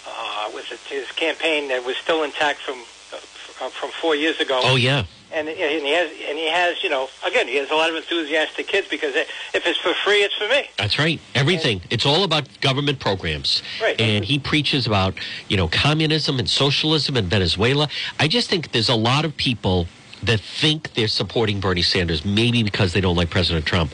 uh, 0.07 0.51
was 0.55 0.71
it 0.73 0.81
his 0.89 1.11
campaign 1.13 1.69
that 1.69 1.85
was 1.85 1.97
still 1.97 2.23
intact 2.23 2.61
from 2.61 2.79
uh, 3.13 3.69
from 3.71 3.91
four 3.91 4.15
years 4.15 4.41
ago. 4.41 4.61
Oh, 4.63 4.77
yeah. 4.77 5.05
and, 5.33 5.49
and 5.49 5.57
he 5.57 5.93
has 5.93 6.11
and 6.11 6.39
he 6.39 6.49
has 6.49 6.83
you 6.83 6.89
know 6.89 7.09
again 7.27 7.47
he 7.47 7.57
has 7.57 7.71
a 7.71 7.75
lot 7.75 7.91
of 7.91 7.97
enthusiastic 7.97 8.67
kids 8.67 8.89
because 8.89 9.15
if 9.15 9.67
it's 9.67 9.79
for 9.79 9.93
free, 10.05 10.23
it's 10.23 10.35
for 10.35 10.49
me. 10.49 10.69
That's 10.77 10.99
right. 10.99 11.21
Everything. 11.35 11.81
It's 11.91 12.07
all 12.07 12.25
about 12.25 12.49
government 12.61 13.01
programs. 13.01 13.63
Right. 13.81 14.01
And 14.01 14.25
he 14.25 14.39
preaches 14.39 14.87
about, 14.87 15.15
you 15.49 15.57
know, 15.57 15.69
communism 15.69 16.39
and 16.39 16.49
socialism 16.49 17.17
in 17.17 17.27
Venezuela. 17.27 17.89
I 18.19 18.29
just 18.29 18.49
think 18.49 18.73
there's 18.73 18.89
a 18.89 18.95
lot 18.95 19.25
of 19.25 19.37
people 19.37 19.87
that 20.23 20.41
think 20.41 20.95
they're 20.95 21.09
supporting 21.09 21.61
Bernie 21.61 21.83
Sanders, 21.83 22.25
maybe 22.25 22.63
because 22.63 22.93
they 22.93 23.01
don't 23.01 23.17
like 23.17 23.31
President 23.31 23.67
Trump. 23.67 23.93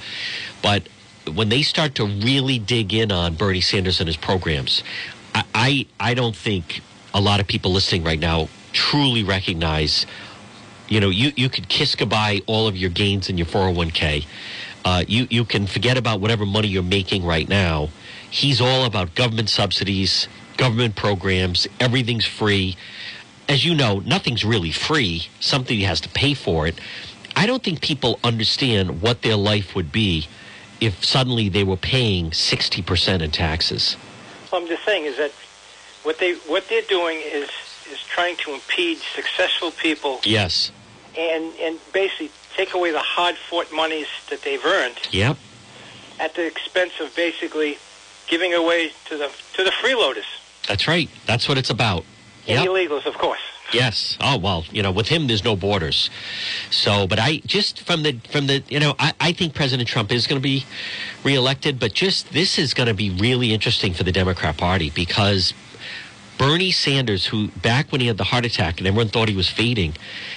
But 0.62 0.88
when 1.32 1.48
they 1.48 1.62
start 1.62 1.94
to 1.96 2.04
really 2.04 2.58
dig 2.58 2.92
in 2.92 3.10
on 3.10 3.34
Bernie 3.34 3.60
Sanders 3.60 4.00
and 4.00 4.06
his 4.06 4.16
programs, 4.16 4.82
I, 5.34 5.44
I, 5.54 5.86
I 6.00 6.14
don't 6.14 6.36
think 6.36 6.82
a 7.12 7.20
lot 7.20 7.40
of 7.40 7.46
people 7.46 7.72
listening 7.72 8.04
right 8.04 8.18
now 8.18 8.48
truly 8.72 9.22
recognize 9.22 10.06
you 10.88 11.00
know, 11.00 11.08
you, 11.08 11.32
you 11.36 11.48
could 11.48 11.68
kiss 11.68 11.94
goodbye 11.94 12.42
all 12.46 12.68
of 12.68 12.76
your 12.76 12.90
gains 12.90 13.30
in 13.30 13.38
your 13.38 13.46
401k. 13.46 14.26
Uh, 14.84 15.04
you, 15.08 15.26
you 15.30 15.44
can 15.44 15.66
forget 15.66 15.96
about 15.96 16.20
whatever 16.20 16.44
money 16.44 16.68
you're 16.68 16.82
making 16.82 17.24
right 17.24 17.48
now. 17.48 17.88
He's 18.30 18.60
all 18.60 18.84
about 18.84 19.14
government 19.14 19.48
subsidies, 19.48 20.28
government 20.56 20.94
programs, 20.94 21.66
everything's 21.80 22.26
free. 22.26 22.76
As 23.48 23.64
you 23.64 23.74
know, 23.74 24.00
nothing's 24.00 24.44
really 24.44 24.72
free. 24.72 25.28
Something 25.40 25.80
has 25.80 26.00
to 26.02 26.08
pay 26.10 26.34
for 26.34 26.66
it. 26.66 26.78
I 27.36 27.46
don't 27.46 27.62
think 27.62 27.80
people 27.80 28.18
understand 28.22 29.00
what 29.00 29.22
their 29.22 29.36
life 29.36 29.74
would 29.74 29.90
be 29.90 30.28
if 30.80 31.04
suddenly 31.04 31.48
they 31.48 31.64
were 31.64 31.76
paying 31.76 32.30
60% 32.30 33.22
in 33.22 33.30
taxes. 33.30 33.96
Well, 34.50 34.60
I'm 34.62 34.68
just 34.68 34.84
saying 34.84 35.04
is 35.06 35.16
that 35.16 35.32
what 36.02 36.18
they 36.18 36.34
what 36.46 36.68
they're 36.68 36.82
doing 36.82 37.18
is 37.24 37.48
is 37.90 37.98
trying 38.08 38.36
to 38.36 38.54
impede 38.54 38.98
successful 39.14 39.70
people 39.72 40.20
Yes. 40.24 40.70
and 41.16 41.52
and 41.60 41.78
basically 41.92 42.30
take 42.56 42.74
away 42.74 42.90
the 42.92 43.00
hard-fought 43.00 43.72
monies 43.72 44.06
that 44.30 44.42
they've 44.42 44.64
earned 44.64 44.96
Yep. 45.10 45.36
at 46.20 46.34
the 46.34 46.46
expense 46.46 46.92
of 47.00 47.14
basically 47.16 47.78
giving 48.28 48.52
away 48.54 48.92
to 49.06 49.16
the 49.16 49.30
to 49.54 49.64
the 49.64 49.70
freeloaders 49.70 50.24
That's 50.68 50.86
right. 50.88 51.08
That's 51.26 51.48
what 51.48 51.58
it's 51.58 51.70
about. 51.70 52.04
and 52.46 52.62
Yep. 52.62 52.68
illegals, 52.68 53.06
of 53.06 53.14
course. 53.18 53.40
Yes. 53.74 54.16
Oh 54.20 54.38
well, 54.38 54.64
you 54.70 54.82
know, 54.82 54.92
with 54.92 55.08
him 55.08 55.26
there's 55.26 55.44
no 55.44 55.56
borders. 55.56 56.08
So, 56.70 57.06
but 57.06 57.18
I 57.18 57.38
just 57.44 57.80
from 57.80 58.04
the 58.04 58.20
from 58.30 58.46
the 58.46 58.62
you 58.68 58.78
know, 58.78 58.94
I, 58.98 59.12
I 59.20 59.32
think 59.32 59.54
President 59.54 59.88
Trump 59.88 60.12
is 60.12 60.26
going 60.26 60.40
to 60.40 60.42
be 60.42 60.64
reelected, 61.24 61.80
but 61.80 61.92
just 61.92 62.32
this 62.32 62.58
is 62.58 62.72
going 62.72 62.86
to 62.86 62.94
be 62.94 63.10
really 63.10 63.52
interesting 63.52 63.92
for 63.92 64.04
the 64.04 64.12
Democrat 64.12 64.56
Party 64.56 64.90
because 64.90 65.54
Bernie 66.38 66.70
Sanders, 66.70 67.26
who 67.26 67.48
back 67.48 67.90
when 67.92 68.00
he 68.00 68.06
had 68.06 68.16
the 68.16 68.24
heart 68.24 68.44
attack 68.44 68.78
and 68.78 68.86
everyone 68.86 69.08
thought 69.08 69.28
he 69.28 69.36
was 69.36 69.48
fading, 69.48 69.94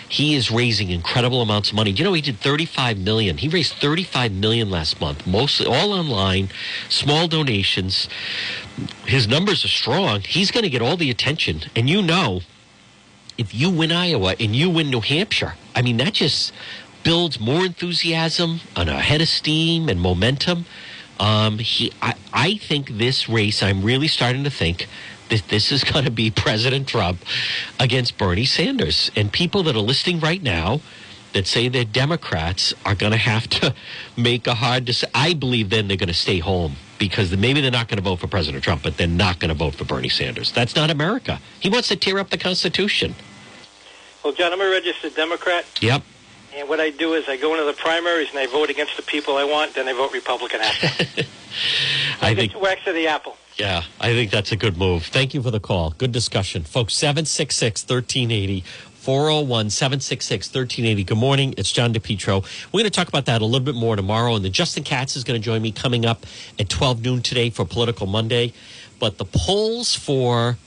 he 0.10 0.36
is 0.36 0.52
raising 0.52 0.90
incredible 0.90 1.42
amounts 1.42 1.70
of 1.70 1.76
money. 1.76 1.92
You 1.92 2.04
know, 2.04 2.14
he 2.14 2.22
did 2.22 2.40
35 2.40 2.98
million. 2.98 3.38
He 3.38 3.50
raised 3.50 3.74
35 3.74 4.32
million 4.32 4.70
last 4.70 5.02
month, 5.02 5.26
mostly 5.26 5.66
all 5.66 5.94
online, 5.94 6.50
small 6.90 7.28
donations. 7.28 8.08
His 9.06 9.28
numbers 9.28 9.66
are 9.66 9.70
strong. 9.70 10.22
He's 10.22 10.52
going 10.52 10.64
to 10.64 10.70
get 10.70 10.82
all 10.82 10.98
the 10.98 11.10
attention. 11.10 11.62
And 11.76 11.90
you 11.90 12.02
know, 12.02 12.42
if 13.38 13.54
you 13.54 13.70
win 13.70 13.92
Iowa 13.92 14.36
and 14.40 14.56
you 14.56 14.70
win 14.70 14.90
New 14.90 15.02
Hampshire, 15.02 15.54
I 15.76 15.82
mean, 15.82 15.98
that 15.98 16.14
just 16.14 16.52
builds 17.04 17.40
more 17.40 17.66
enthusiasm 17.66 18.60
and 18.76 18.90
a 18.90 19.00
head 19.00 19.22
of 19.22 19.28
steam 19.28 19.90
and 19.90 20.00
momentum. 20.02 20.66
Um, 21.20 21.60
he, 21.60 21.92
I, 22.02 22.16
I 22.34 22.58
think 22.58 22.98
this 22.98 23.30
race, 23.30 23.64
I'm 23.64 23.82
really 23.84 24.08
starting 24.08 24.44
to 24.44 24.50
think 24.50 24.88
that 25.30 25.48
this 25.50 25.72
is 25.72 25.84
going 25.92 26.06
to 26.06 26.12
be 26.12 26.32
President 26.32 26.88
Trump 26.88 27.20
against 27.80 28.18
Bernie 28.18 28.46
Sanders. 28.46 29.12
And 29.16 29.32
people 29.32 29.64
that 29.64 29.76
are 29.76 29.80
listening 29.80 30.20
right 30.20 30.42
now 30.42 30.82
that 31.34 31.46
say 31.48 31.68
they're 31.68 31.86
Democrats 31.86 32.74
are 32.86 32.96
going 32.96 33.12
to 33.12 33.18
have 33.18 33.48
to 33.48 33.74
make 34.18 34.48
a 34.48 34.56
hard 34.56 34.86
decision. 34.86 35.12
I 35.14 35.34
believe 35.34 35.70
then 35.70 35.88
they're 35.88 35.98
going 35.98 36.08
to 36.08 36.14
stay 36.14 36.40
home 36.40 36.76
because 36.98 37.36
maybe 37.36 37.62
they're 37.62 37.72
not 37.72 37.88
going 37.88 37.98
to 37.98 38.04
vote 38.04 38.18
for 38.20 38.28
President 38.28 38.64
Trump, 38.64 38.84
but 38.84 38.98
they're 38.98 39.08
not 39.08 39.40
going 39.40 39.50
to 39.50 39.56
vote 39.56 39.76
for 39.76 39.86
Bernie 39.86 40.10
Sanders. 40.10 40.52
That's 40.52 40.76
not 40.76 40.90
America. 40.90 41.40
He 41.60 41.70
wants 41.70 41.88
to 41.90 41.96
tear 41.96 42.20
up 42.20 42.30
the 42.30 42.38
Constitution. 42.38 43.16
Well, 44.24 44.34
John, 44.34 44.52
I'm 44.54 44.62
a 44.62 44.70
registered 44.70 45.16
Democrat, 45.16 45.66
Yep. 45.82 46.02
and 46.56 46.68
what 46.68 46.80
I 46.80 46.90
do 46.90 47.14
is 47.14 47.30
I 47.30 47.38
go 47.38 47.54
into 47.54 47.66
the 47.66 47.74
primaries 47.74 48.30
and 48.32 48.40
I 48.40 48.48
vote 48.48 48.70
against 48.70 48.98
the 48.98 49.04
people 49.04 49.38
I 49.38 49.44
want, 49.44 49.76
then 49.76 49.88
I 49.88 49.94
vote 49.94 50.12
Republican 50.14 50.60
after. 50.62 50.88
I 52.22 52.32
It's 52.32 52.40
think, 52.40 52.52
two 52.52 52.66
X 52.68 52.82
of 52.88 52.94
the 52.96 53.08
apple. 53.08 53.38
yeah, 53.58 53.84
I 54.02 54.12
think 54.14 54.32
that's 54.32 54.52
a 54.52 54.56
good 54.56 54.78
move. 54.78 55.06
Thank 55.06 55.34
you 55.34 55.42
for 55.42 55.50
the 55.52 55.60
call. 55.60 55.92
Good 55.92 56.12
discussion. 56.12 56.64
Folks, 56.64 56.94
766 56.96 57.84
1380. 57.84 58.64
401 59.08 59.70
766 59.70 60.50
1380. 60.50 61.04
Good 61.06 61.18
morning. 61.18 61.54
It's 61.56 61.72
John 61.72 61.94
DePetro. 61.94 62.44
We're 62.74 62.80
going 62.80 62.84
to 62.84 62.90
talk 62.90 63.08
about 63.08 63.24
that 63.28 63.42
a 63.42 63.46
little 63.46 63.62
bit 63.62 63.74
more 63.74 63.96
tomorrow. 63.96 64.36
And 64.36 64.44
then 64.44 64.52
Justin 64.52 64.84
Katz 64.84 65.16
is 65.16 65.24
going 65.24 65.40
to 65.40 65.46
join 65.46 65.62
me 65.62 65.72
coming 65.72 66.06
up 66.06 66.26
at 66.60 66.68
12 66.68 67.04
noon 67.04 67.22
today 67.22 67.50
for 67.50 67.64
Political 67.64 68.08
Monday. 68.08 68.52
But 69.00 69.18
the 69.18 69.24
polls 69.24 69.96
for 69.96 70.58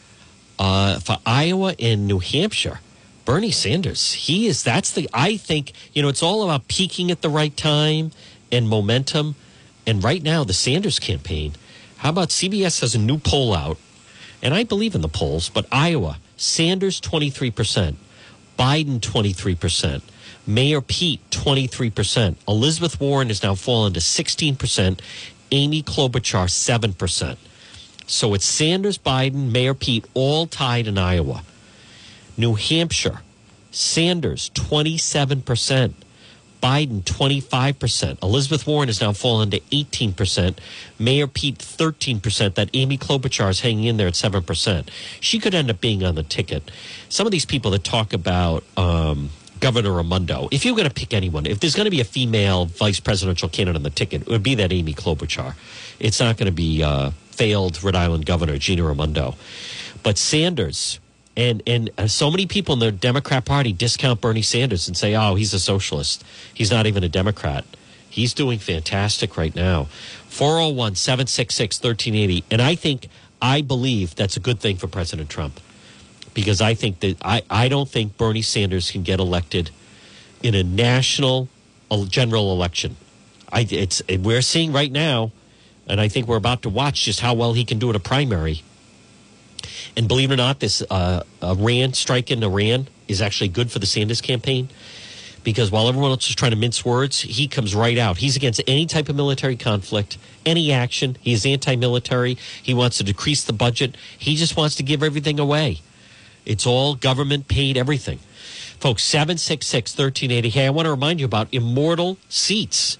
uh, 0.58 1.00
for 1.00 1.18
Iowa 1.26 1.74
and 1.78 2.08
New 2.08 2.18
Hampshire, 2.18 2.80
Bernie 3.26 3.50
Sanders, 3.50 4.14
he 4.14 4.46
is, 4.46 4.62
that's 4.62 4.90
the, 4.90 5.06
I 5.12 5.36
think, 5.36 5.74
you 5.92 6.00
know, 6.00 6.08
it's 6.08 6.22
all 6.22 6.42
about 6.42 6.66
peaking 6.66 7.10
at 7.10 7.20
the 7.20 7.28
right 7.28 7.54
time 7.54 8.10
and 8.50 8.66
momentum. 8.66 9.34
And 9.86 10.02
right 10.02 10.22
now, 10.22 10.44
the 10.44 10.54
Sanders 10.54 10.98
campaign, 10.98 11.52
how 11.98 12.08
about 12.08 12.30
CBS 12.30 12.80
has 12.80 12.94
a 12.94 12.98
new 12.98 13.18
poll 13.18 13.52
out? 13.52 13.76
And 14.42 14.54
I 14.54 14.64
believe 14.64 14.94
in 14.94 15.02
the 15.02 15.08
polls, 15.08 15.50
but 15.50 15.66
Iowa, 15.70 16.16
Sanders 16.38 17.02
23%, 17.02 17.96
Biden 18.60 19.00
23%, 19.00 20.02
Mayor 20.46 20.82
Pete 20.82 21.22
23%, 21.30 22.36
Elizabeth 22.46 23.00
Warren 23.00 23.28
has 23.28 23.42
now 23.42 23.54
fallen 23.54 23.94
to 23.94 24.00
16%, 24.00 25.00
Amy 25.50 25.82
Klobuchar 25.82 26.44
7%. 26.46 27.36
So 28.06 28.34
it's 28.34 28.44
Sanders, 28.44 28.98
Biden, 28.98 29.50
Mayor 29.50 29.72
Pete 29.72 30.04
all 30.12 30.46
tied 30.46 30.86
in 30.86 30.98
Iowa. 30.98 31.42
New 32.36 32.54
Hampshire, 32.54 33.22
Sanders 33.70 34.50
27%, 34.50 35.94
Biden 36.60 37.02
25%. 37.02 38.22
Elizabeth 38.22 38.66
Warren 38.66 38.88
has 38.88 39.00
now 39.00 39.12
fallen 39.12 39.50
to 39.50 39.60
18%. 39.60 40.58
Mayor 40.98 41.26
Pete 41.26 41.58
13%. 41.58 42.54
That 42.54 42.70
Amy 42.74 42.98
Klobuchar 42.98 43.50
is 43.50 43.60
hanging 43.60 43.84
in 43.84 43.96
there 43.96 44.08
at 44.08 44.14
7%. 44.14 44.88
She 45.20 45.38
could 45.38 45.54
end 45.54 45.70
up 45.70 45.80
being 45.80 46.04
on 46.04 46.14
the 46.14 46.22
ticket. 46.22 46.70
Some 47.08 47.26
of 47.26 47.32
these 47.32 47.46
people 47.46 47.70
that 47.72 47.84
talk 47.84 48.12
about 48.12 48.64
um, 48.76 49.30
Governor 49.60 49.92
Raimondo, 49.92 50.48
if 50.50 50.64
you're 50.64 50.76
going 50.76 50.88
to 50.88 50.94
pick 50.94 51.14
anyone, 51.14 51.46
if 51.46 51.60
there's 51.60 51.74
going 51.74 51.84
to 51.84 51.90
be 51.90 52.00
a 52.00 52.04
female 52.04 52.66
vice 52.66 53.00
presidential 53.00 53.48
candidate 53.48 53.76
on 53.76 53.82
the 53.82 53.90
ticket, 53.90 54.22
it 54.22 54.28
would 54.28 54.42
be 54.42 54.54
that 54.56 54.72
Amy 54.72 54.94
Klobuchar. 54.94 55.54
It's 55.98 56.20
not 56.20 56.36
going 56.36 56.46
to 56.46 56.52
be 56.52 56.82
uh, 56.82 57.10
failed 57.30 57.82
Rhode 57.82 57.96
Island 57.96 58.26
Governor 58.26 58.58
Gina 58.58 58.82
Raimondo. 58.82 59.36
But 60.02 60.18
Sanders, 60.18 60.98
and 61.40 61.62
and 61.66 61.90
uh, 61.96 62.06
so 62.06 62.30
many 62.30 62.46
people 62.46 62.74
in 62.74 62.80
the 62.80 62.92
Democrat 62.92 63.44
Party 63.44 63.72
discount 63.72 64.20
Bernie 64.20 64.42
Sanders 64.42 64.86
and 64.86 64.96
say, 64.96 65.14
"Oh, 65.16 65.34
he's 65.34 65.54
a 65.54 65.58
socialist. 65.58 66.24
He's 66.54 66.70
not 66.70 66.86
even 66.86 67.02
a 67.02 67.08
Democrat." 67.08 67.64
He's 68.10 68.34
doing 68.34 68.58
fantastic 68.58 69.36
right 69.36 69.54
now. 69.54 69.84
401 70.28 70.96
766 70.96 71.80
1380. 71.80 72.44
And 72.50 72.60
I 72.60 72.74
think, 72.74 73.08
I 73.40 73.62
believe 73.62 74.16
that's 74.16 74.36
a 74.36 74.40
good 74.40 74.58
thing 74.58 74.76
for 74.76 74.88
President 74.88 75.30
Trump 75.30 75.60
because 76.34 76.60
I 76.60 76.74
think 76.74 77.00
that 77.00 77.16
I, 77.22 77.42
I 77.48 77.68
don't 77.68 77.88
think 77.88 78.16
Bernie 78.16 78.42
Sanders 78.42 78.90
can 78.90 79.04
get 79.04 79.20
elected 79.20 79.70
in 80.42 80.56
a 80.56 80.64
national 80.64 81.48
uh, 81.88 82.04
general 82.06 82.52
election. 82.52 82.96
I, 83.52 83.66
it's, 83.70 84.02
we're 84.08 84.42
seeing 84.42 84.72
right 84.72 84.90
now, 84.90 85.30
and 85.86 86.00
I 86.00 86.08
think 86.08 86.26
we're 86.26 86.36
about 86.36 86.62
to 86.62 86.68
watch 86.68 87.04
just 87.04 87.20
how 87.20 87.34
well 87.34 87.52
he 87.52 87.64
can 87.64 87.78
do 87.78 87.90
at 87.90 87.96
a 87.96 88.00
primary. 88.00 88.62
And 89.96 90.08
believe 90.08 90.30
it 90.30 90.34
or 90.34 90.36
not, 90.36 90.60
this 90.60 90.82
uh, 90.90 91.22
Iran 91.42 91.92
strike 91.94 92.30
in 92.30 92.42
Iran 92.42 92.88
is 93.08 93.20
actually 93.20 93.48
good 93.48 93.70
for 93.70 93.78
the 93.78 93.86
Sanders 93.86 94.20
campaign 94.20 94.68
because 95.42 95.70
while 95.70 95.88
everyone 95.88 96.10
else 96.10 96.28
is 96.28 96.34
trying 96.34 96.50
to 96.50 96.56
mince 96.56 96.84
words, 96.84 97.20
he 97.20 97.48
comes 97.48 97.74
right 97.74 97.96
out. 97.98 98.18
He's 98.18 98.36
against 98.36 98.60
any 98.66 98.86
type 98.86 99.08
of 99.08 99.16
military 99.16 99.56
conflict, 99.56 100.18
any 100.44 100.72
action. 100.72 101.16
He's 101.20 101.46
anti 101.46 101.76
military. 101.76 102.36
He 102.62 102.74
wants 102.74 102.98
to 102.98 103.04
decrease 103.04 103.44
the 103.44 103.52
budget. 103.52 103.96
He 104.18 104.36
just 104.36 104.56
wants 104.56 104.76
to 104.76 104.82
give 104.82 105.02
everything 105.02 105.38
away. 105.38 105.80
It's 106.44 106.66
all 106.66 106.94
government 106.94 107.48
paid 107.48 107.76
everything. 107.76 108.18
Folks, 108.80 109.02
766 109.04 109.92
1380. 109.92 110.48
Hey, 110.50 110.66
I 110.66 110.70
want 110.70 110.86
to 110.86 110.90
remind 110.90 111.20
you 111.20 111.26
about 111.26 111.48
Immortal 111.52 112.18
Seats. 112.28 112.98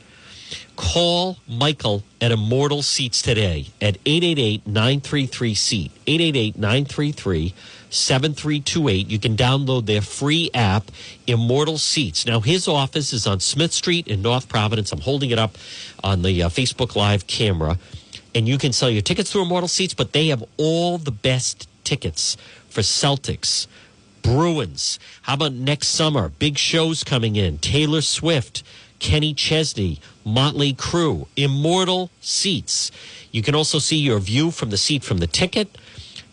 Call 0.81 1.37
Michael 1.47 2.03
at 2.23 2.33
Immortal 2.33 2.81
Seats 2.81 3.21
today 3.21 3.67
at 3.83 3.99
888 4.07 4.67
933 4.67 5.55
SEAT. 5.55 5.93
888 6.07 6.57
933 6.57 7.55
7328. 7.91 9.07
You 9.07 9.19
can 9.19 9.37
download 9.37 9.85
their 9.85 10.01
free 10.01 10.51
app, 10.55 10.91
Immortal 11.27 11.77
Seats. 11.77 12.25
Now, 12.25 12.41
his 12.41 12.67
office 12.67 13.13
is 13.13 13.27
on 13.27 13.41
Smith 13.41 13.73
Street 13.73 14.09
in 14.09 14.23
North 14.23 14.49
Providence. 14.49 14.91
I'm 14.91 15.03
holding 15.03 15.31
it 15.31 15.39
up 15.39 15.59
on 16.03 16.23
the 16.23 16.45
uh, 16.45 16.49
Facebook 16.49 16.97
Live 16.97 17.27
camera. 17.27 17.77
And 18.35 18.49
you 18.49 18.57
can 18.57 18.73
sell 18.73 18.89
your 18.89 19.03
tickets 19.03 19.31
through 19.31 19.43
Immortal 19.43 19.69
Seats, 19.69 19.93
but 19.93 20.13
they 20.13 20.29
have 20.29 20.43
all 20.57 20.97
the 20.97 21.13
best 21.13 21.69
tickets 21.85 22.39
for 22.71 22.81
Celtics, 22.81 23.67
Bruins. 24.23 24.99
How 25.23 25.35
about 25.35 25.53
next 25.53 25.89
summer? 25.89 26.31
Big 26.39 26.57
shows 26.57 27.05
coming 27.05 27.37
in. 27.37 27.59
Taylor 27.59 28.01
Swift, 28.01 28.63
Kenny 29.01 29.35
Chesney, 29.35 29.99
Motley 30.25 30.73
Crue, 30.73 31.27
Immortal 31.37 32.11
Seats. 32.21 32.93
You 33.33 33.43
can 33.43 33.55
also 33.55 33.79
see 33.79 33.97
your 33.97 34.21
view 34.21 34.51
from 34.51 34.71
the 34.71 34.77
seat 34.77 35.03
from 35.03 35.19
the 35.19 35.27
ticket. 35.27 35.77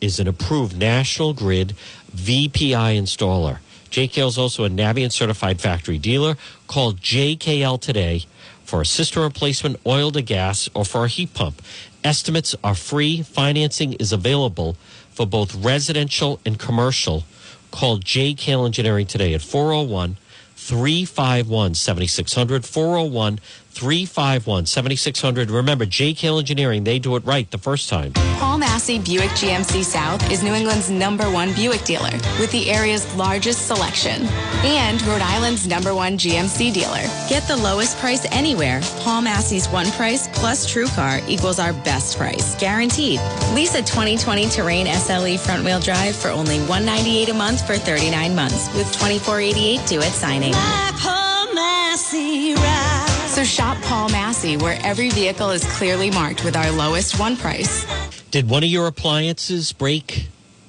is 0.00 0.18
an 0.18 0.26
approved 0.26 0.76
National 0.76 1.34
Grid 1.34 1.76
VPI 2.16 2.98
installer. 2.98 3.58
JKL 3.94 4.26
is 4.26 4.38
also 4.38 4.64
a 4.64 4.68
Navien 4.68 5.12
certified 5.12 5.60
factory 5.60 5.98
dealer. 5.98 6.36
Call 6.66 6.94
JKL 6.94 7.80
today 7.80 8.24
for 8.64 8.80
a 8.80 8.84
system 8.84 9.22
replacement, 9.22 9.78
oil 9.86 10.10
to 10.10 10.20
gas, 10.20 10.68
or 10.74 10.84
for 10.84 11.04
a 11.04 11.08
heat 11.08 11.32
pump. 11.32 11.62
Estimates 12.02 12.56
are 12.64 12.74
free. 12.74 13.22
Financing 13.22 13.92
is 13.92 14.12
available 14.12 14.76
for 15.12 15.28
both 15.28 15.54
residential 15.54 16.40
and 16.44 16.58
commercial. 16.58 17.22
Call 17.70 17.98
JKL 18.00 18.66
Engineering 18.66 19.06
today 19.06 19.32
at 19.32 19.42
401 19.42 20.16
351 20.56 21.74
7600. 21.74 22.64
401 22.64 23.38
351 23.74 24.66
7600. 24.66 25.50
Remember, 25.50 25.84
JKL 25.84 26.38
Engineering, 26.38 26.84
they 26.84 26.98
do 26.98 27.16
it 27.16 27.24
right 27.24 27.50
the 27.50 27.58
first 27.58 27.88
time. 27.88 28.12
Paul 28.38 28.58
Massey 28.58 28.98
Buick 28.98 29.30
GMC 29.30 29.84
South 29.84 30.30
is 30.30 30.42
New 30.42 30.54
England's 30.54 30.90
number 30.90 31.30
one 31.30 31.52
Buick 31.54 31.82
dealer 31.82 32.12
with 32.38 32.50
the 32.52 32.70
area's 32.70 33.12
largest 33.16 33.66
selection 33.66 34.22
and 34.64 35.02
Rhode 35.02 35.22
Island's 35.22 35.66
number 35.66 35.94
one 35.94 36.16
GMC 36.16 36.72
dealer. 36.72 37.02
Get 37.28 37.46
the 37.48 37.56
lowest 37.56 37.98
price 37.98 38.24
anywhere. 38.32 38.80
Paul 39.00 39.22
Massey's 39.22 39.68
one 39.68 39.90
price 39.92 40.28
plus 40.32 40.70
True 40.70 40.86
Car 40.86 41.20
equals 41.26 41.58
our 41.58 41.72
best 41.72 42.16
price, 42.16 42.54
guaranteed. 42.60 43.20
Lease 43.54 43.74
a 43.74 43.82
2020 43.82 44.48
Terrain 44.48 44.86
SLE 44.86 45.38
front 45.38 45.64
wheel 45.64 45.80
drive 45.80 46.14
for 46.14 46.28
only 46.28 46.58
198 46.60 47.28
a 47.28 47.34
month 47.34 47.66
for 47.66 47.76
39 47.76 48.34
months 48.34 48.72
with 48.74 48.86
$2488 48.96 49.88
due 49.88 50.00
at 50.00 50.12
signing. 50.12 50.52
My 50.52 50.92
Paul 50.96 51.54
Massey 51.54 52.54
ride. 52.54 52.93
So 53.34 53.42
shop 53.42 53.76
Paul 53.82 54.10
Massey, 54.10 54.56
where 54.56 54.78
every 54.84 55.10
vehicle 55.10 55.50
is 55.50 55.64
clearly 55.76 56.08
marked 56.08 56.44
with 56.44 56.54
our 56.54 56.70
lowest 56.70 57.18
one 57.18 57.36
price. 57.36 57.84
Did 58.30 58.48
one 58.48 58.62
of 58.62 58.68
your 58.68 58.86
appliances 58.86 59.72
break 59.72 60.28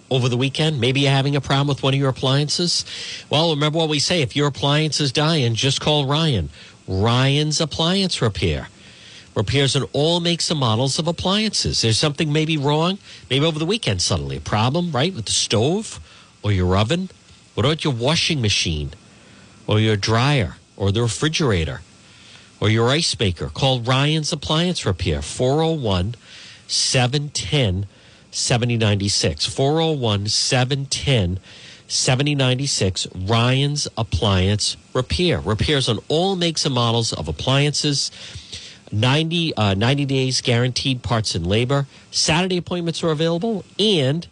over 0.10 0.28
the 0.30 0.36
weekend? 0.36 0.82
Maybe 0.82 1.02
you're 1.02 1.12
having 1.12 1.36
a 1.36 1.42
problem 1.42 1.68
with 1.68 1.84
one 1.84 1.94
of 1.94 2.00
your 2.00 2.10
appliances? 2.10 2.84
Well, 3.30 3.52
remember 3.52 3.78
what 3.78 3.90
we 3.90 4.00
say 4.00 4.24
if 4.24 4.36
your 4.36 4.48
appliance 4.48 5.00
is 5.00 5.12
dying, 5.12 5.54
just 5.54 5.80
call 5.80 6.08
Ryan. 6.08 6.50
Ryan's 6.88 7.62
Appliance 7.62 8.20
Repair. 8.20 8.70
Repairs 9.36 9.76
on 9.76 9.84
all 9.94 10.20
makes 10.20 10.50
and 10.50 10.60
models 10.60 10.98
of 10.98 11.08
appliances. 11.08 11.82
There's 11.82 12.00
something 12.00 12.34
maybe 12.34 12.58
wrong, 12.58 12.98
maybe 13.30 13.46
over 13.46 13.60
the 13.60 13.66
weekend 13.68 14.02
suddenly. 14.02 14.38
A 14.38 14.42
problem, 14.42 14.92
right, 14.92 15.14
with 15.14 15.26
the 15.26 15.32
stove 15.32 16.00
or 16.42 16.52
your 16.52 16.76
oven? 16.76 17.12
What 17.54 17.68
about 17.68 17.84
your 17.84 17.94
washing 17.94 18.42
machine 18.42 18.90
or 19.68 19.80
your 19.80 19.98
dryer 19.98 20.56
or 20.76 20.92
the 20.92 21.04
refrigerator? 21.04 21.82
Or 22.60 22.70
your 22.70 22.90
ice 22.90 23.18
maker, 23.20 23.50
call 23.50 23.82
Ryan's 23.82 24.32
Appliance 24.32 24.86
Repair, 24.86 25.22
401 25.22 26.16
710 26.68 27.88
7096. 28.32 29.46
401 29.46 30.28
710 30.28 31.40
7096. 31.88 33.08
Ryan's 33.16 33.88
Appliance 33.98 34.78
Repair. 34.94 35.40
Repairs 35.40 35.88
on 35.88 36.00
all 36.08 36.36
makes 36.36 36.66
and 36.66 36.74
models 36.74 37.14
of 37.14 37.28
appliances. 37.28 38.12
90, 38.92 39.56
uh, 39.56 39.74
90 39.74 40.06
days 40.06 40.42
guaranteed 40.42 41.04
parts 41.04 41.36
and 41.36 41.46
labor. 41.46 41.88
Saturday 42.12 42.58
appointments 42.58 43.04
are 43.04 43.10
available 43.10 43.66
and 43.80 44.28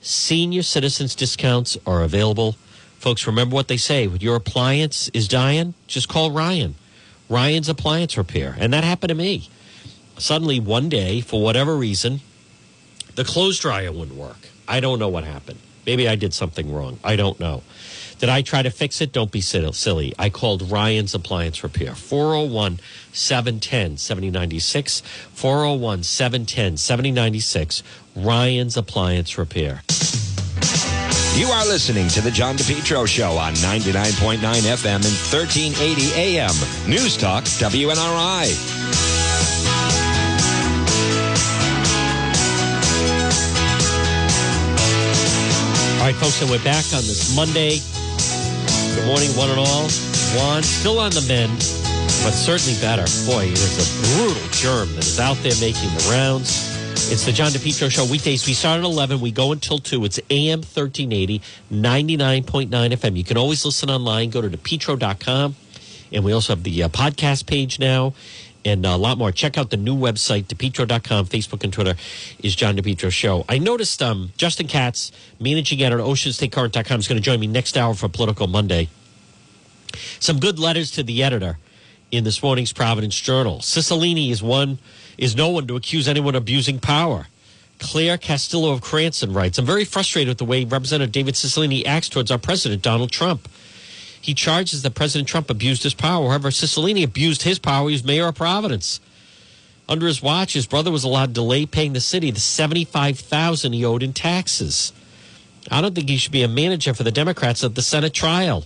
senior 0.00 0.62
citizens 0.62 1.14
discounts 1.14 1.76
are 1.86 2.02
available. 2.02 2.56
Folks, 2.98 3.26
remember 3.26 3.54
what 3.54 3.68
they 3.68 3.76
say 3.76 4.06
when 4.06 4.20
your 4.20 4.36
appliance 4.36 5.08
is 5.14 5.28
dying, 5.28 5.74
just 5.86 6.08
call 6.08 6.30
Ryan. 6.30 6.74
Ryan's 7.30 7.68
Appliance 7.68 8.18
Repair. 8.18 8.56
And 8.58 8.72
that 8.72 8.84
happened 8.84 9.08
to 9.08 9.14
me. 9.14 9.48
Suddenly, 10.18 10.60
one 10.60 10.90
day, 10.90 11.22
for 11.22 11.40
whatever 11.40 11.76
reason, 11.76 12.20
the 13.14 13.24
clothes 13.24 13.58
dryer 13.58 13.92
wouldn't 13.92 14.18
work. 14.18 14.48
I 14.68 14.80
don't 14.80 14.98
know 14.98 15.08
what 15.08 15.24
happened. 15.24 15.60
Maybe 15.86 16.08
I 16.08 16.16
did 16.16 16.34
something 16.34 16.72
wrong. 16.72 16.98
I 17.02 17.16
don't 17.16 17.40
know. 17.40 17.62
Did 18.18 18.28
I 18.28 18.42
try 18.42 18.62
to 18.62 18.70
fix 18.70 19.00
it? 19.00 19.12
Don't 19.12 19.32
be 19.32 19.40
silly. 19.40 20.12
I 20.18 20.28
called 20.28 20.70
Ryan's 20.70 21.14
Appliance 21.14 21.62
Repair. 21.62 21.94
401 21.94 22.80
710 23.12 23.96
7096. 23.96 25.00
401 25.32 26.02
710 26.02 26.76
7096. 26.76 27.82
Ryan's 28.14 28.76
Appliance 28.76 29.38
Repair. 29.38 29.82
You 31.36 31.46
are 31.46 31.64
listening 31.64 32.08
to 32.08 32.20
the 32.20 32.30
John 32.30 32.56
DePetro 32.56 33.06
Show 33.06 33.38
on 33.38 33.54
99.9 33.54 34.40
FM 34.40 34.96
and 34.96 35.04
1380 35.04 36.12
AM. 36.12 36.50
News 36.88 37.16
Talk, 37.16 37.44
WNRI. 37.44 38.50
All 45.98 46.06
right, 46.06 46.14
folks, 46.16 46.42
and 46.42 46.50
we're 46.50 46.62
back 46.64 46.84
on 46.92 47.06
this 47.06 47.34
Monday. 47.34 47.78
Good 48.96 49.06
morning, 49.06 49.30
one 49.36 49.50
and 49.50 49.60
all. 49.60 49.88
Juan, 50.34 50.62
still 50.62 50.98
on 50.98 51.12
the 51.12 51.24
mend, 51.28 51.58
but 52.24 52.32
certainly 52.32 52.78
better. 52.80 53.06
Boy, 53.24 53.46
there's 53.48 53.78
a 53.78 54.16
brutal 54.18 54.48
germ 54.50 54.92
that 54.96 55.06
is 55.06 55.20
out 55.20 55.36
there 55.38 55.54
making 55.60 55.88
the 55.94 56.08
rounds. 56.10 56.69
It's 57.08 57.24
the 57.24 57.32
John 57.32 57.50
DePetro 57.50 57.90
Show. 57.90 58.04
Weekdays, 58.04 58.46
we 58.46 58.52
start 58.52 58.78
at 58.78 58.84
11. 58.84 59.20
We 59.20 59.32
go 59.32 59.52
until 59.52 59.78
2. 59.78 60.04
It's 60.04 60.20
AM 60.30 60.60
1380, 60.60 61.40
99.9 61.72 62.68
FM. 62.70 63.16
You 63.16 63.24
can 63.24 63.36
always 63.36 63.64
listen 63.64 63.90
online. 63.90 64.30
Go 64.30 64.40
to 64.42 64.48
depetro.com. 64.48 65.56
And 66.12 66.24
we 66.24 66.32
also 66.32 66.54
have 66.54 66.62
the 66.62 66.82
uh, 66.82 66.88
podcast 66.88 67.46
page 67.46 67.78
now 67.78 68.12
and 68.64 68.84
a 68.84 68.96
lot 68.96 69.18
more. 69.18 69.32
Check 69.32 69.56
out 69.56 69.70
the 69.70 69.76
new 69.76 69.96
website, 69.96 70.44
depetro.com, 70.44 71.26
Facebook 71.26 71.64
and 71.64 71.72
Twitter 71.72 71.94
is 72.42 72.54
John 72.54 72.76
DePetro 72.76 73.10
Show. 73.10 73.44
I 73.48 73.58
noticed 73.58 74.02
um, 74.02 74.32
Justin 74.36 74.66
Katz, 74.66 75.12
managing 75.38 75.82
editor 75.82 76.00
at 76.00 76.06
oceanstatecurrent.com, 76.06 77.00
is 77.00 77.08
going 77.08 77.20
to 77.20 77.24
join 77.24 77.40
me 77.40 77.46
next 77.46 77.76
hour 77.76 77.94
for 77.94 78.08
Political 78.08 78.48
Monday. 78.48 78.88
Some 80.18 80.38
good 80.38 80.58
letters 80.58 80.90
to 80.92 81.02
the 81.02 81.22
editor 81.22 81.58
in 82.10 82.24
this 82.24 82.42
morning's 82.42 82.72
Providence 82.72 83.18
Journal. 83.20 83.58
Cicilline 83.58 84.30
is 84.30 84.42
one 84.42 84.78
is 85.16 85.36
no 85.36 85.50
one 85.50 85.66
to 85.66 85.76
accuse 85.76 86.08
anyone 86.08 86.34
of 86.34 86.42
abusing 86.42 86.78
power. 86.78 87.26
Claire 87.78 88.18
Castillo 88.18 88.72
of 88.72 88.80
Cranston 88.80 89.32
writes, 89.32 89.58
I'm 89.58 89.66
very 89.66 89.84
frustrated 89.84 90.28
with 90.28 90.38
the 90.38 90.44
way 90.44 90.64
Representative 90.64 91.12
David 91.12 91.34
Cicilline 91.34 91.86
acts 91.86 92.08
towards 92.08 92.30
our 92.30 92.38
president, 92.38 92.82
Donald 92.82 93.10
Trump. 93.10 93.48
He 94.20 94.34
charges 94.34 94.82
that 94.82 94.94
President 94.94 95.28
Trump 95.28 95.48
abused 95.48 95.82
his 95.82 95.94
power. 95.94 96.28
However, 96.28 96.50
Cicilline 96.50 97.02
abused 97.02 97.42
his 97.42 97.58
power. 97.58 97.88
He 97.88 97.94
was 97.94 98.04
mayor 98.04 98.28
of 98.28 98.34
Providence. 98.34 99.00
Under 99.88 100.06
his 100.06 100.22
watch, 100.22 100.52
his 100.52 100.66
brother 100.66 100.90
was 100.90 101.04
allowed 101.04 101.26
to 101.26 101.32
delay 101.32 101.66
paying 101.66 101.94
the 101.94 102.00
city 102.00 102.30
the 102.30 102.38
75,000 102.40 103.72
he 103.72 103.84
owed 103.84 104.02
in 104.02 104.12
taxes. 104.12 104.92
I 105.70 105.80
don't 105.80 105.94
think 105.94 106.08
he 106.08 106.16
should 106.16 106.32
be 106.32 106.42
a 106.42 106.48
manager 106.48 106.94
for 106.94 107.02
the 107.02 107.10
Democrats 107.10 107.64
at 107.64 107.74
the 107.74 107.82
Senate 107.82 108.14
trial. 108.14 108.64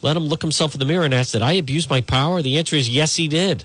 Let 0.00 0.16
him 0.16 0.24
look 0.24 0.42
himself 0.42 0.74
in 0.74 0.80
the 0.80 0.86
mirror 0.86 1.04
and 1.04 1.12
ask, 1.12 1.32
Did 1.32 1.42
I 1.42 1.52
abuse 1.52 1.90
my 1.90 2.00
power? 2.00 2.40
The 2.42 2.58
answer 2.58 2.76
is 2.76 2.88
yes, 2.88 3.16
he 3.16 3.28
did. 3.28 3.64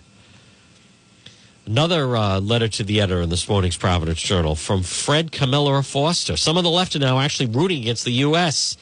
Another 1.65 2.17
uh, 2.17 2.39
letter 2.39 2.67
to 2.67 2.83
the 2.83 2.99
editor 2.99 3.21
in 3.21 3.29
this 3.29 3.47
morning's 3.47 3.77
Providence 3.77 4.21
Journal 4.21 4.55
from 4.55 4.83
Fred 4.83 5.31
Camilla 5.31 5.81
Foster. 5.81 6.35
Some 6.35 6.57
of 6.57 6.63
the 6.63 6.69
left 6.69 6.95
are 6.95 6.99
now 6.99 7.19
actually 7.19 7.45
rooting 7.45 7.81
against 7.81 8.03
the 8.03 8.11
U.S. 8.11 8.75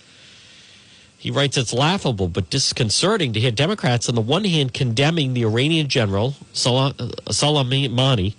He 1.16 1.30
writes, 1.30 1.58
It's 1.58 1.74
laughable 1.74 2.28
but 2.28 2.49
disconcerting 2.49 3.34
to 3.34 3.39
hear 3.39 3.52
Democrats, 3.52 4.10
on 4.10 4.16
the 4.16 4.22
one 4.22 4.45
hand, 4.45 4.74
condemning 4.74 5.36
the 5.36 5.45
Iranian 5.45 5.89
general, 5.89 6.36
uh, 6.54 6.93
Soleimani, 7.30 8.34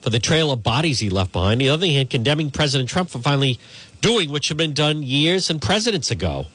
for 0.00 0.10
the 0.10 0.20
trail 0.20 0.52
of 0.52 0.62
bodies 0.62 1.00
he 1.00 1.10
left 1.10 1.32
behind, 1.32 1.54
on 1.54 1.58
the 1.58 1.68
other 1.70 1.86
hand, 1.86 2.10
condemning 2.10 2.52
President 2.52 2.88
Trump 2.88 3.10
for 3.10 3.18
finally 3.18 3.58
doing 4.00 4.30
what 4.30 4.44
should 4.44 4.54
have 4.54 4.58
been 4.58 4.74
done 4.74 5.02
years 5.02 5.50
and 5.50 5.60
presidents 5.60 6.12
ago. 6.12 6.46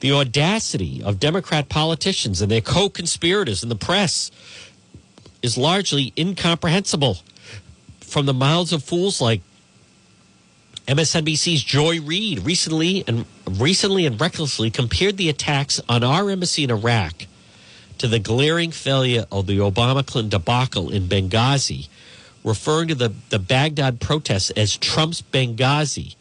The 0.00 0.12
audacity 0.12 1.02
of 1.02 1.20
Democrat 1.20 1.68
politicians 1.68 2.42
and 2.42 2.50
their 2.50 2.60
co 2.60 2.88
conspirators 2.88 3.62
in 3.62 3.68
the 3.68 3.76
press 3.76 4.30
is 5.42 5.56
largely 5.56 6.12
incomprehensible 6.16 7.18
from 8.00 8.26
the 8.26 8.34
mouths 8.34 8.72
of 8.72 8.82
fools 8.82 9.20
like 9.20 9.40
MSNBC's 10.86 11.64
Joy 11.64 12.00
Reid 12.00 12.40
recently 12.40 13.04
and 13.06 13.24
recently 13.46 14.04
and 14.04 14.20
recklessly 14.20 14.70
compared 14.70 15.16
the 15.16 15.28
attacks 15.28 15.80
on 15.88 16.04
our 16.04 16.28
embassy 16.28 16.64
in 16.64 16.70
Iraq 16.70 17.26
to 17.98 18.06
the 18.06 18.18
glaring 18.18 18.70
failure 18.70 19.26
of 19.32 19.46
the 19.46 19.58
Obama 19.58 20.04
Clinton 20.04 20.28
debacle 20.28 20.90
in 20.90 21.08
Benghazi, 21.08 21.88
referring 22.42 22.88
to 22.88 22.94
the, 22.94 23.14
the 23.30 23.38
Baghdad 23.38 24.00
protests 24.00 24.50
as 24.50 24.76
Trump's 24.76 25.22
Benghazi 25.22 26.16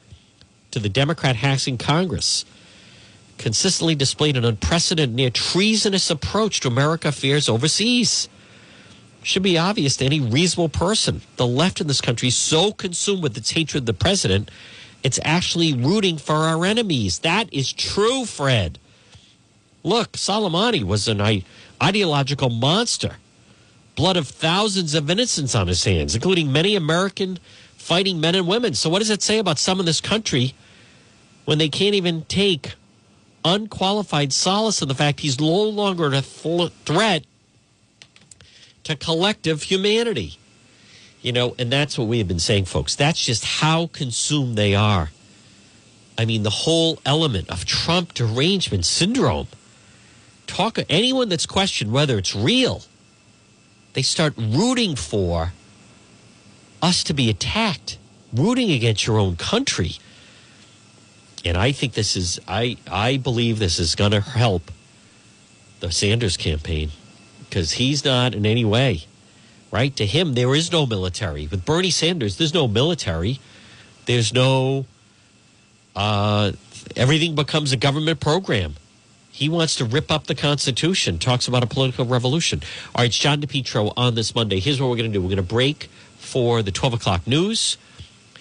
to 0.71 0.79
the 0.79 0.89
Democrat 0.89 1.35
hacks 1.35 1.67
in 1.67 1.77
Congress. 1.77 2.45
Consistently 3.37 3.95
displayed 3.95 4.37
an 4.37 4.45
unprecedented, 4.45 5.15
near 5.15 5.29
treasonous 5.29 6.09
approach 6.09 6.59
to 6.61 6.67
America 6.67 7.09
affairs 7.09 7.49
overseas 7.49 8.29
should 9.23 9.43
be 9.43 9.57
obvious 9.57 9.97
to 9.97 10.05
any 10.05 10.19
reasonable 10.19 10.69
person. 10.69 11.21
The 11.37 11.47
left 11.47 11.81
in 11.81 11.87
this 11.87 12.01
country 12.01 12.27
is 12.27 12.35
so 12.35 12.71
consumed 12.71 13.23
with 13.23 13.37
its 13.37 13.51
hatred 13.51 13.83
of 13.83 13.85
the 13.85 13.93
president, 13.93 14.51
it's 15.03 15.19
actually 15.23 15.73
rooting 15.73 16.17
for 16.17 16.35
our 16.35 16.65
enemies. 16.65 17.19
That 17.19 17.53
is 17.53 17.73
true, 17.73 18.25
Fred. 18.25 18.79
Look, 19.83 20.13
Soleimani 20.13 20.83
was 20.83 21.09
an 21.09 21.43
ideological 21.81 22.49
monster. 22.49 23.17
Blood 23.95 24.17
of 24.17 24.27
thousands 24.27 24.95
of 24.95 25.09
innocents 25.09 25.53
on 25.53 25.67
his 25.67 25.83
hands, 25.83 26.15
including 26.15 26.51
many 26.51 26.75
American 26.75 27.37
fighting 27.75 28.19
men 28.19 28.33
and 28.33 28.47
women. 28.47 28.73
So, 28.73 28.89
what 28.89 28.99
does 28.99 29.09
it 29.09 29.21
say 29.21 29.37
about 29.37 29.59
some 29.59 29.79
in 29.79 29.85
this 29.85 30.01
country 30.01 30.55
when 31.45 31.57
they 31.57 31.69
can't 31.69 31.93
even 31.93 32.23
take 32.23 32.75
unqualified 33.45 34.33
solace 34.33 34.81
in 34.81 34.87
the 34.87 34.95
fact 34.95 35.19
he's 35.19 35.39
no 35.39 35.63
longer 35.63 36.13
a 36.13 36.21
threat 36.21 37.23
to 38.83 38.95
collective 38.95 39.63
humanity. 39.63 40.37
You 41.21 41.31
know, 41.31 41.55
and 41.57 41.71
that's 41.71 41.97
what 41.97 42.07
we 42.07 42.17
have 42.17 42.27
been 42.27 42.39
saying, 42.39 42.65
folks. 42.65 42.95
That's 42.95 43.23
just 43.23 43.45
how 43.45 43.87
consumed 43.87 44.57
they 44.57 44.75
are. 44.75 45.11
I 46.17 46.25
mean, 46.25 46.43
the 46.43 46.49
whole 46.49 46.99
element 47.05 47.49
of 47.49 47.65
Trump 47.65 48.13
derangement 48.13 48.85
syndrome. 48.85 49.47
Talk 50.47 50.77
anyone 50.89 51.29
that's 51.29 51.45
questioned 51.45 51.91
whether 51.91 52.17
it's 52.17 52.35
real, 52.35 52.83
they 53.93 54.01
start 54.01 54.33
rooting 54.37 54.95
for 54.95 55.53
us 56.81 57.03
to 57.05 57.13
be 57.13 57.29
attacked, 57.29 57.97
rooting 58.33 58.71
against 58.71 59.07
your 59.07 59.17
own 59.17 59.37
country. 59.37 59.93
And 61.45 61.57
I 61.57 61.71
think 61.71 61.93
this 61.93 62.15
is 62.15 62.39
I 62.47 62.77
I 62.89 63.17
believe 63.17 63.59
this 63.59 63.79
is 63.79 63.95
going 63.95 64.11
to 64.11 64.21
help 64.21 64.71
the 65.79 65.91
Sanders 65.91 66.37
campaign 66.37 66.91
because 67.53 67.73
he's 67.73 68.05
not 68.05 68.33
in 68.33 68.45
any 68.45 68.65
way, 68.65 69.03
right? 69.69 69.95
To 69.97 70.05
him, 70.05 70.33
there 70.33 70.55
is 70.55 70.71
no 70.71 70.85
military. 70.85 71.45
With 71.45 71.65
Bernie 71.65 71.91
Sanders, 71.91 72.37
there's 72.37 72.53
no 72.53 72.67
military. 72.67 73.39
There's 74.05 74.33
no, 74.33 74.85
uh, 75.95 76.53
everything 76.95 77.35
becomes 77.35 77.71
a 77.73 77.77
government 77.77 78.19
program. 78.19 78.75
He 79.29 79.49
wants 79.49 79.75
to 79.75 79.85
rip 79.85 80.11
up 80.11 80.25
the 80.25 80.35
Constitution, 80.35 81.19
talks 81.19 81.47
about 81.47 81.63
a 81.63 81.67
political 81.67 82.05
revolution. 82.05 82.61
All 82.95 83.01
right, 83.01 83.05
it's 83.05 83.17
John 83.17 83.41
DePetro 83.41 83.93
on 83.97 84.15
this 84.15 84.33
Monday. 84.33 84.59
Here's 84.59 84.79
what 84.81 84.89
we're 84.89 84.97
going 84.97 85.11
to 85.11 85.13
do 85.13 85.21
we're 85.21 85.29
going 85.29 85.37
to 85.37 85.43
break 85.43 85.89
for 86.17 86.63
the 86.63 86.71
12 86.71 86.93
o'clock 86.95 87.27
news, 87.27 87.77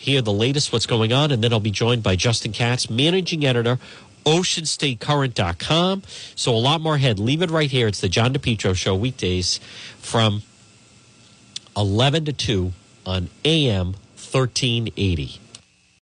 hear 0.02 0.20
the 0.20 0.32
latest, 0.32 0.72
what's 0.72 0.86
going 0.86 1.12
on, 1.12 1.30
and 1.30 1.44
then 1.44 1.52
I'll 1.52 1.60
be 1.60 1.70
joined 1.70 2.02
by 2.02 2.16
Justin 2.16 2.52
Katz, 2.52 2.90
managing 2.90 3.46
editor 3.46 3.78
oceanstatecurrent.com. 4.24 6.02
So 6.34 6.54
a 6.54 6.58
lot 6.58 6.80
more 6.80 6.94
ahead. 6.96 7.18
Leave 7.18 7.42
it 7.42 7.50
right 7.50 7.70
here. 7.70 7.88
It's 7.88 8.00
the 8.00 8.08
John 8.08 8.32
DePetro 8.32 8.74
Show 8.74 8.94
weekdays 8.94 9.58
from 9.98 10.42
11 11.76 12.26
to 12.26 12.32
2 12.32 12.72
on 13.06 13.28
AM 13.44 13.94
1380. 14.14 15.40